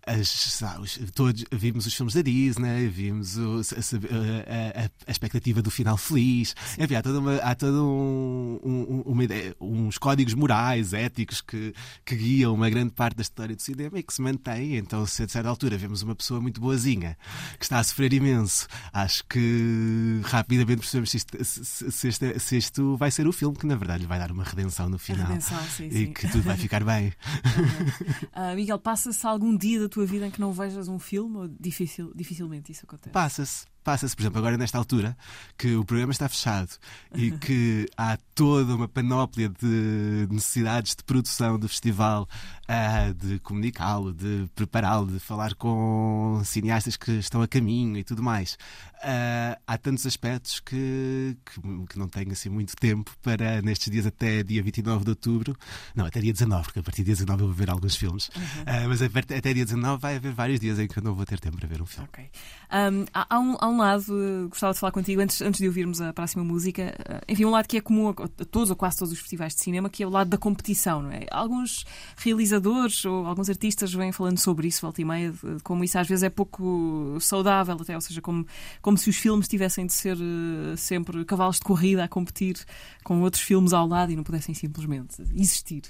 as, 0.08 1.00
todos 1.14 1.44
vimos 1.52 1.86
os 1.86 1.94
filmes 1.94 2.14
da 2.14 2.22
Disney, 2.22 2.88
vimos 2.88 3.36
o, 3.36 3.60
a, 3.60 4.84
a, 4.84 4.90
a, 5.06 5.10
expectativa 5.10 5.60
do 5.60 5.70
final 5.70 5.96
feliz. 5.96 6.54
Enfim, 6.78 6.94
há 6.94 7.02
toda 7.02 7.18
uma, 7.18 7.36
há 7.36 7.54
todo 7.54 7.84
um, 7.84 8.60
um, 8.64 9.02
uma 9.06 9.24
ideia, 9.24 9.54
uns 9.60 9.98
códigos 9.98 10.34
morais, 10.34 10.92
éticos 10.92 11.40
que, 11.40 11.74
que 12.04 12.16
guiam 12.16 12.54
uma 12.54 12.70
grande 12.70 12.92
parte 12.92 13.16
da 13.16 13.22
história 13.22 13.54
do 13.54 13.62
cinema 13.62 13.98
e 13.98 14.02
que 14.02 14.12
se 14.12 14.22
mantém. 14.22 14.76
Então, 14.76 15.04
se 15.06 15.22
a 15.22 15.28
certa 15.28 15.48
altura 15.48 15.76
vemos 15.76 16.02
uma 16.02 16.14
pessoa 16.14 16.40
muito 16.40 16.60
boazinha 16.60 17.16
que 17.58 17.64
está 17.64 17.78
a 17.78 17.84
sofrer 17.84 18.12
imenso, 18.12 18.66
acho 18.92 19.24
que 19.26 20.20
rapidamente 20.24 20.80
percebemos 20.80 21.10
se 21.10 21.16
isto, 21.18 21.44
se, 21.44 22.08
este, 22.08 22.38
se 22.38 22.56
isto 22.56 22.96
vai 22.96 23.10
ser 23.10 23.26
o 23.26 23.32
filme 23.32 23.56
que 23.56 23.66
na 23.66 23.76
verdade 23.76 24.02
lhe 24.02 24.06
vai 24.06 24.18
dar 24.18 24.30
uma 24.30 24.44
redenção 24.44 24.88
no 24.88 24.98
final 24.98 25.26
redenção, 25.26 25.60
sim, 25.64 25.86
e 25.86 25.90
sim. 25.90 26.12
que 26.12 26.28
tudo 26.28 26.42
vai 26.42 26.56
ficar 26.56 26.84
bem. 26.84 27.08
uh, 28.34 28.54
Miguel, 28.54 28.78
passa-se 28.78 29.26
algum 29.26 29.56
dia 29.56 29.80
da 29.80 29.88
tua 29.88 29.97
tua 29.98 30.06
vida 30.06 30.28
em 30.28 30.30
que 30.30 30.40
não 30.40 30.52
vejas 30.52 30.86
um 30.86 30.98
filme 30.98 31.38
ou 31.38 31.48
difícil, 31.48 32.12
dificilmente 32.14 32.70
isso 32.70 32.84
acontece? 32.84 33.10
Passa-se. 33.10 33.66
Passa-se, 33.82 34.14
por 34.14 34.22
exemplo, 34.22 34.38
agora 34.38 34.56
nesta 34.56 34.78
altura, 34.78 35.16
que 35.56 35.74
o 35.74 35.84
programa 35.84 36.12
está 36.12 36.28
fechado 36.28 36.70
e 37.14 37.32
que 37.40 37.86
há 37.96 38.16
toda 38.34 38.76
uma 38.76 38.86
panóplia 38.86 39.48
de 39.48 40.28
necessidades 40.30 40.94
de 40.94 41.02
produção 41.02 41.58
do 41.58 41.68
festival, 41.68 42.28
uh, 42.68 43.14
de 43.14 43.38
comunicá-lo, 43.40 44.12
de 44.12 44.48
prepará-lo, 44.54 45.06
de 45.06 45.18
falar 45.18 45.54
com 45.54 46.40
cineastas 46.44 46.96
que 46.96 47.12
estão 47.12 47.42
a 47.42 47.48
caminho 47.48 47.96
e 47.96 48.04
tudo 48.04 48.22
mais. 48.22 48.58
Uh, 48.98 49.54
há 49.64 49.78
tantos 49.78 50.04
aspectos 50.06 50.58
que, 50.58 51.36
que, 51.44 51.60
que, 51.88 51.98
não 51.98 52.08
tenho 52.08 52.32
assim 52.32 52.48
muito 52.48 52.74
tempo 52.76 53.12
para, 53.22 53.62
nestes 53.62 53.88
dias 53.90 54.06
até 54.06 54.42
dia 54.42 54.60
29 54.60 55.04
de 55.04 55.10
outubro, 55.10 55.56
não, 55.94 56.04
até 56.04 56.20
dia 56.20 56.32
19, 56.32 56.64
porque 56.64 56.80
a 56.80 56.82
partir 56.82 57.02
de 57.02 57.06
dia 57.06 57.14
19 57.14 57.42
eu 57.42 57.46
vou 57.46 57.54
ver 57.54 57.70
alguns 57.70 57.94
filmes, 57.94 58.28
uhum. 58.36 58.42
uh, 58.42 58.88
mas 58.88 59.00
até 59.00 59.54
dia 59.54 59.64
19 59.64 60.02
vai 60.02 60.16
haver 60.16 60.32
vários 60.32 60.58
dias 60.58 60.80
em 60.80 60.88
que 60.88 60.98
eu 60.98 61.02
não 61.02 61.14
vou 61.14 61.24
ter 61.24 61.38
tempo 61.38 61.56
para 61.56 61.68
ver 61.68 61.80
um 61.80 61.86
filme. 61.86 62.08
Ok. 62.12 62.28
Um, 62.70 63.06
há, 63.14 63.38
um, 63.38 63.56
há 63.60 63.68
um 63.68 63.78
lado, 63.78 64.48
gostava 64.50 64.72
de 64.72 64.80
falar 64.80 64.90
contigo 64.90 65.20
antes, 65.20 65.40
antes 65.40 65.60
de 65.60 65.68
ouvirmos 65.68 66.00
a 66.00 66.12
próxima 66.12 66.42
música. 66.42 66.94
Enfim, 67.28 67.44
um 67.44 67.50
lado 67.50 67.66
que 67.66 67.76
é 67.76 67.80
comum 67.80 68.08
a, 68.08 68.10
a 68.10 68.44
todos 68.44 68.68
ou 68.68 68.76
quase 68.76 68.98
todos 68.98 69.12
os 69.12 69.20
festivais 69.20 69.54
de 69.54 69.60
cinema, 69.60 69.88
que 69.88 70.02
é 70.02 70.06
o 70.06 70.10
lado 70.10 70.28
da 70.28 70.36
competição, 70.36 71.02
não 71.02 71.12
é? 71.12 71.24
Alguns 71.30 71.86
realizadores 72.16 72.57
ou 73.04 73.26
alguns 73.26 73.48
artistas 73.48 73.92
vêm 73.92 74.12
falando 74.12 74.38
sobre 74.38 74.68
isso, 74.68 74.82
volta 74.82 75.00
e 75.00 75.04
meia, 75.04 75.32
de, 75.32 75.62
como 75.62 75.84
isso 75.84 75.98
às 75.98 76.08
vezes 76.08 76.22
é 76.22 76.30
pouco 76.30 77.16
saudável, 77.20 77.76
até, 77.80 77.94
ou 77.94 78.00
seja, 78.00 78.20
como, 78.20 78.46
como 78.80 78.96
se 78.96 79.10
os 79.10 79.16
filmes 79.16 79.48
tivessem 79.48 79.86
de 79.86 79.92
ser 79.92 80.16
uh, 80.16 80.76
sempre 80.76 81.24
cavalos 81.24 81.56
de 81.56 81.62
corrida 81.62 82.04
a 82.04 82.08
competir 82.08 82.56
com 83.04 83.20
outros 83.22 83.42
filmes 83.42 83.72
ao 83.72 83.86
lado 83.86 84.12
e 84.12 84.16
não 84.16 84.22
pudessem 84.22 84.54
simplesmente 84.54 85.22
existir. 85.34 85.82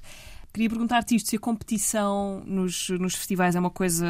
Queria 0.52 0.68
perguntar-te 0.68 1.14
isto: 1.14 1.28
se 1.28 1.37
a 1.37 1.38
competição 1.38 2.42
nos, 2.46 2.88
nos 2.90 3.14
festivais 3.14 3.54
é 3.54 3.61
uma 3.61 3.70
coisa 3.70 4.07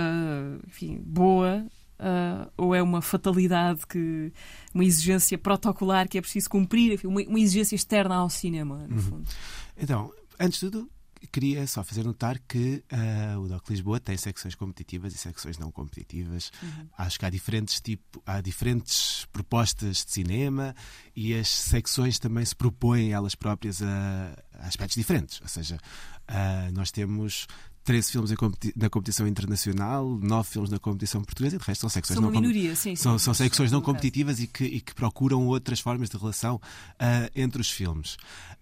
enfim, 0.67 1.01
boa 1.05 1.67
uh, 1.99 2.51
ou 2.57 2.75
é 2.75 2.83
uma 2.83 3.03
fatalidade, 3.03 3.87
que 3.87 4.33
uma 4.73 4.85
exigência 4.85 5.37
protocolar 5.37 6.09
que 6.09 6.19
é 6.19 6.21
preciso 6.21 6.49
cumprir, 6.49 6.93
enfim, 6.93 7.07
uma, 7.07 7.21
uma 7.23 7.41
exigência 7.41 7.75
externa 7.75 8.17
ao 8.17 8.31
cinema, 8.31 8.87
no 8.89 8.97
uhum. 8.97 9.03
fundo? 9.03 9.29
Então, 9.77 10.13
antes 10.39 10.61
de 10.61 10.71
tudo, 10.71 10.91
queria 11.33 11.67
só 11.67 11.83
fazer 11.83 12.05
notar 12.05 12.39
que 12.39 12.83
uh, 12.93 13.41
o 13.41 13.49
DOC 13.49 13.71
Lisboa 13.71 14.01
tem 14.01 14.17
secções 14.17 14.55
competitivas 14.55 15.15
e 15.15 15.19
secções 15.19 15.59
não 15.59 15.71
competitivas. 15.71 16.51
Uhum. 16.63 16.89
Acho 16.97 17.19
que 17.19 17.27
há 17.27 17.31
diferentes, 17.31 17.81
tipo, 17.81 18.23
há 18.27 18.41
diferentes 18.41 19.27
propostas 19.33 20.05
de 20.05 20.13
cinema 20.13 20.75
e 21.15 21.35
as 21.35 21.49
secções 21.49 22.19
também 22.19 22.45
se 22.45 22.55
propõem 22.55 23.13
elas 23.13 23.35
próprias 23.35 23.83
a, 23.83 24.37
a 24.55 24.67
aspectos 24.67 24.97
diferentes. 24.97 25.41
Ou 25.41 25.49
seja, 25.49 25.77
uh, 25.77 26.73
nós 26.73 26.91
temos 26.91 27.47
13 27.89 28.13
filmes 28.13 28.31
na 28.77 28.91
competição 28.91 29.27
internacional, 29.27 30.07
9 30.07 30.47
filmes 30.51 30.71
na 30.71 30.79
competição 30.79 31.23
portuguesa 31.23 31.57
e 31.57 31.59
de 31.59 31.65
resto 31.65 31.81
são 31.81 31.89
secções 31.89 32.17
são 32.17 32.23
não 32.23 32.31
minoria, 32.31 32.77
sim, 32.77 32.95
são, 32.95 33.19
são 33.19 33.33
secções 33.33 33.73
não 33.73 33.81
competitivas 33.81 34.41
e 34.41 34.47
que, 34.47 34.63
e 34.63 34.79
que, 34.83 34.95
procuram 34.95 35.47
outras 35.47 35.81
formas 35.81 36.11
de 36.11 36.19
relação 36.19 36.57
uh, 36.57 37.31
entre 37.35 37.63
os 37.63 37.71
filmes. 37.71 38.17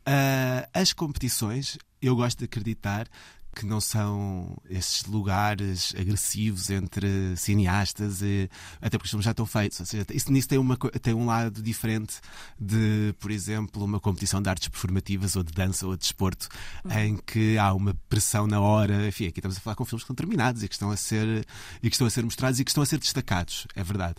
Uh, 0.07 0.63
as 0.73 0.93
competições, 0.93 1.77
eu 2.01 2.15
gosto 2.15 2.39
de 2.39 2.45
acreditar 2.45 3.09
que 3.57 3.65
não 3.65 3.81
são 3.81 4.55
esses 4.69 5.07
lugares 5.07 5.95
agressivos 5.99 6.69
entre 6.69 7.35
cineastas, 7.37 8.21
e, 8.21 8.51
até 8.83 8.99
porque 8.99 9.07
os 9.07 9.11
filmes 9.11 9.25
já 9.25 9.31
estão 9.31 9.47
feitos. 9.47 9.81
Ou 9.81 9.87
seja, 9.87 10.07
isso 10.13 10.31
nisso 10.31 10.47
tem, 10.47 10.59
uma, 10.59 10.77
tem 10.77 11.15
um 11.15 11.25
lado 11.25 11.63
diferente 11.63 12.21
de, 12.61 13.15
por 13.19 13.31
exemplo, 13.31 13.83
uma 13.83 13.99
competição 13.99 14.43
de 14.43 14.51
artes 14.51 14.69
performativas 14.69 15.37
ou 15.37 15.43
de 15.43 15.55
dança 15.55 15.87
ou 15.87 15.95
de 15.95 16.01
desporto, 16.01 16.49
uhum. 16.85 16.99
em 16.99 17.17
que 17.17 17.57
há 17.57 17.73
uma 17.73 17.95
pressão 18.11 18.47
na 18.47 18.61
hora. 18.61 19.09
Enfim, 19.09 19.27
aqui 19.27 19.39
estamos 19.39 19.57
a 19.57 19.61
falar 19.61 19.75
com 19.75 19.87
filmes 19.87 20.05
que 20.05 20.13
estão 20.13 20.15
terminados 20.15 20.63
e 20.63 20.69
que 20.69 20.75
estão 20.75 20.91
a 20.91 20.97
ser, 20.97 21.47
e 21.83 21.89
que 21.89 21.95
estão 21.95 22.07
a 22.07 22.11
ser 22.11 22.25
mostrados 22.25 22.61
e 22.61 22.65
que 22.65 22.71
estão 22.71 22.83
a 22.83 22.87
ser 22.87 22.99
destacados, 22.99 23.67
é 23.75 23.83
verdade. 23.83 24.17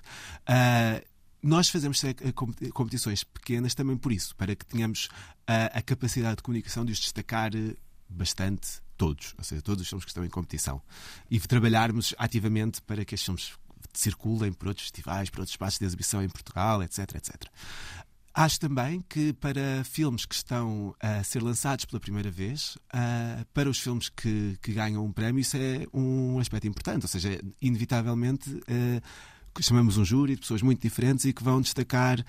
Uh, 0.50 1.06
nós 1.44 1.70
fazemos 1.70 2.02
competições 2.74 3.24
pequenas 3.24 3.76
também 3.76 3.96
por 3.96 4.12
isso, 4.12 4.36
para 4.36 4.56
que 4.56 4.66
tenhamos 4.66 5.10
a, 5.46 5.78
a 5.78 5.82
capacidade 5.84 6.38
de 6.38 6.42
comunicação 6.42 6.84
de 6.84 6.92
os 6.92 7.00
destacar 7.00 7.52
bastante 8.10 8.82
todos, 8.98 9.34
ou 9.38 9.44
seja, 9.44 9.62
todos 9.62 9.82
os 9.84 9.88
filmes 9.88 10.06
que 10.06 10.12
estão 10.12 10.26
em 10.26 10.30
competição. 10.30 10.82
E 11.30 11.40
trabalharmos 11.40 12.14
ativamente 12.18 12.82
para 12.82 13.06
que 13.06 13.16
estes 13.16 13.26
filmes 13.26 13.54
circulem 13.94 14.52
por 14.52 14.70
outros 14.70 14.86
festivais, 14.86 15.30
por 15.30 15.40
outros 15.40 15.54
espaços 15.54 15.80
de 15.80 15.86
exibição 15.86 16.24
em 16.24 16.30
Portugal, 16.30 16.84
etc, 16.84 17.16
etc. 17.16 17.46
Acho 18.34 18.60
também 18.60 19.04
que 19.10 19.34
para 19.34 19.84
filmes 19.84 20.24
que 20.24 20.36
estão 20.36 20.96
a 21.00 21.24
ser 21.24 21.42
lançados 21.42 21.86
pela 21.86 22.00
primeira 22.00 22.30
vez, 22.30 22.76
uh, 22.94 23.44
para 23.52 23.68
os 23.68 23.80
filmes 23.80 24.10
que, 24.10 24.56
que, 24.62 24.74
ganham 24.74 25.04
um 25.04 25.12
prémio, 25.12 25.42
isso 25.42 25.58
é 25.58 25.88
um 25.92 26.38
aspecto 26.38 26.68
importante. 26.68 27.04
Ou 27.04 27.08
seja, 27.08 27.42
inevitavelmente 27.60 28.48
uh, 28.52 29.02
chamamos 29.60 29.98
um 29.98 30.06
júri 30.06 30.36
de 30.36 30.42
pessoas 30.42 30.62
muito 30.62 30.80
diferentes 30.82 31.26
e 31.26 31.34
que 31.34 31.44
vão 31.44 31.60
destacar 31.60 32.24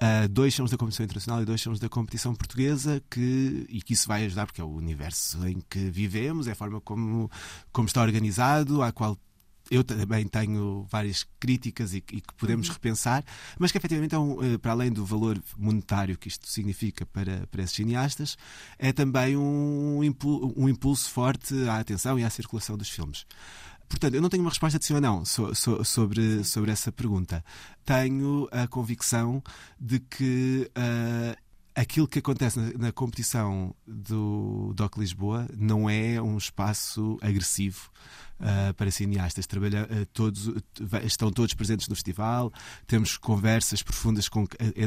Uh, 0.00 0.26
dois 0.28 0.54
filmes 0.54 0.70
da 0.70 0.76
competição 0.76 1.04
internacional 1.04 1.42
e 1.42 1.44
dois 1.44 1.62
filmes 1.62 1.78
da 1.78 1.88
competição 1.88 2.34
portuguesa 2.34 3.00
que, 3.08 3.66
e 3.68 3.80
que 3.80 3.92
isso 3.92 4.08
vai 4.08 4.24
ajudar 4.24 4.46
porque 4.46 4.60
é 4.60 4.64
o 4.64 4.70
universo 4.70 5.46
em 5.46 5.62
que 5.68 5.78
vivemos, 5.78 6.48
é 6.48 6.52
a 6.52 6.54
forma 6.56 6.80
como, 6.80 7.30
como 7.70 7.86
está 7.86 8.02
organizado, 8.02 8.82
à 8.82 8.90
qual 8.90 9.16
eu 9.70 9.82
também 9.82 10.26
tenho 10.26 10.86
várias 10.90 11.24
críticas 11.38 11.94
e, 11.94 11.98
e 11.98 12.20
que 12.20 12.34
podemos 12.36 12.68
uhum. 12.68 12.74
repensar, 12.74 13.24
mas 13.58 13.72
que 13.72 13.78
efetivamente 13.78 14.14
é 14.14 14.18
um, 14.18 14.54
eh, 14.54 14.58
para 14.58 14.72
além 14.72 14.92
do 14.92 15.04
valor 15.04 15.42
monetário 15.56 16.18
que 16.18 16.28
isto 16.28 16.46
significa 16.46 17.06
para, 17.06 17.46
para 17.46 17.62
esses 17.62 17.76
cineastas, 17.76 18.36
é 18.78 18.92
também 18.92 19.36
um, 19.36 20.00
um 20.56 20.68
impulso 20.68 21.08
forte 21.10 21.54
à 21.68 21.78
atenção 21.78 22.18
e 22.18 22.24
à 22.24 22.30
circulação 22.30 22.76
dos 22.76 22.90
filmes. 22.90 23.24
Portanto, 23.92 24.14
eu 24.14 24.22
não 24.22 24.30
tenho 24.30 24.42
uma 24.42 24.48
resposta 24.48 24.78
de 24.78 24.86
sim 24.86 24.94
ou 24.94 25.00
não 25.00 25.22
so, 25.22 25.54
so, 25.54 25.84
sobre, 25.84 26.42
sobre 26.44 26.70
essa 26.70 26.90
pergunta. 26.90 27.44
Tenho 27.84 28.48
a 28.50 28.66
convicção 28.66 29.42
de 29.78 30.00
que 30.00 30.70
uh, 30.76 31.36
aquilo 31.74 32.08
que 32.08 32.18
acontece 32.18 32.58
na, 32.58 32.86
na, 32.86 32.92
competição 32.92 33.74
do 33.86 34.72
DOC 34.74 34.98
Lisboa 34.98 35.46
não 35.54 35.90
é 35.90 36.20
um 36.22 36.38
espaço 36.38 37.18
agressivo 37.20 37.90
uh, 38.40 38.72
para 38.74 38.90
cineastas. 38.90 39.46
Trabalha, 39.46 39.84
uh, 39.84 40.06
todos, 40.06 40.50
estão 41.04 41.30
todos 41.30 41.52
presentes 41.52 41.86
no 41.86 41.94
festival, 41.94 42.50
temos 42.86 43.18
conversas 43.18 43.82
profundas 43.82 44.26
com, 44.26 44.46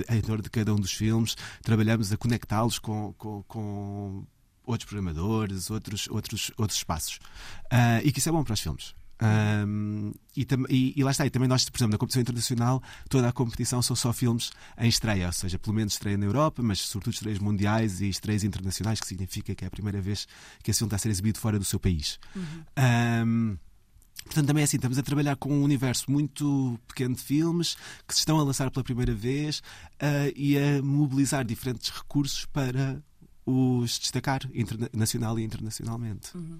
em 0.09 0.21
torno 0.21 0.41
de 0.41 0.49
cada 0.49 0.73
um 0.73 0.79
dos 0.79 0.93
filmes, 0.93 1.35
trabalhamos 1.61 2.11
a 2.11 2.17
conectá-los 2.17 2.79
com, 2.79 3.13
com, 3.13 3.43
com 3.43 4.25
outros 4.65 4.87
programadores, 4.87 5.69
outros, 5.69 6.07
outros, 6.09 6.51
outros 6.57 6.77
espaços. 6.79 7.19
Uh, 7.65 8.01
e 8.03 8.11
que 8.11 8.19
isso 8.19 8.29
é 8.29 8.31
bom 8.31 8.43
para 8.43 8.53
os 8.53 8.59
filmes. 8.59 8.93
Um, 9.21 10.11
e, 10.35 10.45
e, 10.69 10.93
e, 10.97 11.03
lá 11.03 11.11
está, 11.11 11.25
e 11.25 11.29
também 11.29 11.47
nós, 11.47 11.69
por 11.69 11.77
exemplo, 11.77 11.93
na 11.93 11.97
competição 11.97 12.21
internacional, 12.21 12.83
toda 13.09 13.29
a 13.29 13.31
competição 13.31 13.81
são 13.81 13.95
só 13.95 14.11
filmes 14.11 14.51
em 14.77 14.89
estreia, 14.89 15.27
ou 15.27 15.33
seja, 15.33 15.57
pelo 15.57 15.73
menos 15.75 15.93
estreia 15.93 16.17
na 16.17 16.25
Europa, 16.25 16.61
mas 16.61 16.79
sobretudo 16.79 17.13
estreias 17.13 17.39
mundiais 17.39 18.01
e 18.01 18.09
estreias 18.09 18.43
internacionais, 18.43 18.99
que 18.99 19.07
significa 19.07 19.55
que 19.55 19.63
é 19.63 19.67
a 19.67 19.71
primeira 19.71 20.01
vez 20.01 20.27
que 20.61 20.71
esse 20.71 20.79
filme 20.79 20.89
está 20.89 20.97
a 20.97 20.99
ser 20.99 21.09
exibido 21.09 21.39
fora 21.39 21.57
do 21.57 21.65
seu 21.65 21.79
país. 21.79 22.19
Uhum. 22.35 22.63
Um, 22.77 23.57
Portanto, 24.23 24.47
também 24.47 24.61
é 24.61 24.63
assim, 24.63 24.77
estamos 24.77 24.97
a 24.97 25.03
trabalhar 25.03 25.35
com 25.35 25.53
um 25.53 25.61
universo 25.61 26.09
muito 26.09 26.79
pequeno 26.87 27.13
de 27.13 27.21
filmes 27.21 27.77
que 28.07 28.13
se 28.13 28.21
estão 28.21 28.39
a 28.39 28.43
lançar 28.43 28.71
pela 28.71 28.83
primeira 28.83 29.13
vez 29.13 29.59
uh, 29.59 30.33
e 30.35 30.57
a 30.57 30.81
mobilizar 30.81 31.45
diferentes 31.45 31.91
recursos 31.91 32.43
para 32.45 33.03
os 33.45 33.99
destacar 33.99 34.41
nacional 34.93 35.37
e 35.39 35.43
internacionalmente. 35.43 36.35
Uhum. 36.35 36.59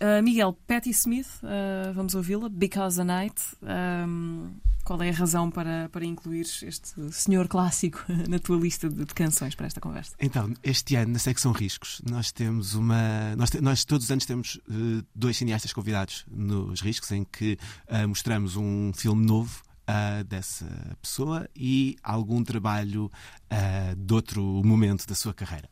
Uh, 0.00 0.22
Miguel, 0.22 0.56
Patti 0.66 0.90
Smith, 0.90 1.26
uh, 1.42 1.92
vamos 1.92 2.14
ouvi-la, 2.14 2.48
Because 2.48 3.00
a 3.00 3.04
Night. 3.04 3.42
Um, 3.62 4.50
qual 4.84 5.02
é 5.02 5.10
a 5.10 5.12
razão 5.12 5.50
para, 5.50 5.88
para 5.90 6.04
incluir 6.04 6.46
este 6.62 7.12
senhor 7.12 7.48
clássico 7.48 8.04
na 8.28 8.38
tua 8.38 8.56
lista 8.56 8.88
de, 8.88 9.04
de, 9.04 9.12
canções 9.12 9.54
para 9.54 9.66
esta 9.66 9.80
conversa? 9.80 10.14
Então, 10.20 10.54
este 10.62 10.94
ano, 10.94 11.12
na 11.12 11.18
secção 11.18 11.50
Riscos, 11.52 12.00
nós 12.08 12.30
temos 12.30 12.74
uma. 12.74 13.34
Nós, 13.36 13.50
nós 13.60 13.84
todos 13.84 14.06
os 14.06 14.10
anos 14.10 14.24
temos 14.24 14.54
uh, 14.68 15.04
dois 15.14 15.36
cineastas 15.36 15.72
convidados 15.72 16.24
nos 16.30 16.80
Riscos, 16.80 17.10
em 17.10 17.24
que 17.24 17.58
mostramos 18.06 18.56
um 18.56 18.92
filme 18.94 19.26
novo 19.26 19.62
Uh, 19.88 20.22
dessa 20.24 20.66
pessoa 21.00 21.48
e 21.56 21.96
algum 22.02 22.44
trabalho 22.44 23.10
uh, 23.50 23.96
de 23.96 24.12
outro 24.12 24.42
momento 24.62 25.06
da 25.06 25.14
sua 25.14 25.32
carreira. 25.32 25.66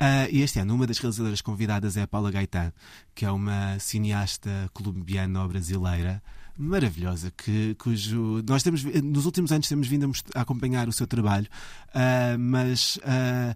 Uh, 0.00 0.26
este 0.32 0.58
ano, 0.58 0.74
uma 0.74 0.86
das 0.86 0.96
realizadoras 0.96 1.42
convidadas 1.42 1.94
é 1.98 2.02
a 2.02 2.06
Paula 2.06 2.30
Gaetan, 2.30 2.72
que 3.14 3.26
é 3.26 3.30
uma 3.30 3.78
cineasta 3.78 4.70
colombiana 4.72 5.42
ou 5.42 5.48
brasileira 5.48 6.22
maravilhosa, 6.56 7.30
que, 7.30 7.74
cujo 7.74 8.42
nós 8.48 8.62
temos 8.62 8.82
nos 8.82 9.26
últimos 9.26 9.52
anos 9.52 9.68
temos 9.68 9.88
vindo 9.88 10.10
a, 10.34 10.40
acompanhar 10.40 10.88
o 10.88 10.92
seu 10.92 11.06
trabalho, 11.06 11.46
uh, 11.88 12.38
mas 12.38 12.96
uh, 12.96 13.54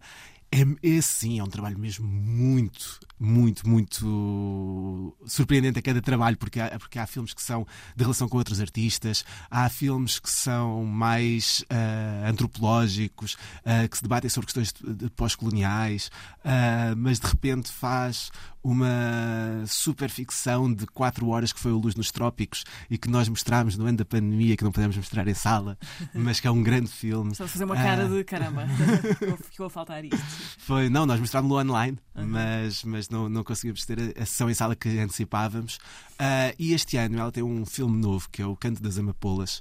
é, 0.53 0.65
esse 0.83 1.09
sim 1.09 1.39
é 1.39 1.43
um 1.43 1.49
trabalho 1.49 1.79
mesmo 1.79 2.07
muito 2.07 3.01
muito, 3.19 3.69
muito 3.69 5.17
surpreendente 5.27 5.79
a 5.79 5.83
cada 5.83 6.03
trabalho, 6.03 6.37
porque 6.37 6.61
há, 6.61 6.79
porque 6.79 6.99
há 6.99 7.07
filmes 7.07 7.33
que 7.33 7.43
são 7.43 7.67
de 7.95 8.03
relação 8.03 8.29
com 8.29 8.37
outros 8.37 8.61
artistas, 8.61 9.25
há 9.51 9.69
filmes 9.69 10.19
que 10.19 10.31
são 10.31 10.85
mais 10.85 11.65
uh, 11.71 12.29
antropológicos, 12.29 13.35
uh, 13.35 13.89
que 13.89 13.97
se 13.97 14.03
debatem 14.03 14.29
sobre 14.29 14.53
questões 14.53 14.75
pós-coloniais, 15.17 16.11
uh, 16.41 16.97
mas 16.97 17.19
de 17.19 17.27
repente 17.27 17.71
faz 17.71 18.31
uma 18.65 19.63
super 19.67 20.09
ficção 20.09 20.73
de 20.73 20.87
4 20.87 21.29
horas 21.29 21.53
que 21.53 21.61
foi 21.61 21.71
o 21.71 21.79
Luz 21.79 21.95
nos 21.95 22.11
Trópicos 22.11 22.65
e 22.89 22.97
que 22.97 23.11
nós 23.11 23.29
mostramos 23.29 23.77
no 23.77 23.85
ano 23.85 23.99
da 23.99 24.07
pandemia, 24.07 24.57
que 24.57 24.65
não 24.65 24.73
podemos 24.73 24.97
mostrar 24.97 25.29
em 25.29 25.35
sala, 25.35 25.77
mas 26.15 26.41
que 26.41 26.47
é 26.47 26.51
um 26.51 26.63
grande 26.63 26.89
filme. 26.89 27.33
Estou 27.33 27.45
a 27.45 27.49
fazer 27.49 27.65
uma 27.65 27.77
cara 27.77 28.09
de 28.09 28.25
caramba, 28.25 28.67
ficou 29.51 29.67
a 29.67 29.71
faltar 29.71 30.03
isto. 30.03 30.17
Foi, 30.59 30.89
não, 30.89 31.05
nós 31.05 31.21
mostrámos-lo 31.21 31.61
online, 31.61 31.99
uhum. 32.15 32.27
mas, 32.27 32.83
mas 32.85 33.04
não, 33.09 33.29
não 33.29 33.45
conseguimos 33.45 33.85
ter 33.85 33.99
a, 33.99 34.23
a 34.23 34.27
sessão 34.27 34.51
em 34.51 34.55
sala 34.55 34.75
que 34.77 34.99
antecipávamos. 34.99 35.77
Uh, 36.15 36.55
e 36.59 36.73
este 36.73 36.97
ano 36.97 37.19
ela 37.19 37.33
tem 37.33 37.43
um 37.43 37.65
filme 37.65 38.01
novo 38.01 38.29
que 38.31 38.43
é 38.43 38.47
O 38.47 38.57
Canto 38.57 38.83
das 38.83 38.99
Amapolas, 38.99 39.61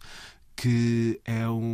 que 0.56 1.20
é 1.26 1.48
um 1.48 1.73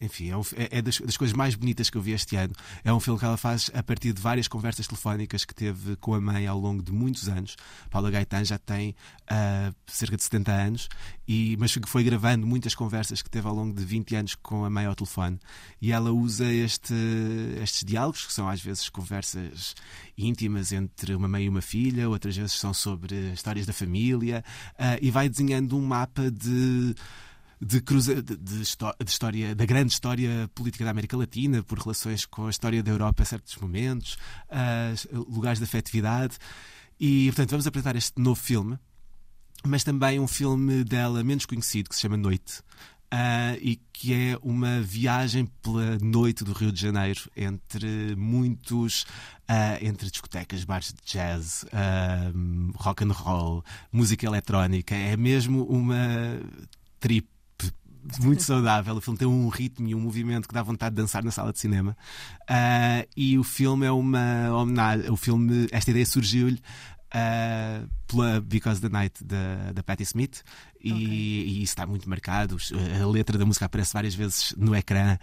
enfim, 0.00 0.30
é, 0.30 0.36
um, 0.36 0.40
é, 0.56 0.78
é 0.78 0.82
das, 0.82 0.98
das, 0.98 1.16
coisas 1.16 1.36
mais 1.36 1.54
bonitas 1.54 1.90
que 1.90 1.98
eu 1.98 2.02
vi 2.02 2.12
este 2.12 2.34
ano. 2.36 2.54
É 2.82 2.92
um 2.92 2.98
filme 2.98 3.18
que 3.18 3.24
ela 3.24 3.36
faz 3.36 3.70
a 3.74 3.82
partir 3.82 4.12
de 4.12 4.20
várias 4.20 4.48
conversas 4.48 4.86
telefónicas 4.86 5.44
que 5.44 5.54
teve 5.54 5.96
com 5.96 6.14
a 6.14 6.20
mãe 6.20 6.46
ao 6.46 6.58
longo 6.58 6.82
de 6.82 6.90
muitos 6.90 7.28
anos. 7.28 7.56
Paula 7.90 8.10
Gaetan 8.10 8.44
já 8.44 8.58
tem 8.58 8.94
uh, 9.30 9.74
cerca 9.86 10.16
de 10.16 10.22
70 10.22 10.52
anos, 10.52 10.88
e, 11.28 11.56
mas 11.58 11.76
foi 11.86 12.02
gravando 12.02 12.46
muitas 12.46 12.74
conversas 12.74 13.20
que 13.20 13.28
teve 13.28 13.46
ao 13.46 13.54
longo 13.54 13.74
de 13.74 13.84
20 13.84 14.16
anos 14.16 14.34
com 14.34 14.64
a 14.64 14.70
mãe 14.70 14.86
ao 14.86 14.94
telefone. 14.94 15.38
E 15.82 15.92
ela 15.92 16.10
usa 16.10 16.50
este, 16.50 16.94
estes 17.62 17.84
diálogos, 17.84 18.24
que 18.24 18.32
são 18.32 18.48
às 18.48 18.60
vezes 18.60 18.88
conversas 18.88 19.74
íntimas 20.16 20.72
entre 20.72 21.14
uma 21.14 21.28
mãe 21.28 21.44
e 21.44 21.48
uma 21.48 21.62
filha, 21.62 22.08
outras 22.08 22.36
vezes 22.36 22.52
são 22.52 22.72
sobre 22.72 23.32
histórias 23.32 23.66
da 23.66 23.72
família, 23.72 24.42
uh, 24.74 24.98
e 25.02 25.10
vai 25.10 25.28
desenhando 25.28 25.76
um 25.76 25.84
mapa 25.84 26.30
de 26.30 26.94
de, 27.60 27.80
cruza, 27.80 28.22
de, 28.22 28.36
de, 28.36 28.62
história, 28.62 29.54
da 29.54 29.66
grande 29.66 29.92
história 29.92 30.50
política 30.54 30.84
da 30.84 30.90
América 30.90 31.16
Latina, 31.16 31.62
por 31.62 31.78
relações 31.78 32.24
com 32.24 32.46
a 32.46 32.50
história 32.50 32.82
da 32.82 32.90
Europa 32.90 33.22
a 33.22 33.26
certos 33.26 33.56
momentos, 33.56 34.16
uh, 34.48 35.24
lugares 35.30 35.58
de 35.58 35.64
afetividade. 35.64 36.38
E, 36.98 37.26
portanto, 37.26 37.50
vamos 37.50 37.66
apresentar 37.66 37.96
este 37.96 38.20
novo 38.20 38.40
filme, 38.40 38.78
mas 39.66 39.84
também 39.84 40.18
um 40.18 40.26
filme 40.26 40.84
dela 40.84 41.22
menos 41.22 41.44
conhecido, 41.44 41.90
que 41.90 41.94
se 41.94 42.02
chama 42.02 42.16
Noite. 42.16 42.62
Uh, 43.12 43.58
e 43.60 43.74
que 43.92 44.14
é 44.14 44.38
uma 44.40 44.80
viagem 44.80 45.44
pela 45.60 45.98
noite 45.98 46.44
do 46.44 46.52
Rio 46.52 46.70
de 46.70 46.80
Janeiro 46.80 47.28
entre 47.36 48.14
muitos 48.14 49.02
uh, 49.50 49.76
entre 49.82 50.08
discotecas, 50.08 50.62
bares 50.62 50.92
de 50.92 51.12
jazz, 51.12 51.64
uh, 51.64 52.72
rock 52.76 53.02
and 53.02 53.10
roll, 53.10 53.64
música 53.90 54.24
eletrónica. 54.24 54.94
É 54.94 55.16
mesmo 55.16 55.64
uma 55.64 56.40
trip 57.00 57.26
muito 58.20 58.42
saudável. 58.42 58.94
O 58.96 59.00
filme 59.00 59.18
tem 59.18 59.28
um 59.28 59.48
ritmo 59.48 59.88
e 59.88 59.94
um 59.94 60.00
movimento 60.00 60.48
que 60.48 60.54
dá 60.54 60.62
vontade 60.62 60.94
de 60.94 61.02
dançar 61.02 61.22
na 61.22 61.30
sala 61.30 61.52
de 61.52 61.58
cinema. 61.58 61.96
Uh, 62.42 63.08
e 63.16 63.38
o 63.38 63.44
filme 63.44 63.86
é 63.86 63.92
uma 63.92 64.50
homenagem. 64.52 65.10
O 65.10 65.16
filme, 65.16 65.66
esta 65.70 65.90
ideia 65.90 66.06
surgiu-lhe 66.06 66.60
Uh, 67.10 67.90
pela 68.06 68.40
Because 68.40 68.80
the 68.80 68.88
Night 68.88 69.24
da, 69.24 69.72
da 69.74 69.82
Patti 69.82 70.04
Smith 70.04 70.44
e, 70.80 70.92
okay. 70.92 71.04
e, 71.04 71.62
isso 71.64 71.72
está 71.72 71.84
muito 71.84 72.08
marcado. 72.08 72.56
A 73.02 73.04
letra 73.04 73.36
da 73.36 73.44
música 73.44 73.66
aparece 73.66 73.92
várias 73.92 74.14
vezes 74.14 74.54
no 74.56 74.76
ecrã 74.76 75.18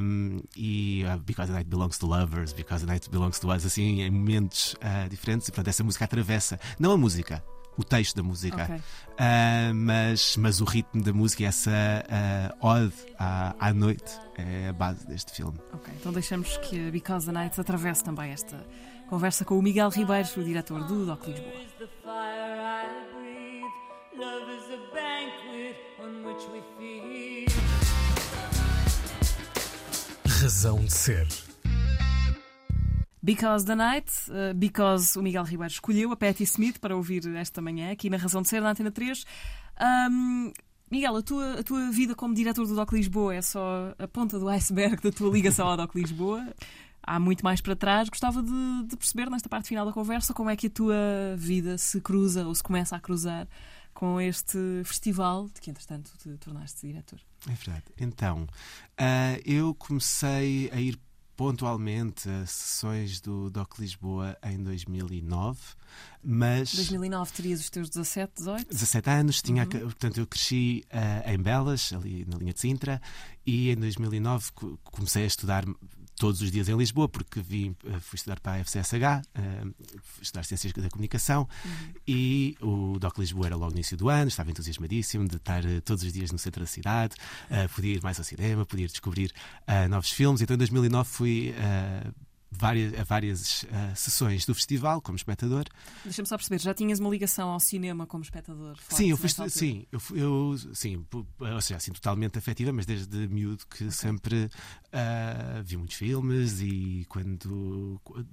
um, 0.00 0.40
e 0.56 1.04
uh, 1.04 1.18
Because 1.20 1.52
the 1.52 1.58
Night 1.58 1.68
belongs 1.68 1.98
to 1.98 2.06
lovers, 2.06 2.54
Because 2.54 2.86
the 2.86 2.90
Night 2.90 3.10
belongs 3.10 3.38
to 3.40 3.54
us, 3.54 3.66
assim, 3.66 4.00
em 4.00 4.10
momentos 4.10 4.74
uh, 4.76 5.06
diferentes. 5.10 5.48
E 5.48 5.52
portanto, 5.52 5.68
essa 5.68 5.84
música 5.84 6.06
atravessa, 6.06 6.58
não 6.78 6.92
a 6.92 6.96
música, 6.96 7.44
o 7.76 7.84
texto 7.84 8.16
da 8.16 8.22
música, 8.22 8.64
okay. 8.64 8.80
Uh, 9.12 9.74
mas, 9.74 10.36
mas 10.36 10.60
o 10.60 10.64
ritmo 10.64 11.02
da 11.02 11.12
música, 11.12 11.44
essa 11.44 11.70
uh, 11.70 12.66
ode 12.66 12.92
à, 13.18 13.54
à 13.58 13.72
noite, 13.72 14.12
é 14.36 14.68
a 14.68 14.72
base 14.72 15.06
deste 15.06 15.32
filme. 15.32 15.58
Ok, 15.72 15.92
então 15.98 16.12
deixamos 16.12 16.56
que 16.58 16.88
a 16.88 16.90
Because 16.90 17.26
the 17.26 17.32
Night 17.32 17.60
atravesse 17.60 18.02
também 18.04 18.30
esta 18.30 18.64
conversa 19.08 19.44
com 19.44 19.58
o 19.58 19.62
Miguel 19.62 19.90
Ribeiro, 19.90 20.28
o 20.36 20.44
diretor 20.44 20.84
do 20.84 21.06
Doc 21.06 21.26
Lisboa. 21.26 21.52
Razão 30.26 30.84
de 30.84 30.92
ser. 30.92 31.51
Because 33.22 33.64
the 33.64 33.76
Night, 33.76 34.10
uh, 34.28 34.52
because 34.54 35.16
o 35.16 35.22
Miguel 35.22 35.44
Ribeiro 35.44 35.72
escolheu 35.72 36.10
a 36.10 36.16
Patti 36.16 36.42
Smith 36.42 36.80
para 36.80 36.96
ouvir 36.96 37.24
esta 37.36 37.62
manhã, 37.62 37.92
aqui 37.92 38.10
na 38.10 38.16
Razão 38.16 38.42
de 38.42 38.48
Ser, 38.48 38.60
na 38.60 38.70
Antena 38.70 38.90
3. 38.90 39.24
Um, 40.10 40.52
Miguel, 40.90 41.16
a 41.16 41.22
tua, 41.22 41.60
a 41.60 41.62
tua 41.62 41.90
vida 41.90 42.14
como 42.14 42.34
diretor 42.34 42.66
do 42.66 42.74
DOC 42.74 42.92
Lisboa 42.92 43.34
é 43.34 43.40
só 43.40 43.94
a 43.98 44.06
ponta 44.06 44.38
do 44.38 44.48
iceberg 44.48 45.00
da 45.02 45.10
tua 45.10 45.32
ligação 45.32 45.68
ao 45.68 45.76
DOC 45.76 45.94
Lisboa. 45.94 46.54
Há 47.02 47.18
muito 47.18 47.44
mais 47.44 47.60
para 47.60 47.74
trás. 47.74 48.08
Gostava 48.08 48.42
de, 48.42 48.86
de, 48.88 48.96
perceber, 48.96 49.30
nesta 49.30 49.48
parte 49.48 49.68
final 49.68 49.86
da 49.86 49.92
conversa, 49.92 50.34
como 50.34 50.50
é 50.50 50.56
que 50.56 50.66
a 50.66 50.70
tua 50.70 50.96
vida 51.36 51.78
se 51.78 52.00
cruza 52.00 52.46
ou 52.46 52.54
se 52.54 52.62
começa 52.62 52.94
a 52.94 53.00
cruzar 53.00 53.48
com 53.94 54.20
este 54.20 54.58
festival 54.84 55.48
de 55.48 55.60
que, 55.60 55.70
entretanto, 55.70 56.10
te 56.18 56.36
tornaste 56.38 56.86
diretor. 56.86 57.20
É 57.48 57.54
verdade. 57.54 57.84
Então, 57.98 58.42
uh, 58.42 59.40
eu 59.46 59.74
comecei 59.74 60.70
a 60.72 60.80
ir 60.80 60.98
pontualmente 61.36 62.28
a 62.28 62.46
sessões 62.46 63.20
do 63.20 63.50
DOC 63.50 63.78
Lisboa 63.80 64.36
em 64.42 64.62
2009, 64.62 65.58
mas... 66.22 66.74
2009 66.74 67.32
terias 67.32 67.60
os 67.60 67.70
teus 67.70 67.88
17, 67.88 68.32
18? 68.36 68.68
17 68.68 69.10
anos, 69.10 69.42
tinha, 69.42 69.62
uhum. 69.62 69.68
portanto 69.68 70.18
eu 70.18 70.26
cresci 70.26 70.84
uh, 70.92 71.30
em 71.30 71.38
Belas, 71.38 71.92
ali 71.92 72.24
na 72.26 72.36
linha 72.36 72.52
de 72.52 72.60
Sintra, 72.60 73.00
e 73.46 73.70
em 73.70 73.76
2009 73.76 74.50
comecei 74.84 75.24
a 75.24 75.26
estudar 75.26 75.64
todos 76.22 76.40
os 76.40 76.52
dias 76.52 76.68
em 76.68 76.76
Lisboa, 76.76 77.08
porque 77.08 77.40
vim, 77.40 77.74
eh, 77.84 77.98
fui 77.98 78.16
estudar 78.16 78.38
para 78.38 78.52
a 78.52 78.58
FCSH, 78.58 79.22
eh, 79.34 79.64
estudar 80.20 80.44
Ciências 80.44 80.72
da 80.72 80.88
Comunicação, 80.88 81.48
uhum. 81.64 81.94
e 82.06 82.56
o 82.60 82.96
DOC 83.00 83.18
Lisboa 83.18 83.46
era 83.46 83.56
logo 83.56 83.72
no 83.72 83.78
início 83.78 83.96
do 83.96 84.08
ano, 84.08 84.28
estava 84.28 84.48
entusiasmadíssimo 84.48 85.26
de 85.26 85.34
estar 85.34 85.64
uh, 85.64 85.80
todos 85.80 86.04
os 86.04 86.12
dias 86.12 86.30
no 86.30 86.38
centro 86.38 86.60
da 86.60 86.66
cidade, 86.68 87.16
podia 87.74 87.96
ir 87.96 88.02
mais 88.04 88.20
ao 88.20 88.24
cinema, 88.24 88.64
podia 88.64 88.86
descobrir 88.86 89.32
novos 89.90 90.12
filmes. 90.12 90.40
Então 90.40 90.54
em 90.54 90.58
2009 90.58 91.10
fui 91.10 91.54
várias, 92.52 92.94
a 92.98 93.04
várias 93.04 93.62
uh, 93.62 93.66
sessões 93.96 94.44
do 94.44 94.54
festival 94.54 95.00
como 95.00 95.16
espectador. 95.16 95.64
Deixa-me 96.04 96.28
só 96.28 96.36
perceber, 96.36 96.60
já 96.60 96.74
tinhas 96.74 97.00
uma 97.00 97.08
ligação 97.08 97.48
ao 97.48 97.58
cinema 97.58 98.06
como 98.06 98.22
espectador? 98.22 98.76
Sim, 98.90 99.10
eu 99.10 99.16
fui, 99.16 99.28
sim, 99.48 99.86
eu, 99.90 100.00
eu, 100.14 100.56
sim, 100.74 101.04
ou 101.12 101.60
seja, 101.60 101.76
assim, 101.76 101.92
totalmente 101.92 102.38
afetiva, 102.38 102.72
mas 102.72 102.86
desde 102.86 103.26
miúdo 103.28 103.66
que 103.66 103.84
okay. 103.84 103.90
sempre 103.90 104.44
uh, 104.44 105.62
vi 105.64 105.76
muitos 105.76 105.96
filmes 105.96 106.60
e 106.60 107.06
quando 107.08 108.00
uh, 108.10 108.26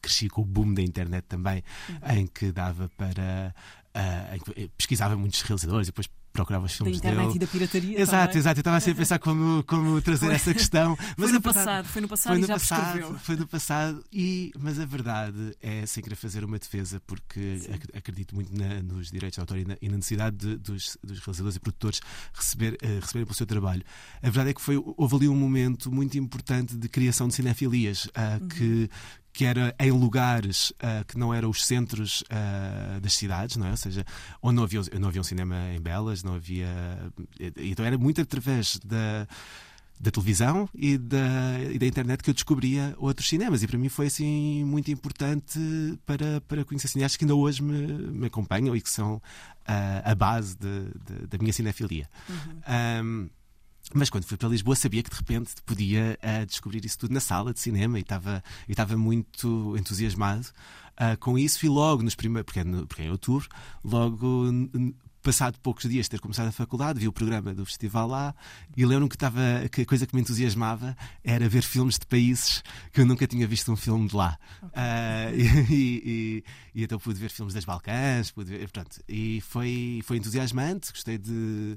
cresci 0.00 0.28
com 0.28 0.42
o 0.42 0.44
boom 0.44 0.72
da 0.72 0.82
internet 0.82 1.24
também, 1.24 1.62
uhum. 1.88 2.16
em 2.16 2.26
que 2.26 2.50
dava 2.50 2.88
para. 2.96 3.54
Uh, 3.94 4.70
pesquisava 4.78 5.14
muitos 5.16 5.42
realizadores 5.42 5.88
e 5.88 5.90
depois 5.90 6.08
procurava 6.32 6.66
os 6.66 6.72
filmes 6.72 7.00
da 7.00 7.08
internet 7.08 7.26
dele. 7.26 7.36
e 7.36 7.38
da 7.38 7.46
pirataria. 7.46 8.00
Exato, 8.00 8.26
também. 8.26 8.38
exato. 8.38 8.58
Eu 8.58 8.60
estava 8.60 8.80
sempre 8.80 8.92
a 8.92 9.02
pensar 9.02 9.18
como, 9.18 9.62
como 9.64 10.00
trazer 10.00 10.26
foi. 10.26 10.34
essa 10.34 10.54
questão. 10.54 10.96
Mas 11.16 11.30
foi 11.30 11.32
no 11.32 11.40
passado, 11.40 11.88
foi 11.88 12.02
no 12.02 12.08
passado 12.08 12.32
foi 12.32 12.40
no 12.40 12.48
passado, 12.48 13.18
Foi 13.18 13.36
no 13.36 13.46
passado, 13.46 14.04
e, 14.12 14.52
mas 14.58 14.78
a 14.78 14.86
verdade 14.86 15.56
é, 15.60 15.84
sem 15.86 16.02
querer 16.02 16.16
fazer 16.16 16.44
uma 16.44 16.58
defesa, 16.58 17.00
porque 17.06 17.58
Sim. 17.58 17.72
acredito 17.94 18.34
muito 18.34 18.56
na, 18.56 18.82
nos 18.82 19.10
direitos 19.10 19.36
de 19.36 19.40
autor 19.40 19.58
e 19.58 19.64
na, 19.64 19.76
e 19.80 19.88
na 19.88 19.96
necessidade 19.96 20.36
de, 20.36 20.56
dos, 20.56 20.96
dos, 21.02 21.18
realizadores 21.18 21.56
e 21.56 21.60
produtores 21.60 22.00
receber, 22.32 22.74
uh, 22.74 23.00
receberem 23.00 23.26
pelo 23.26 23.34
seu 23.34 23.46
trabalho. 23.46 23.82
A 24.22 24.26
verdade 24.26 24.50
é 24.50 24.54
que 24.54 24.60
foi, 24.60 24.82
houve 24.96 25.16
ali 25.16 25.28
um 25.28 25.36
momento 25.36 25.90
muito 25.92 26.16
importante 26.16 26.76
de 26.76 26.88
criação 26.88 27.28
de 27.28 27.34
cinefilias, 27.34 28.06
uh, 28.06 28.40
uhum. 28.40 28.48
que, 28.48 28.90
que 29.32 29.44
era 29.44 29.74
em 29.78 29.90
lugares 29.90 30.70
uh, 30.70 31.04
que 31.06 31.16
não 31.16 31.32
eram 31.32 31.48
os 31.48 31.64
centros 31.64 32.22
uh, 32.22 33.00
das 33.00 33.14
cidades, 33.14 33.56
não 33.56 33.66
é? 33.66 33.70
Ou 33.70 33.76
seja, 33.76 34.04
onde 34.42 34.56
não 34.56 34.64
havia, 34.64 34.82
não 35.00 35.08
havia 35.08 35.20
um 35.20 35.24
cinema 35.24 35.56
em 35.74 35.80
Belas, 35.80 36.22
não 36.22 36.34
havia. 36.34 36.68
Então 37.56 37.84
era 37.84 37.96
muito 37.96 38.20
através 38.20 38.78
da 38.84 39.26
da 40.02 40.10
televisão 40.10 40.68
e 40.74 40.98
da, 40.98 41.60
e 41.72 41.78
da 41.78 41.86
internet 41.86 42.24
que 42.24 42.30
eu 42.30 42.34
descobria 42.34 42.92
outros 42.98 43.28
cinemas. 43.28 43.62
E 43.62 43.68
para 43.68 43.78
mim 43.78 43.88
foi 43.88 44.08
assim 44.08 44.64
muito 44.64 44.90
importante 44.90 45.60
para, 46.04 46.40
para 46.40 46.64
conhecer 46.64 46.88
cineastas 46.88 47.16
que 47.16 47.24
ainda 47.24 47.36
hoje 47.36 47.62
me, 47.62 47.86
me 47.86 48.26
acompanham 48.26 48.74
e 48.74 48.80
que 48.80 48.90
são 48.90 49.14
uh, 49.14 50.02
a 50.02 50.12
base 50.12 50.56
de, 50.56 50.86
de, 51.06 51.26
da 51.28 51.38
minha 51.38 51.52
cinefilia. 51.52 52.10
Uhum. 52.28 53.04
Um, 53.04 53.30
mas 53.94 54.10
quando 54.10 54.24
fui 54.24 54.36
para 54.36 54.48
Lisboa 54.48 54.76
sabia 54.76 55.02
que 55.02 55.10
de 55.10 55.16
repente 55.16 55.52
podia 55.64 56.18
uh, 56.22 56.46
descobrir 56.46 56.84
isso 56.84 56.98
tudo 56.98 57.12
na 57.12 57.20
sala 57.20 57.52
de 57.52 57.60
cinema 57.60 57.98
e 57.98 58.02
estava 58.02 58.42
e 58.68 58.72
estava 58.72 58.96
muito 58.96 59.76
entusiasmado 59.76 60.46
uh, 60.92 61.16
com 61.18 61.38
isso 61.38 61.64
e 61.64 61.68
logo 61.68 62.02
nos 62.02 62.14
primeiros 62.14 62.44
porque 62.44 62.60
é, 62.60 62.64
no, 62.64 62.86
porque 62.86 63.02
é 63.02 63.06
em 63.06 63.10
outubro 63.10 63.48
logo 63.84 64.46
passado 65.22 65.58
poucos 65.60 65.88
dias 65.88 66.06
de 66.06 66.10
ter 66.10 66.20
começado 66.20 66.48
a 66.48 66.52
faculdade, 66.52 66.98
vi 66.98 67.06
o 67.06 67.12
programa 67.12 67.54
do 67.54 67.64
festival 67.64 68.08
lá 68.08 68.34
e 68.76 68.84
lembro-me 68.84 69.08
que, 69.08 69.14
estava, 69.14 69.40
que 69.70 69.82
a 69.82 69.86
coisa 69.86 70.06
que 70.06 70.14
me 70.14 70.20
entusiasmava 70.20 70.96
era 71.22 71.48
ver 71.48 71.62
filmes 71.62 71.98
de 71.98 72.06
países 72.06 72.62
que 72.92 73.00
eu 73.00 73.06
nunca 73.06 73.26
tinha 73.26 73.46
visto 73.46 73.72
um 73.72 73.76
filme 73.76 74.08
de 74.08 74.16
lá. 74.16 74.36
Okay. 74.62 74.82
Uh, 74.82 75.70
e, 75.70 75.74
e, 75.74 76.44
e, 76.74 76.84
então 76.84 76.98
pude 76.98 77.18
ver 77.18 77.30
filmes 77.30 77.54
das 77.54 77.64
Balcãs, 77.64 78.30
pude 78.32 78.50
ver, 78.50 78.60
portanto, 78.60 79.00
e 79.08 79.40
foi, 79.42 80.02
foi 80.04 80.16
entusiasmante, 80.16 80.90
gostei 80.90 81.16
de. 81.16 81.76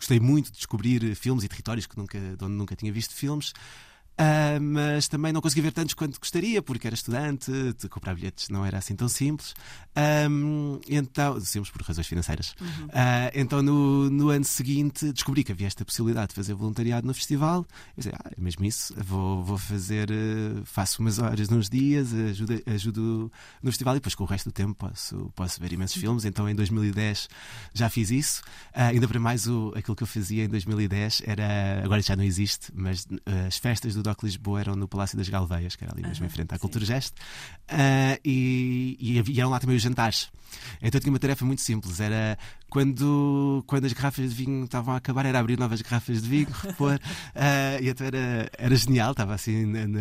Gostei 0.00 0.18
muito 0.18 0.46
de 0.46 0.56
descobrir 0.56 1.14
filmes 1.14 1.44
e 1.44 1.48
territórios 1.48 1.86
que 1.86 1.94
nunca, 1.98 2.18
de 2.18 2.42
onde 2.42 2.54
nunca 2.54 2.74
tinha 2.74 2.90
visto 2.90 3.14
filmes. 3.14 3.52
Uh, 4.20 4.60
mas 4.60 5.08
também 5.08 5.32
não 5.32 5.40
consegui 5.40 5.62
ver 5.62 5.72
tantos 5.72 5.94
quanto 5.94 6.20
gostaria, 6.20 6.60
porque 6.60 6.86
era 6.86 6.92
estudante, 6.94 7.50
comprar 7.88 8.14
bilhetes 8.14 8.50
não 8.50 8.66
era 8.66 8.76
assim 8.76 8.94
tão 8.94 9.08
simples. 9.08 9.54
Um, 10.30 10.78
então, 10.86 11.40
simples 11.40 11.70
por 11.70 11.80
razões 11.80 12.06
financeiras. 12.06 12.54
Uhum. 12.60 12.86
Uh, 12.86 13.30
então, 13.32 13.62
no, 13.62 14.10
no, 14.10 14.28
ano 14.28 14.44
seguinte, 14.44 15.10
descobri 15.10 15.42
que 15.42 15.52
havia 15.52 15.66
esta 15.66 15.86
possibilidade 15.86 16.28
de 16.28 16.34
fazer 16.34 16.52
voluntariado 16.52 17.06
no 17.06 17.14
festival. 17.14 17.66
Eu 17.96 18.02
disse, 18.02 18.10
ah, 18.10 18.30
é 18.36 18.38
mesmo 18.38 18.62
isso, 18.66 18.94
vou, 18.98 19.42
vou 19.42 19.56
fazer, 19.56 20.10
uh, 20.10 20.66
faço 20.66 21.00
umas 21.00 21.18
horas 21.18 21.48
nos 21.48 21.70
dias, 21.70 22.12
ajudo, 22.12 22.62
ajudo 22.66 23.32
no 23.62 23.70
festival 23.70 23.94
e 23.94 24.00
depois 24.00 24.14
com 24.14 24.24
o 24.24 24.26
resto 24.26 24.50
do 24.50 24.52
tempo 24.52 24.74
posso, 24.74 25.32
posso 25.34 25.58
ver 25.58 25.72
imensos 25.72 25.96
uhum. 25.96 26.02
filmes. 26.02 26.24
Então, 26.26 26.46
em 26.46 26.54
2010 26.54 27.26
já 27.72 27.88
fiz 27.88 28.10
isso. 28.10 28.42
ainda 28.74 29.08
para 29.08 29.18
mais, 29.18 29.46
o, 29.46 29.72
aquilo 29.74 29.96
que 29.96 30.02
eu 30.02 30.06
fazia 30.06 30.44
em 30.44 30.48
2010 30.48 31.22
era, 31.24 31.80
agora 31.82 32.02
já 32.02 32.14
não 32.14 32.24
existe, 32.24 32.70
mas 32.74 33.08
as 33.48 33.56
festas 33.56 33.94
do 33.94 34.09
Doc 34.10 34.22
Lisboa 34.22 34.60
eram 34.60 34.76
no 34.76 34.88
Palácio 34.88 35.16
das 35.16 35.28
Galveias, 35.28 35.76
que 35.76 35.84
era 35.84 35.92
ali 35.92 36.02
mesmo 36.02 36.24
uhum, 36.24 36.26
em 36.26 36.30
frente 36.30 36.52
à 36.52 36.56
sim. 36.56 36.60
Cultura 36.60 36.84
Geste, 36.84 37.14
uh, 37.70 38.20
e, 38.24 38.96
e, 39.00 39.40
eram 39.40 39.50
lá 39.50 39.58
também 39.60 39.76
os 39.76 39.82
jantares. 39.82 40.30
Então 40.82 40.98
eu 40.98 41.00
tinha 41.00 41.12
uma 41.12 41.18
tarefa 41.18 41.44
muito 41.44 41.62
simples: 41.62 42.00
era 42.00 42.36
quando, 42.68 43.62
quando 43.66 43.84
as 43.84 43.92
garrafas 43.92 44.30
de 44.30 44.34
vinho 44.34 44.64
estavam 44.64 44.94
a 44.94 44.96
acabar, 44.96 45.24
era 45.24 45.38
abrir 45.38 45.58
novas 45.58 45.80
garrafas 45.80 46.22
de 46.22 46.28
vinho, 46.28 46.48
repor, 46.62 46.94
uh, 46.96 47.82
e 47.82 47.88
então 47.88 48.06
era, 48.06 48.50
era 48.58 48.76
genial, 48.76 49.12
estava 49.12 49.34
assim 49.34 49.64
na, 49.66 49.86
na, 49.86 50.00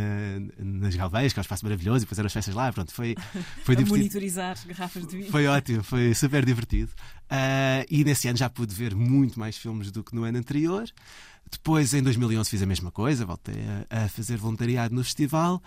nas 0.58 0.96
Galveias, 0.96 1.34
que 1.34 1.40
é 1.40 1.42
um 1.42 1.44
espaço 1.44 1.64
maravilhoso, 1.66 2.00
e 2.00 2.06
depois 2.06 2.18
eram 2.18 2.28
as 2.28 2.34
festas 2.34 2.56
lá, 2.56 2.72
pronto, 2.74 2.92
foi, 2.92 3.16
foi 3.64 3.76
divertido. 3.78 3.98
monitorizar 3.98 4.58
garrafas 4.68 5.08
de 5.08 5.18
vinho. 5.18 5.32
Foi 5.32 5.48
ótimo, 5.48 5.84
foi 5.84 6.14
super 6.16 6.44
divertido. 6.44 6.90
Uh, 7.30 7.86
e 7.90 8.04
nesse 8.04 8.28
ano 8.28 8.38
já 8.38 8.50
pude 8.50 8.74
ver 8.74 8.96
muito 8.96 9.40
mais 9.40 9.56
filmes 9.56 9.92
do 9.92 10.04
que 10.04 10.16
no 10.16 10.24
ano 10.24 10.38
anterior. 10.38 10.90
Depois, 11.52 11.94
em 11.94 12.02
2011, 12.02 12.50
fiz 12.50 12.62
a 12.62 12.66
mesma 12.66 12.92
coisa, 12.92 13.26
voltei 13.26 13.56
a, 13.90 14.06
a 14.06 14.10
fazer 14.10 14.38
voluntariado 14.38 14.94
no 14.94 15.04
festival. 15.04 15.62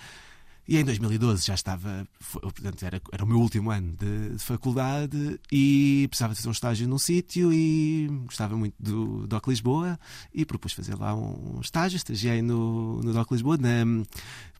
E 0.66 0.78
em 0.78 0.84
2012 0.84 1.44
já 1.44 1.54
estava, 1.54 2.06
foi, 2.20 2.40
portanto, 2.40 2.84
era, 2.84 3.02
era 3.10 3.24
o 3.24 3.26
meu 3.26 3.38
último 3.40 3.72
ano 3.72 3.96
de, 3.96 4.36
de, 4.36 4.38
faculdade 4.38 5.40
e 5.50 6.06
precisava 6.08 6.36
fazer 6.36 6.48
um 6.48 6.52
estágio 6.52 6.86
num 6.86 6.98
sítio 6.98 7.52
e 7.52 8.06
gostava 8.26 8.56
muito 8.56 8.74
do 8.78 9.26
DOC 9.26 9.48
Lisboa 9.48 9.98
e 10.32 10.44
propus 10.44 10.72
fazer 10.72 10.94
lá 10.94 11.16
um 11.16 11.58
estágio. 11.60 11.96
Estagiei 11.96 12.42
no, 12.42 13.02
no 13.02 13.12
DOC 13.12 13.32
Lisboa 13.32 13.56
na, 13.56 14.04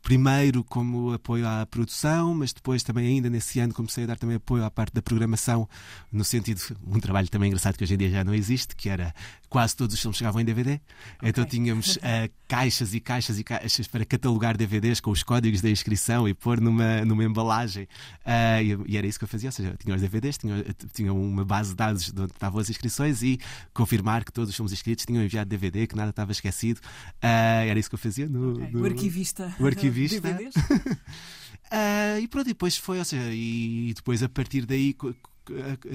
primeiro 0.03 0.65
como 0.65 1.13
apoio 1.13 1.47
à 1.47 1.65
produção, 1.65 2.35
mas 2.35 2.53
depois 2.53 2.83
também 2.83 3.07
ainda 3.07 3.31
nesse 3.31 3.61
ano 3.61 3.73
comecei 3.73 4.05
a 4.05 4.09
dar 4.09 4.19
também 4.19 4.37
apoio 4.37 4.65
à 4.65 4.71
parte 4.71 4.93
da 4.93 5.01
programação, 5.01 5.69
no 6.11 6.25
sentido, 6.25 6.61
um 6.87 6.99
trabalho 6.99 7.29
também 7.29 7.49
engraçado 7.49 7.77
que 7.77 7.85
hoje 7.85 7.95
em 7.95 7.97
dia 7.97 8.11
já 8.11 8.25
não 8.25 8.35
existe, 8.35 8.75
que 8.75 8.89
era 8.89 9.15
quase 9.49 9.77
todos 9.77 9.95
os 9.95 10.01
filmes 10.01 10.17
chegavam 10.17 10.41
em 10.41 10.45
DVD, 10.45 10.81
okay. 11.19 11.29
então 11.29 11.45
tínhamos 11.45 11.97
uh, 11.97 12.01
caixas 12.49 12.95
e 12.95 13.01
caixas 13.01 13.39
e 13.39 13.45
caixas 13.45 13.87
para 13.87 14.05
catalogar 14.05 14.57
DVDs 14.57 14.99
com 14.99 15.11
os 15.11 15.23
códigos 15.23 15.61
da 15.61 15.71
inscrição 15.71 16.27
e 16.27 16.35
pôr 16.35 16.61
numa, 16.61 17.05
numa 17.05 17.23
embalagem, 17.23 17.85
uh, 17.85 18.63
e, 18.63 18.93
e, 18.93 18.97
era 18.97 19.07
isso 19.07 19.19
que 19.19 19.25
eu 19.25 19.29
fazia, 19.29 19.49
ou 19.49 19.53
seja, 19.53 19.77
tinha 19.79 19.95
os 19.95 20.01
DVDs, 20.01 20.37
tinha, 20.37 20.65
tinha 20.93 21.13
uma 21.13 21.45
base 21.45 21.71
de 21.71 21.77
dados 21.77 22.11
de 22.11 22.21
onde 22.21 22.33
estavam 22.33 22.61
as 22.61 22.69
inscrições 22.69 23.23
e 23.23 23.39
confirmar 23.73 24.25
que 24.25 24.33
todos 24.33 24.51
os 24.51 24.57
filmes 24.57 24.73
inscritos 24.73 25.05
tinham 25.05 25.23
enviado 25.23 25.49
DVD, 25.49 25.87
que 25.87 25.95
nada 25.95 26.11
estava 26.11 26.33
esquecido, 26.33 26.79
uh, 26.79 27.69
era 27.69 27.79
isso 27.79 27.89
que 27.89 27.95
eu 27.95 27.99
fazia 27.99 28.29
no, 28.29 28.55
okay. 28.55 28.71
no... 28.73 28.83
o 28.83 28.85
arquivista. 28.87 29.55
O 29.61 29.67
arquivista 29.67 29.92
vista. 29.93 30.29
uh, 30.29 32.19
e 32.21 32.29
pronto, 32.29 32.47
e 32.47 32.53
depois 32.53 32.77
foi, 32.77 32.99
ou 32.99 33.05
seja, 33.05 33.33
e 33.33 33.93
depois 33.95 34.23
a 34.23 34.29
partir 34.29 34.67
daí 34.67 34.97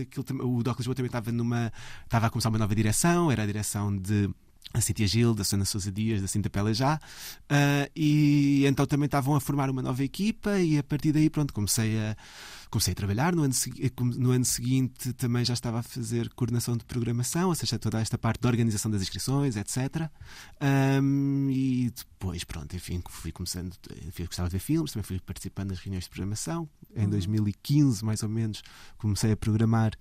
aquilo, 0.02 0.26
o 0.44 0.64
Doc 0.64 0.78
Lisboa 0.78 0.96
também 0.96 1.08
estava 1.08 1.32
numa 1.32 1.72
estava 2.04 2.28
a 2.28 2.30
começar 2.30 2.50
uma 2.50 2.58
nova 2.58 2.76
direção, 2.76 3.32
era 3.32 3.44
a 3.44 3.46
direção 3.46 3.96
de 3.96 4.30
a 4.74 4.82
Cintia 4.82 5.08
Gil, 5.08 5.34
da 5.34 5.44
Sana 5.44 5.66
Sousa 5.66 5.92
Dias, 5.92 6.22
da 6.22 6.28
Cinta 6.28 6.50
Pela 6.50 6.74
Já, 6.74 6.96
uh, 6.96 7.92
e 7.96 8.66
então 8.66 8.86
também 8.86 9.06
estavam 9.06 9.36
a 9.36 9.42
formar 9.42 9.70
uma 9.70 9.82
nova 9.82 10.04
equipa 10.04 10.60
e 10.60 10.78
a 10.78 10.84
partir 10.84 11.12
daí, 11.12 11.30
pronto, 11.30 11.54
comecei 11.54 11.98
a 11.98 12.16
comecei 12.70 12.92
a 12.92 12.96
trabalhar. 12.96 13.36
No 13.36 13.44
ano, 13.44 13.54
eh, 13.80 13.92
no 14.18 14.32
ano 14.32 14.46
seguinte 14.46 15.14
também 15.14 15.44
já 15.44 15.54
estava 15.54 15.80
a 15.80 15.84
fazer 15.84 16.30
coordenação 16.34 16.78
de 16.78 16.86
programação, 16.86 17.50
ou 17.50 17.56
seja, 17.56 17.80
toda 17.80 18.00
esta 18.00 18.18
parte 18.18 18.42
da 18.42 18.50
organização 18.50 18.92
das 18.92 19.02
inscrições, 19.02 19.56
etc. 19.56 20.10
Um, 21.02 21.50
e 21.50 21.92
depois, 21.96 22.44
pronto, 22.44 22.76
enfim, 22.76 23.02
fui 23.10 23.32
começando, 23.32 23.74
enfim, 24.06 24.26
gostava 24.26 24.50
de 24.50 24.54
ver 24.54 24.60
filmes, 24.60 24.92
também 24.92 25.04
fui 25.04 25.20
participando 25.20 25.70
das 25.70 25.80
reuniões 25.80 26.06
de 26.06 26.10
programação. 26.10 26.70
Em 26.96 27.04
uhum. 27.04 27.10
2015, 27.12 28.04
mais 28.04 28.24
ou 28.24 28.30
menos, 28.30 28.62
comecei 28.98 29.32
a 29.32 29.38
programar, 29.38 29.94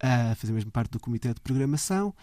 a 0.00 0.34
fazer 0.34 0.52
mesmo 0.52 0.70
parte 0.70 0.90
do 0.92 1.00
comitê 1.00 1.32
de 1.32 1.40
programação. 1.40 2.14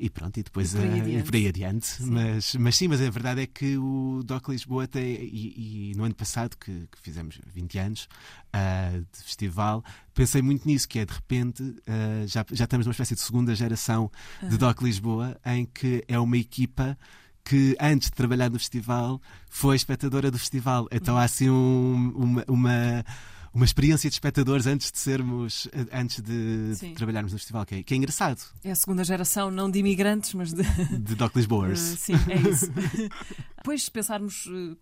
E 0.00 0.08
pronto, 0.08 0.38
e 0.38 0.42
depois 0.44 0.72
e 0.72 0.76
por 0.76 0.84
aí 0.84 0.90
uh, 0.90 1.02
adiante. 1.02 1.24
por 1.24 1.34
aí 1.34 1.48
adiante. 1.48 2.02
Mas, 2.02 2.54
mas 2.54 2.76
sim, 2.76 2.86
mas 2.86 3.00
a 3.02 3.10
verdade 3.10 3.40
é 3.42 3.46
que 3.46 3.76
o 3.76 4.22
DOC 4.24 4.50
Lisboa 4.50 4.86
tem, 4.86 5.04
e, 5.04 5.90
e 5.90 5.96
no 5.96 6.04
ano 6.04 6.14
passado, 6.14 6.56
que, 6.56 6.86
que, 6.92 7.00
fizemos 7.02 7.40
20 7.52 7.78
anos 7.78 8.08
uh, 8.54 9.00
de 9.00 9.22
festival, 9.24 9.82
pensei 10.14 10.40
muito 10.40 10.66
nisso, 10.66 10.88
que 10.88 11.00
é 11.00 11.04
de 11.04 11.12
repente 11.12 11.62
uh, 11.62 12.26
já, 12.26 12.44
já 12.52 12.64
estamos 12.64 12.86
numa 12.86 12.92
espécie 12.92 13.16
de 13.16 13.20
segunda 13.20 13.54
geração 13.56 14.10
de 14.48 14.56
DOC 14.56 14.82
Lisboa, 14.82 15.36
em 15.44 15.66
que 15.66 16.04
é 16.06 16.18
uma 16.18 16.36
equipa 16.36 16.96
que 17.44 17.74
antes 17.80 18.10
de 18.10 18.14
trabalhar 18.14 18.50
no 18.50 18.58
festival 18.58 19.20
foi 19.48 19.74
espectadora 19.74 20.30
do 20.30 20.38
festival. 20.38 20.86
Então 20.92 21.16
há 21.16 21.24
assim 21.24 21.48
um, 21.48 22.12
uma, 22.14 22.44
uma 22.46 23.04
uma 23.52 23.64
experiência 23.64 24.08
de 24.08 24.14
espectadores 24.14 24.66
antes 24.66 24.92
de 24.92 24.98
sermos, 24.98 25.68
antes 25.92 26.20
de, 26.20 26.74
de 26.74 26.94
trabalharmos 26.94 27.32
no 27.32 27.38
festival, 27.38 27.64
que 27.64 27.76
é, 27.76 27.82
que 27.82 27.94
é, 27.94 27.96
engraçado. 27.96 28.40
É 28.62 28.70
a 28.70 28.74
segunda 28.74 29.04
geração, 29.04 29.50
não 29.50 29.70
de 29.70 29.78
imigrantes, 29.78 30.34
mas 30.34 30.52
de. 30.52 30.62
De 30.98 31.14
Doc 31.14 31.34
Lisboas. 31.34 31.94
Uh, 31.94 31.96
sim, 31.96 32.12
é 32.28 32.50
isso. 32.50 32.70
Depois, 33.56 33.84
se 33.84 33.90
pensarmos 33.90 34.46
uh, 34.46 34.76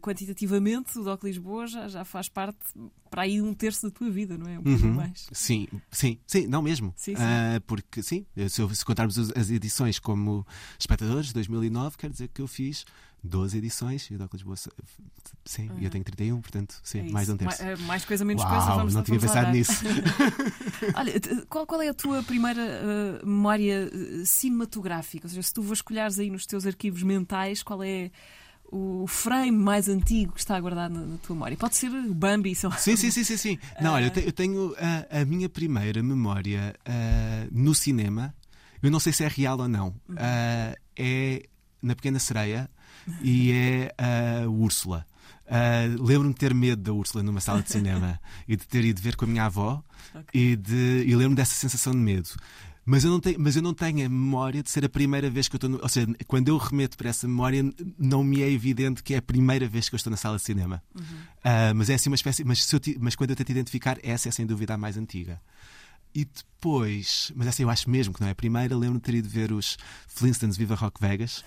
quantitativamente, 0.00 0.98
o 0.98 1.04
Doc 1.04 1.22
Lisboa 1.22 1.66
já, 1.66 1.88
já 1.88 2.04
faz 2.04 2.28
parte 2.28 2.58
para 3.10 3.22
aí 3.22 3.40
um 3.40 3.54
terço 3.54 3.88
da 3.88 3.90
tua 3.90 4.10
vida, 4.10 4.36
não 4.36 4.48
é? 4.48 4.58
Um 4.58 4.62
pouco 4.62 4.86
uhum. 4.86 4.94
mais. 4.94 5.28
Sim, 5.32 5.68
sim, 5.90 6.18
sim, 6.26 6.46
não 6.46 6.62
mesmo. 6.62 6.92
Sim, 6.96 7.14
sim. 7.14 7.22
Uh, 7.22 7.60
porque, 7.66 8.02
sim, 8.02 8.26
se, 8.48 8.74
se 8.74 8.84
contarmos 8.84 9.18
as 9.18 9.50
edições 9.50 9.98
como 9.98 10.46
espectadores, 10.78 11.28
de 11.28 11.34
2009, 11.34 11.96
quer 11.96 12.10
dizer 12.10 12.28
que 12.28 12.40
eu 12.40 12.48
fiz 12.48 12.84
12 13.24 13.58
edições 13.58 14.10
e 14.10 14.14
o 14.14 14.18
Doc 14.18 14.32
Lisboa, 14.32 14.56
sim, 15.44 15.70
uhum. 15.70 15.78
eu 15.80 15.90
tenho 15.90 16.02
31, 16.02 16.40
portanto, 16.40 16.80
sim, 16.82 17.00
é 17.00 17.02
mais 17.10 17.26
de 17.26 17.32
um 17.32 17.36
terço. 17.36 17.62
Mais, 17.62 17.80
mais 17.80 18.04
coisa, 18.04 18.24
menos 18.24 18.42
Uau, 18.42 18.52
coisa, 18.52 18.74
vamos 18.74 18.94
não 18.94 19.02
tinha 19.02 19.20
pensado 19.20 19.50
nisso. 19.52 19.72
Olha, 20.94 21.12
qual, 21.48 21.66
qual 21.66 21.82
é 21.82 21.88
a 21.88 21.94
tua 21.94 22.22
primeira 22.24 22.60
uh, 22.60 23.26
memória 23.26 23.88
uh, 23.92 24.26
cinematográfica? 24.26 25.26
Ou 25.26 25.30
seja, 25.30 25.42
se 25.42 25.52
tu 25.52 25.62
vasculhares 25.62 26.18
aí 26.18 26.30
nos 26.30 26.46
teus 26.46 26.66
arquivos 26.66 27.04
mentais, 27.04 27.62
qual 27.62 27.82
é 27.84 28.10
o 28.72 29.06
frame 29.06 29.52
mais 29.52 29.86
antigo 29.86 30.32
que 30.32 30.40
está 30.40 30.58
guardado 30.58 30.94
na, 30.94 31.06
na 31.06 31.18
tua 31.18 31.36
memória. 31.36 31.56
Pode 31.58 31.76
ser 31.76 31.90
o 31.90 32.14
Bambi, 32.14 32.54
sei 32.54 32.70
lá. 32.70 32.76
Sim, 32.78 32.96
sim, 32.96 33.10
sim, 33.10 33.22
sim. 33.22 33.36
sim. 33.36 33.58
Não, 33.80 33.92
olha, 33.92 34.10
eu 34.24 34.32
tenho 34.32 34.74
a, 34.78 35.20
a 35.20 35.24
minha 35.26 35.48
primeira 35.48 36.02
memória 36.02 36.74
uh, 36.88 37.48
no 37.52 37.74
cinema. 37.74 38.34
Eu 38.82 38.90
não 38.90 38.98
sei 38.98 39.12
se 39.12 39.22
é 39.22 39.28
real 39.28 39.58
ou 39.60 39.68
não. 39.68 39.88
Uh, 40.08 40.74
é 40.96 41.42
na 41.82 41.94
Pequena 41.94 42.18
Sereia 42.18 42.70
e 43.22 43.52
é 43.52 43.94
a 43.98 44.48
Úrsula. 44.48 45.06
Uh, 45.46 46.02
Lembro-me 46.02 46.32
de 46.32 46.40
ter 46.40 46.54
medo 46.54 46.82
da 46.82 46.92
Úrsula 46.92 47.22
numa 47.22 47.40
sala 47.40 47.62
de 47.62 47.70
cinema 47.70 48.18
e 48.48 48.56
de 48.56 48.66
ter 48.66 48.84
ido 48.84 49.00
ver 49.02 49.16
com 49.16 49.24
a 49.24 49.28
minha 49.28 49.44
avó 49.44 49.82
okay. 50.14 50.52
e, 50.52 50.56
de, 50.56 51.04
e 51.06 51.14
lembro-me 51.14 51.36
dessa 51.36 51.54
sensação 51.54 51.92
de 51.92 51.98
medo. 51.98 52.30
Mas 52.84 53.04
eu, 53.04 53.10
não 53.12 53.20
tenho, 53.20 53.38
mas 53.38 53.54
eu 53.54 53.62
não 53.62 53.72
tenho 53.72 54.04
a 54.04 54.08
memória 54.08 54.60
de 54.60 54.68
ser 54.68 54.84
a 54.84 54.88
primeira 54.88 55.30
vez 55.30 55.46
que 55.46 55.54
eu 55.54 55.58
estou. 55.58 55.70
No, 55.70 55.78
ou 55.80 55.88
seja, 55.88 56.08
quando 56.26 56.48
eu 56.48 56.56
remeto 56.56 56.96
para 56.96 57.10
essa 57.10 57.28
memória, 57.28 57.62
não 57.96 58.24
me 58.24 58.42
é 58.42 58.50
evidente 58.50 59.04
que 59.04 59.14
é 59.14 59.18
a 59.18 59.22
primeira 59.22 59.68
vez 59.68 59.88
que 59.88 59.94
eu 59.94 59.96
estou 59.96 60.10
na 60.10 60.16
sala 60.16 60.36
de 60.36 60.42
cinema. 60.42 60.82
Uhum. 60.92 61.02
Uh, 61.02 61.74
mas 61.76 61.90
é 61.90 61.94
assim 61.94 62.10
uma 62.10 62.16
espécie. 62.16 62.42
Mas, 62.42 62.72
eu, 62.72 62.80
mas 62.98 63.14
quando 63.14 63.30
eu 63.30 63.36
tento 63.36 63.50
identificar, 63.50 63.98
essa 64.02 64.28
é 64.28 64.32
sem 64.32 64.44
dúvida 64.44 64.74
a 64.74 64.78
mais 64.78 64.96
antiga. 64.96 65.40
E 66.14 66.24
depois, 66.24 67.32
mas 67.34 67.48
essa 67.48 67.62
eu 67.62 67.70
acho 67.70 67.88
mesmo 67.90 68.14
que 68.14 68.20
não 68.20 68.28
é 68.28 68.30
a 68.30 68.34
primeira, 68.34 68.76
lembro-me 68.76 69.00
de 69.00 69.04
ter 69.04 69.14
ido 69.14 69.28
ver 69.28 69.50
os 69.50 69.76
Flintstones 70.06 70.56
Viva 70.56 70.74
Rock 70.74 71.00
Vegas, 71.00 71.44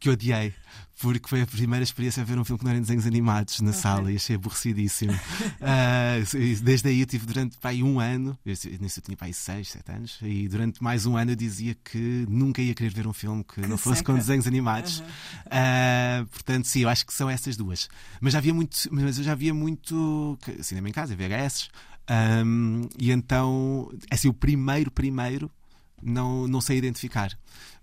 que 0.00 0.10
odiei, 0.10 0.54
porque 1.00 1.28
foi 1.28 1.42
a 1.42 1.46
primeira 1.46 1.82
experiência 1.82 2.22
a 2.22 2.24
ver 2.24 2.38
um 2.38 2.44
filme 2.44 2.58
que 2.58 2.64
não 2.64 2.70
era 2.70 2.78
em 2.78 2.82
desenhos 2.82 3.06
animados 3.06 3.60
na 3.60 3.70
okay. 3.70 3.80
sala 3.80 4.10
e 4.12 4.16
achei 4.16 4.36
aborrecidíssimo. 4.36 5.12
uh, 5.12 6.62
desde 6.62 6.88
aí 6.88 7.00
eu 7.00 7.06
tive 7.06 7.26
durante 7.26 7.58
pá, 7.58 7.70
um 7.74 8.00
ano, 8.00 8.38
eu, 8.44 8.54
nisso 8.80 8.98
eu 8.98 9.04
tinha 9.04 9.16
pá, 9.16 9.30
seis, 9.32 9.68
sete 9.68 9.92
anos, 9.92 10.18
e 10.22 10.48
durante 10.48 10.82
mais 10.82 11.06
um 11.06 11.16
ano 11.16 11.30
eu 11.30 11.36
dizia 11.36 11.74
que 11.74 12.26
nunca 12.28 12.60
ia 12.60 12.74
querer 12.74 12.92
ver 12.92 13.06
um 13.06 13.12
filme 13.12 13.44
que, 13.44 13.60
que 13.60 13.66
não 13.68 13.78
fosse 13.78 13.98
seca. 13.98 14.12
com 14.12 14.18
desenhos 14.18 14.46
animados. 14.46 15.00
Uhum. 15.00 15.06
Uh, 15.06 16.26
portanto, 16.26 16.66
sim, 16.66 16.80
eu 16.80 16.88
acho 16.88 17.06
que 17.06 17.14
são 17.14 17.30
essas 17.30 17.56
duas. 17.56 17.88
Mas 18.20 18.32
já 18.32 18.38
havia 18.38 18.52
muito, 18.52 18.76
mas 18.90 19.18
eu 19.18 19.24
já 19.24 19.32
havia 19.32 19.54
muito 19.54 20.38
cinema 20.62 20.88
em 20.88 20.92
casa, 20.92 21.14
VHS. 21.14 21.70
Um, 22.44 22.82
e 22.98 23.10
então, 23.12 23.90
assim, 24.10 24.28
o 24.28 24.32
primeiro, 24.34 24.90
primeiro 24.90 25.50
não, 26.02 26.48
não 26.48 26.60
sei 26.60 26.78
identificar. 26.78 27.30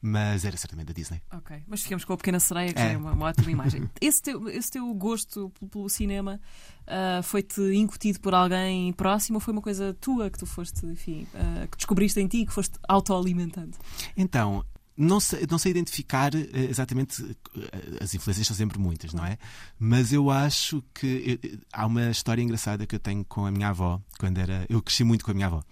Mas 0.01 0.45
era 0.45 0.55
certamente 0.57 0.87
da 0.87 0.93
Disney. 0.93 1.21
Ok, 1.33 1.63
mas 1.67 1.81
ficamos 1.81 2.05
com 2.05 2.13
a 2.13 2.17
Pequena 2.17 2.39
Sereia, 2.39 2.71
que 2.73 2.79
É. 2.79 2.93
é 2.93 2.97
uma, 2.97 3.13
uma 3.13 3.25
ótima 3.27 3.49
imagem. 3.49 3.89
Esse 3.99 4.21
teu, 4.21 4.47
esse 4.47 4.69
teu 4.71 4.93
gosto 4.93 5.51
pelo- 5.71 5.89
cinema 5.89 6.39
ah, 6.85 7.21
foi-te 7.23 7.61
incutido 7.73 8.19
por 8.19 8.33
alguém 8.35 8.93
próximo 8.93 9.37
ou 9.37 9.39
foi 9.39 9.53
uma 9.53 9.61
coisa 9.61 9.95
tua 9.99 10.29
que 10.29 10.37
tu 10.37 10.45
foste, 10.45 10.85
enfim, 10.85 11.25
ah, 11.33 11.65
que 11.67 11.77
descobriste 11.77 12.19
em 12.19 12.27
ti, 12.27 12.45
que 12.45 12.53
foste 12.53 12.77
autoalimentando? 12.87 13.75
Então, 14.15 14.63
não 14.97 15.19
sei, 15.19 15.45
não 15.49 15.57
sei 15.57 15.71
identificar 15.71 16.33
eh, 16.33 16.47
exatamente. 16.69 17.23
eh, 17.55 17.97
As 18.03 18.13
influências 18.15 18.47
são 18.47 18.55
sempre 18.55 18.79
muitas, 18.79 19.13
não 19.13 19.23
é? 19.25 19.37
Mas 19.79 20.11
eu 20.11 20.29
acho 20.31 20.83
que. 20.93 21.39
eh, 21.43 21.57
Há 21.71 21.85
uma 21.85 22.09
história 22.09 22.41
engraçada 22.41 22.85
que 22.87 22.95
eu 22.95 22.99
tenho 22.99 23.23
com 23.25 23.45
a 23.45 23.51
minha 23.51 23.69
avó, 23.69 24.01
quando 24.19 24.37
era. 24.39 24.65
Eu 24.67 24.81
cresci 24.81 25.03
muito 25.03 25.23
com 25.23 25.31
a 25.31 25.33
minha 25.33 25.47
avó. 25.47 25.63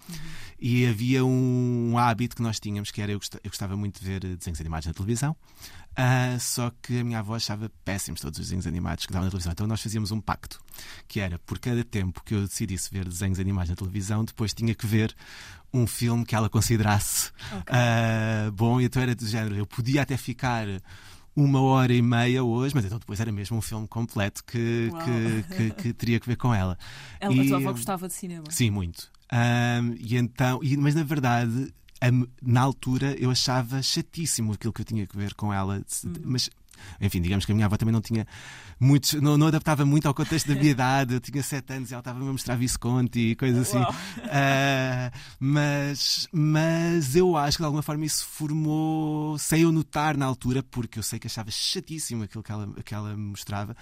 E 0.59 0.85
havia 0.87 1.25
um 1.25 1.97
hábito 1.97 2.35
que 2.37 2.41
nós 2.41 2.59
tínhamos, 2.59 2.89
que 2.91 3.01
era 3.01 3.11
eu 3.11 3.19
gosta- 3.19 3.39
eu 3.43 3.49
gostava 3.49 3.75
muito 3.75 3.99
de 3.99 4.05
ver 4.05 4.19
desenhos 4.37 4.59
animados 4.61 4.87
na 4.87 4.93
televisão, 4.93 5.35
ah, 5.97 6.37
só 6.39 6.71
que 6.81 6.99
a 6.99 7.03
minha 7.03 7.19
avó 7.19 7.35
achava 7.35 7.69
péssimos 7.83 8.21
todos 8.21 8.39
os 8.39 8.45
desenhos 8.45 8.65
animados 8.65 9.05
que 9.05 9.11
davam 9.11 9.25
na 9.25 9.31
televisão. 9.31 9.51
Então 9.51 9.67
nós 9.67 9.81
fazíamos 9.81 10.11
um 10.11 10.21
pacto, 10.21 10.61
que 11.09 11.19
era 11.19 11.37
por 11.39 11.59
cada 11.59 11.83
tempo 11.83 12.23
que 12.23 12.33
eu 12.33 12.41
decidisse 12.47 12.89
ver 12.89 13.03
desenhos 13.07 13.37
animados 13.37 13.69
na 13.69 13.75
televisão, 13.75 14.23
depois 14.23 14.53
tinha 14.53 14.73
que 14.73 14.87
ver 14.87 15.13
um 15.77 15.87
filme 15.87 16.25
que 16.25 16.35
ela 16.35 16.49
considerasse 16.49 17.31
ah, 17.67 18.51
bom. 18.53 18.79
E 18.79 18.85
então 18.85 19.01
era 19.01 19.13
do 19.15 19.25
género, 19.27 19.55
eu 19.55 19.65
podia 19.65 20.01
até 20.01 20.17
ficar 20.17 20.65
uma 21.35 21.59
hora 21.61 21.93
e 21.93 22.01
meia 22.01 22.43
hoje, 22.43 22.73
mas 22.73 22.85
então 22.85 22.97
depois 22.97 23.19
era 23.19 23.31
mesmo 23.31 23.57
um 23.57 23.61
filme 23.61 23.87
completo 23.87 24.43
que, 24.45 24.89
que, 25.03 25.43
que- 25.57 25.71
que 25.71 25.93
teria 25.93 26.19
que 26.19 26.27
ver 26.27 26.37
com 26.37 26.53
ela. 26.53 26.77
Ela, 27.19 27.33
E, 27.33 27.41
a 27.41 27.45
tua 27.45 27.57
avó 27.57 27.71
gostava 27.71 28.07
de 28.07 28.13
cinema. 28.13 28.45
Sim, 28.49 28.69
muito. 28.71 29.11
Ahm, 29.31 29.95
e 29.99 30.15
então, 30.17 30.61
e- 30.63 30.77
mas 30.77 30.95
na 30.95 31.03
verdade, 31.03 31.73
am- 32.01 32.27
na 32.41 32.61
altura 32.61 33.15
eu 33.19 33.29
achava 33.31 33.81
chatíssimo 33.83 34.53
aquilo 34.53 34.71
que 34.71 34.81
eu 34.81 34.85
tinha 34.85 35.05
que 35.05 35.17
ver 35.17 35.33
com 35.33 35.53
ela. 35.53 35.81
Se- 35.87 36.07
Mas, 36.23 36.49
enfim, 36.99 37.21
digamos 37.21 37.45
que 37.45 37.51
a 37.51 37.55
minha 37.55 37.65
avó 37.65 37.77
também 37.77 37.93
não 37.93 38.01
tinha 38.01 38.25
muitos, 38.79 39.13
não, 39.13 39.37
não 39.37 39.47
adaptava 39.47 39.85
muito 39.85 40.07
ao 40.07 40.13
contexto 40.13 40.47
da 40.47 40.55
minha 40.55 40.71
idade. 40.71 41.13
Eu 41.13 41.19
tinha 41.19 41.41
sete 41.43 41.73
anos 41.73 41.91
e 41.91 41.93
ela 41.93 42.01
estava-me 42.01 42.27
a 42.27 42.31
mostrar 42.31 42.55
Visconti 42.55 43.31
e 43.31 43.35
coisas 43.35 43.67
assim. 43.67 43.83
Ah, 44.29 45.11
mas, 45.39 46.27
mas 46.31 47.15
eu 47.15 47.35
acho 47.37 47.57
que 47.57 47.61
de 47.61 47.65
alguma 47.65 47.83
forma 47.83 48.05
isso 48.05 48.25
formou, 48.25 49.37
sem 49.37 49.61
eu 49.61 49.71
notar 49.71 50.17
na 50.17 50.25
altura, 50.25 50.63
porque 50.63 50.99
eu 50.99 51.03
sei 51.03 51.19
que 51.19 51.27
achava 51.27 51.51
chatíssimo 51.51 52.23
aquilo 52.23 52.43
que 52.43 52.51
ela, 52.51 52.73
que 52.83 52.93
ela 52.93 53.15
me 53.15 53.29
mostrava. 53.29 53.75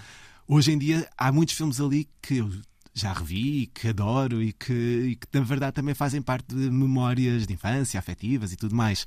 Hoje 0.47 0.71
em 0.71 0.77
dia 0.77 1.07
há 1.17 1.31
muitos 1.31 1.55
filmes 1.55 1.79
ali 1.79 2.09
que 2.21 2.37
eu 2.37 2.51
já 2.93 3.11
revi 3.11 3.63
e 3.63 3.67
que 3.67 3.87
adoro 3.87 4.41
e 4.41 4.53
que, 4.53 4.71
e 4.73 5.15
que 5.15 5.27
na 5.33 5.41
verdade 5.43 5.73
também 5.73 5.95
fazem 5.95 6.21
parte 6.21 6.47
de 6.53 6.69
memórias 6.69 7.47
de 7.47 7.53
infância, 7.53 7.99
afetivas 7.99 8.51
e 8.53 8.55
tudo 8.55 8.75
mais. 8.75 9.05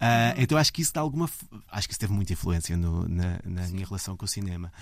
Ah, 0.00 0.34
então 0.36 0.56
acho 0.56 0.72
que 0.72 0.82
isso 0.82 0.92
de 0.92 0.98
alguma 1.00 1.28
acho 1.70 1.88
que 1.88 1.92
isso 1.94 2.00
teve 2.00 2.12
muita 2.12 2.32
influência 2.32 2.76
no- 2.76 3.08
na, 3.08 3.40
na 3.44 3.66
minha 3.68 3.84
relação 3.86 4.16
com 4.16 4.24
o 4.24 4.28
cinema. 4.28 4.72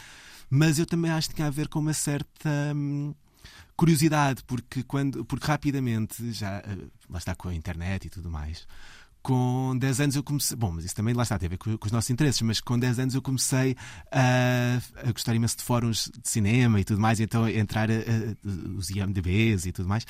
Mas 0.51 0.79
eu 0.79 0.85
também 0.85 1.11
acho 1.11 1.29
que 1.31 1.35
tinha 1.35 1.47
a 1.47 1.51
ver 1.51 1.67
com 1.69 1.79
uma 1.79 1.95
certa 1.95 2.51
hum, 2.77 3.15
curiosidade, 3.75 4.43
porque 4.45 4.83
quando 4.83 5.25
porque 5.25 5.47
rapidamente 5.47 6.31
já 6.33 6.59
eh, 6.59 6.77
lá 7.09 7.19
está 7.19 7.35
com 7.35 7.49
a 7.49 7.55
internet 7.55 8.07
e 8.07 8.11
tudo 8.11 8.31
mais. 8.31 8.67
Com 9.23 9.77
10 9.79 10.01
anos 10.01 10.17
eu 10.17 10.23
comecei. 10.23 10.57
Bom, 10.57 10.73
mas 10.73 10.85
isso 10.85 10.95
também 10.97 11.15
lá 11.15 11.23
está, 11.23 11.39
tem 11.39 11.47
a 11.47 11.51
ver 11.51 11.57
com, 11.57 11.77
com 11.79 11.87
os 11.87 11.93
nossos 11.93 12.11
interesses, 12.11 12.43
mas 12.43 12.61
com 12.61 12.77
10 12.77 12.99
anos 12.99 13.15
eu 13.15 13.23
comecei 13.23 13.77
a, 14.11 14.81
a 15.09 15.13
gostar 15.13 15.33
imenso 15.35 15.57
de 15.59 15.63
fóruns 15.63 16.11
de 16.21 16.29
cinema 16.29 16.81
e 16.81 16.85
tudo 16.85 17.01
mais, 17.01 17.21
e 17.21 17.23
então 17.23 17.45
a 17.45 17.53
entrar 17.53 17.89
a, 17.89 17.95
a- 17.95 18.77
os 18.77 18.91
IMDBs 18.91 19.67
e 19.67 19.71
tudo 19.73 19.89
mais. 19.89 20.05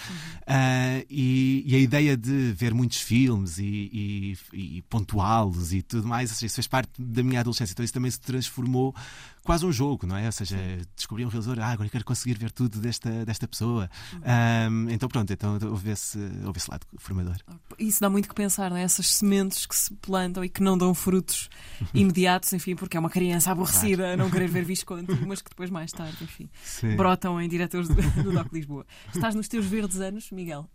Ah, 0.47 1.05
e, 1.11 1.63
e 1.67 1.75
a 1.77 1.79
ideia 1.79 2.17
de 2.17 2.53
ver 2.57 2.73
muitos 2.73 3.03
filmes 3.03 3.59
e, 3.59 4.37
e, 4.53 4.77
e 4.79 4.83
pontuá-los 4.89 5.75
e 5.75 5.83
tudo 5.83 6.09
mais, 6.09 6.31
seja, 6.31 6.47
isso 6.47 6.55
fez 6.55 6.67
parte 6.67 6.91
da 6.99 7.23
minha 7.23 7.41
adolescência, 7.41 7.73
então 7.75 7.85
isso 7.85 7.93
também 7.95 8.11
se 8.11 8.19
transformou 8.21 8.95
quase 9.43 9.67
um 9.67 9.73
jogo, 9.73 10.07
não 10.07 10.17
é? 10.17 10.27
Ou 10.27 10.33
seja, 10.33 10.57
descobri 10.95 11.25
um 11.25 11.29
realizador, 11.29 11.63
ah, 11.63 11.71
agora 11.71 11.87
eu 11.87 11.91
quero 11.91 12.05
conseguir 12.05 12.39
ver 12.39 12.51
tudo 12.51 12.79
desta, 12.79 13.25
desta 13.25 13.49
pessoa. 13.49 13.91
Ahm, 14.25 14.89
então 14.91 15.09
pronto, 15.09 15.33
então 15.33 15.59
houve 15.69 15.91
esse, 15.91 16.19
houve 16.45 16.59
esse 16.59 16.71
lado 16.71 16.87
formador. 16.99 17.37
Isso 17.79 18.01
dá 18.01 18.09
muito 18.09 18.29
que 18.29 18.35
pensar, 18.35 18.71
não 18.71 18.77
é? 18.77 18.83
Essas 18.83 19.15
sementes 19.15 19.67
que 19.67 19.75
se 19.75 19.93
plantam 19.95 20.45
e 20.45 20.49
que 20.49 20.63
não 20.63 20.79
dão 20.79 20.95
frutos 20.95 21.49
imediatos, 21.93 22.53
enfim, 22.53 22.75
porque 22.75 22.97
é 22.97 23.01
uma 23.01 23.11
criança 23.11 23.51
aborrecida 23.51 24.13
a 24.13 24.17
não 24.17 24.31
querer 24.31 24.49
ver 24.49 24.65
Visconti, 24.65 25.13
mas 25.27 25.43
que 25.43 25.51
depois, 25.51 25.71
mais 25.71 25.91
tarde, 25.91 26.23
enfim, 26.23 26.49
Sim. 26.63 26.97
brotam 26.97 27.41
em 27.41 27.49
diretores 27.49 27.89
do, 27.89 27.95
do 28.23 28.33
Doc 28.33 28.53
Lisboa. 28.53 28.87
Estás 29.15 29.35
nos 29.35 29.49
teus 29.49 29.67
verdes 29.67 30.01
anos, 30.01 30.31
Miguel? 30.31 30.69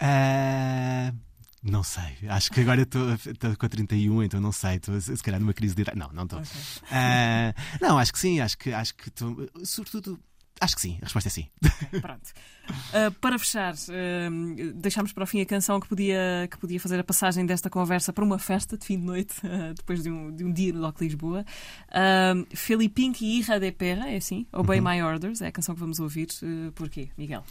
Ah, 0.00 1.12
não 1.70 1.82
sei, 1.82 2.16
acho 2.28 2.50
que 2.50 2.60
agora 2.60 2.82
estou 2.82 3.16
com 3.58 3.68
31, 3.68 4.22
então 4.22 4.40
não 4.40 4.52
sei, 4.52 4.76
estou 4.76 5.00
se 5.00 5.22
calhar 5.22 5.40
numa 5.40 5.52
crise 5.52 5.74
de 5.74 5.82
idade. 5.82 5.98
Não, 5.98 6.10
não 6.12 6.24
estou. 6.24 6.38
Ok. 6.38 6.50
Ah, 6.90 7.54
não, 7.80 7.98
acho 7.98 8.12
que 8.12 8.18
sim, 8.18 8.40
acho 8.40 8.56
que 8.56 8.72
acho 8.72 8.94
que 8.94 9.08
estou. 9.08 9.48
Sobretudo, 9.64 10.18
acho 10.60 10.74
que 10.74 10.82
sim, 10.82 10.98
a 11.00 11.04
resposta 11.04 11.28
é 11.28 11.30
sim. 11.30 11.48
Pronto. 12.00 12.32
Uh, 12.68 13.10
para 13.20 13.38
fechar, 13.38 13.74
uh, 13.74 14.72
deixámos 14.74 15.12
para 15.12 15.24
o 15.24 15.26
fim 15.26 15.40
a 15.40 15.46
canção 15.46 15.80
que 15.80 15.88
podia, 15.88 16.48
que 16.50 16.58
podia 16.58 16.78
fazer 16.78 16.98
a 17.00 17.04
passagem 17.04 17.46
desta 17.46 17.70
conversa 17.70 18.12
para 18.12 18.24
uma 18.24 18.38
festa 18.38 18.76
de 18.76 18.84
fim 18.84 18.98
de 18.98 19.04
noite, 19.04 19.34
uh, 19.38 19.74
depois 19.76 20.02
de 20.02 20.10
um, 20.10 20.34
de 20.34 20.44
um 20.44 20.52
dia 20.52 20.72
no 20.72 20.80
Doc 20.80 21.00
Lisboa. 21.00 21.44
Uh, 21.88 22.46
e 23.20 23.38
Irra 23.38 23.58
de 23.58 23.72
Perra, 23.72 24.08
é 24.10 24.16
assim? 24.16 24.46
Obey 24.52 24.80
My 24.80 25.02
Orders, 25.02 25.40
é 25.40 25.48
a 25.48 25.52
canção 25.52 25.74
que 25.74 25.80
vamos 25.80 26.00
ouvir. 26.00 26.28
Uh, 26.42 26.72
porquê, 26.72 27.08
Miguel? 27.16 27.44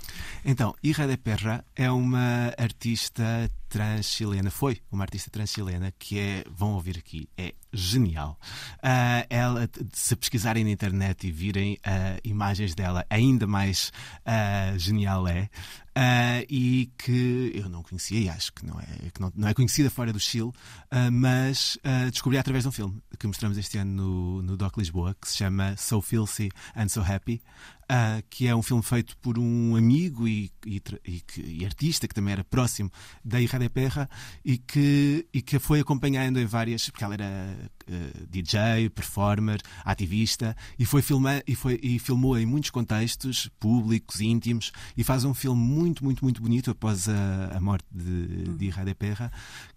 Então, 0.46 0.76
Irra 0.84 1.08
de 1.08 1.18
Perra 1.18 1.66
é 1.76 1.90
uma 1.92 2.54
artista 2.58 3.50
trans-chilena, 3.70 4.50
foi 4.50 4.80
uma 4.92 5.04
artista 5.04 5.30
trans-chilena 5.30 5.94
que 5.98 6.20
é, 6.20 6.44
vão 6.50 6.74
ouvir 6.74 6.98
aqui, 6.98 7.30
é 7.38 7.54
genial. 7.72 8.40
Ah, 8.82 9.26
ela, 9.30 9.70
se 9.94 10.16
pesquisarem 10.16 10.64
na 10.64 10.72
internet 10.72 11.28
e 11.28 11.32
virem 11.32 11.78
ah, 11.84 12.18
imagens 12.24 12.74
dela, 12.76 13.06
ainda 13.10 13.46
mais 13.48 13.92
ah, 14.26 14.74
genial 14.78 15.28
é. 15.28 15.50
E 16.48 16.92
que 16.96 17.52
eu 17.56 17.68
não 17.70 17.82
conhecia 17.82 18.20
e 18.20 18.30
acho 18.30 18.54
que 18.54 18.64
não 18.64 18.80
é, 18.80 19.10
que 19.12 19.20
não, 19.20 19.34
não 19.36 19.48
é 19.48 19.54
conhecida 19.56 19.90
fora 19.90 20.14
do 20.14 20.20
Chile, 20.20 20.52
mas 21.12 21.80
descobri 22.12 22.38
através 22.38 22.66
de 22.66 22.68
um 22.68 22.72
filme 22.72 23.02
que 23.18 23.26
mostramos 23.26 23.58
este 23.58 23.80
ano 23.80 23.92
no, 23.94 24.42
no 24.44 24.58
Doc 24.58 24.78
Lisboa, 24.78 25.16
que 25.20 25.28
se 25.28 25.38
chama 25.38 25.76
So 25.76 26.00
Filthy 26.00 26.52
and 26.76 26.90
So 26.90 27.02
Happy, 27.02 27.42
ah, 27.90 28.22
que 28.30 28.48
é 28.48 28.56
um 28.56 28.62
filme 28.62 28.84
feito 28.84 29.16
por 29.18 29.40
um 29.40 29.76
amigo 29.76 30.28
e, 30.28 30.52
e 30.66 30.82
e 31.06 31.22
que- 31.22 31.42
e 31.42 31.66
artista 31.66 32.08
que 32.08 32.14
também 32.14 32.34
era 32.34 32.44
próximo 32.44 32.92
da 33.24 33.40
Irra 33.42 33.60
de 33.60 33.70
Perra 33.70 34.10
e 34.44 34.58
que, 34.58 35.26
e 35.34 35.42
que 35.42 35.58
foi 35.60 35.80
acompanhando 35.80 36.40
em 36.40 36.46
várias, 36.46 36.90
porque 36.90 37.04
ela 37.04 37.14
era 37.14 37.58
eh, 37.88 38.12
DJ, 38.30 38.90
performer, 38.90 39.62
ativista, 39.86 40.56
e, 40.78 40.86
foi 40.86 41.02
e, 41.48 41.56
foi, 41.56 41.80
e 41.82 41.98
filmou 42.00 42.38
em 42.38 42.46
muitos 42.46 42.70
contextos 42.70 43.50
públicos, 43.60 44.20
íntimos, 44.20 44.72
e 44.96 45.04
faz 45.04 45.24
um 45.24 45.34
filme 45.34 45.62
muito, 45.62 46.04
muito, 46.04 46.24
muito 46.24 46.42
bonito 46.42 46.70
após 46.72 47.08
a, 47.08 47.56
a 47.56 47.60
morte 47.62 47.86
de, 47.92 48.44
de 48.58 48.66
Irra 48.66 48.84
de 48.84 48.94
Perra, 48.94 49.32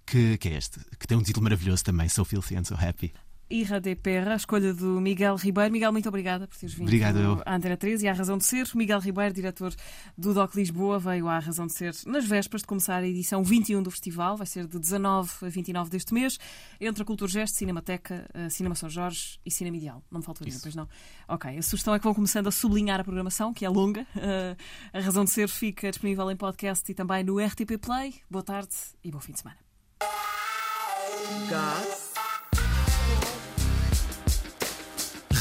que, 0.04 0.36
que 0.38 0.48
é 0.48 0.56
este, 0.56 0.80
que 0.98 1.06
tem 1.06 1.16
um 1.16 1.22
título 1.22 1.44
maravilhoso 1.44 1.84
também, 1.84 2.08
So 2.08 2.24
Filthy 2.24 2.56
and 2.56 2.64
So 2.64 2.74
Happy. 2.74 3.12
Irra 3.50 3.80
de 3.80 3.96
Perra, 3.96 4.34
a 4.34 4.36
escolha 4.36 4.72
do 4.72 5.00
Miguel 5.00 5.34
Ribeiro. 5.34 5.72
Miguel, 5.72 5.90
muito 5.90 6.08
obrigada 6.08 6.46
por 6.46 6.56
teres 6.56 6.72
vindo 6.72 6.86
Obrigado, 6.86 7.18
eu. 7.18 7.42
à 7.44 7.56
Antena 7.56 7.76
13 7.76 8.04
e 8.04 8.08
à 8.08 8.12
Razão 8.12 8.38
de 8.38 8.44
Ser. 8.44 8.68
Miguel 8.76 9.00
Ribeiro, 9.00 9.34
diretor 9.34 9.74
do 10.16 10.32
DOC 10.32 10.54
Lisboa, 10.54 10.98
veio 11.00 11.26
à 11.26 11.38
Razão 11.40 11.66
de 11.66 11.72
Ser 11.72 11.92
nas 12.06 12.24
vésperas 12.24 12.62
de 12.62 12.68
começar 12.68 12.98
a 13.02 13.06
edição 13.08 13.42
21 13.42 13.82
do 13.82 13.90
festival. 13.90 14.36
Vai 14.36 14.46
ser 14.46 14.68
de 14.68 14.78
19 14.78 15.30
a 15.42 15.48
29 15.48 15.90
deste 15.90 16.14
mês, 16.14 16.38
entre 16.80 17.02
a 17.02 17.04
Culturgest, 17.04 17.56
Cinemateca, 17.56 18.28
eh, 18.32 18.48
Cinema 18.50 18.76
São 18.76 18.88
Jorge 18.88 19.40
e 19.44 19.50
Cinema 19.50 19.76
Ideal. 19.76 20.04
Não 20.10 20.20
me 20.20 20.24
faltou 20.24 20.44
nenhum, 20.44 20.54
Isso. 20.56 20.62
pois 20.62 20.76
não? 20.76 20.88
Ok, 21.26 21.58
a 21.58 21.62
sugestão 21.62 21.92
é 21.94 21.98
que 21.98 22.04
vão 22.04 22.14
começando 22.14 22.46
a 22.46 22.52
sublinhar 22.52 23.00
a 23.00 23.04
programação, 23.04 23.52
que 23.52 23.64
é 23.64 23.68
longa. 23.68 24.06
Eh, 24.16 24.56
a 24.92 25.00
Razão 25.00 25.24
de 25.24 25.30
Ser 25.30 25.48
fica 25.48 25.90
disponível 25.90 26.30
em 26.30 26.36
podcast 26.36 26.88
e 26.90 26.94
também 26.94 27.24
no 27.24 27.38
RTP 27.44 27.78
Play. 27.80 28.14
Boa 28.30 28.44
tarde 28.44 28.74
e 29.02 29.10
bom 29.10 29.18
fim 29.18 29.32
de 29.32 29.40
semana. 29.40 29.58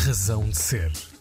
Razão 0.09 0.49
de 0.49 0.57
ser. 0.57 1.18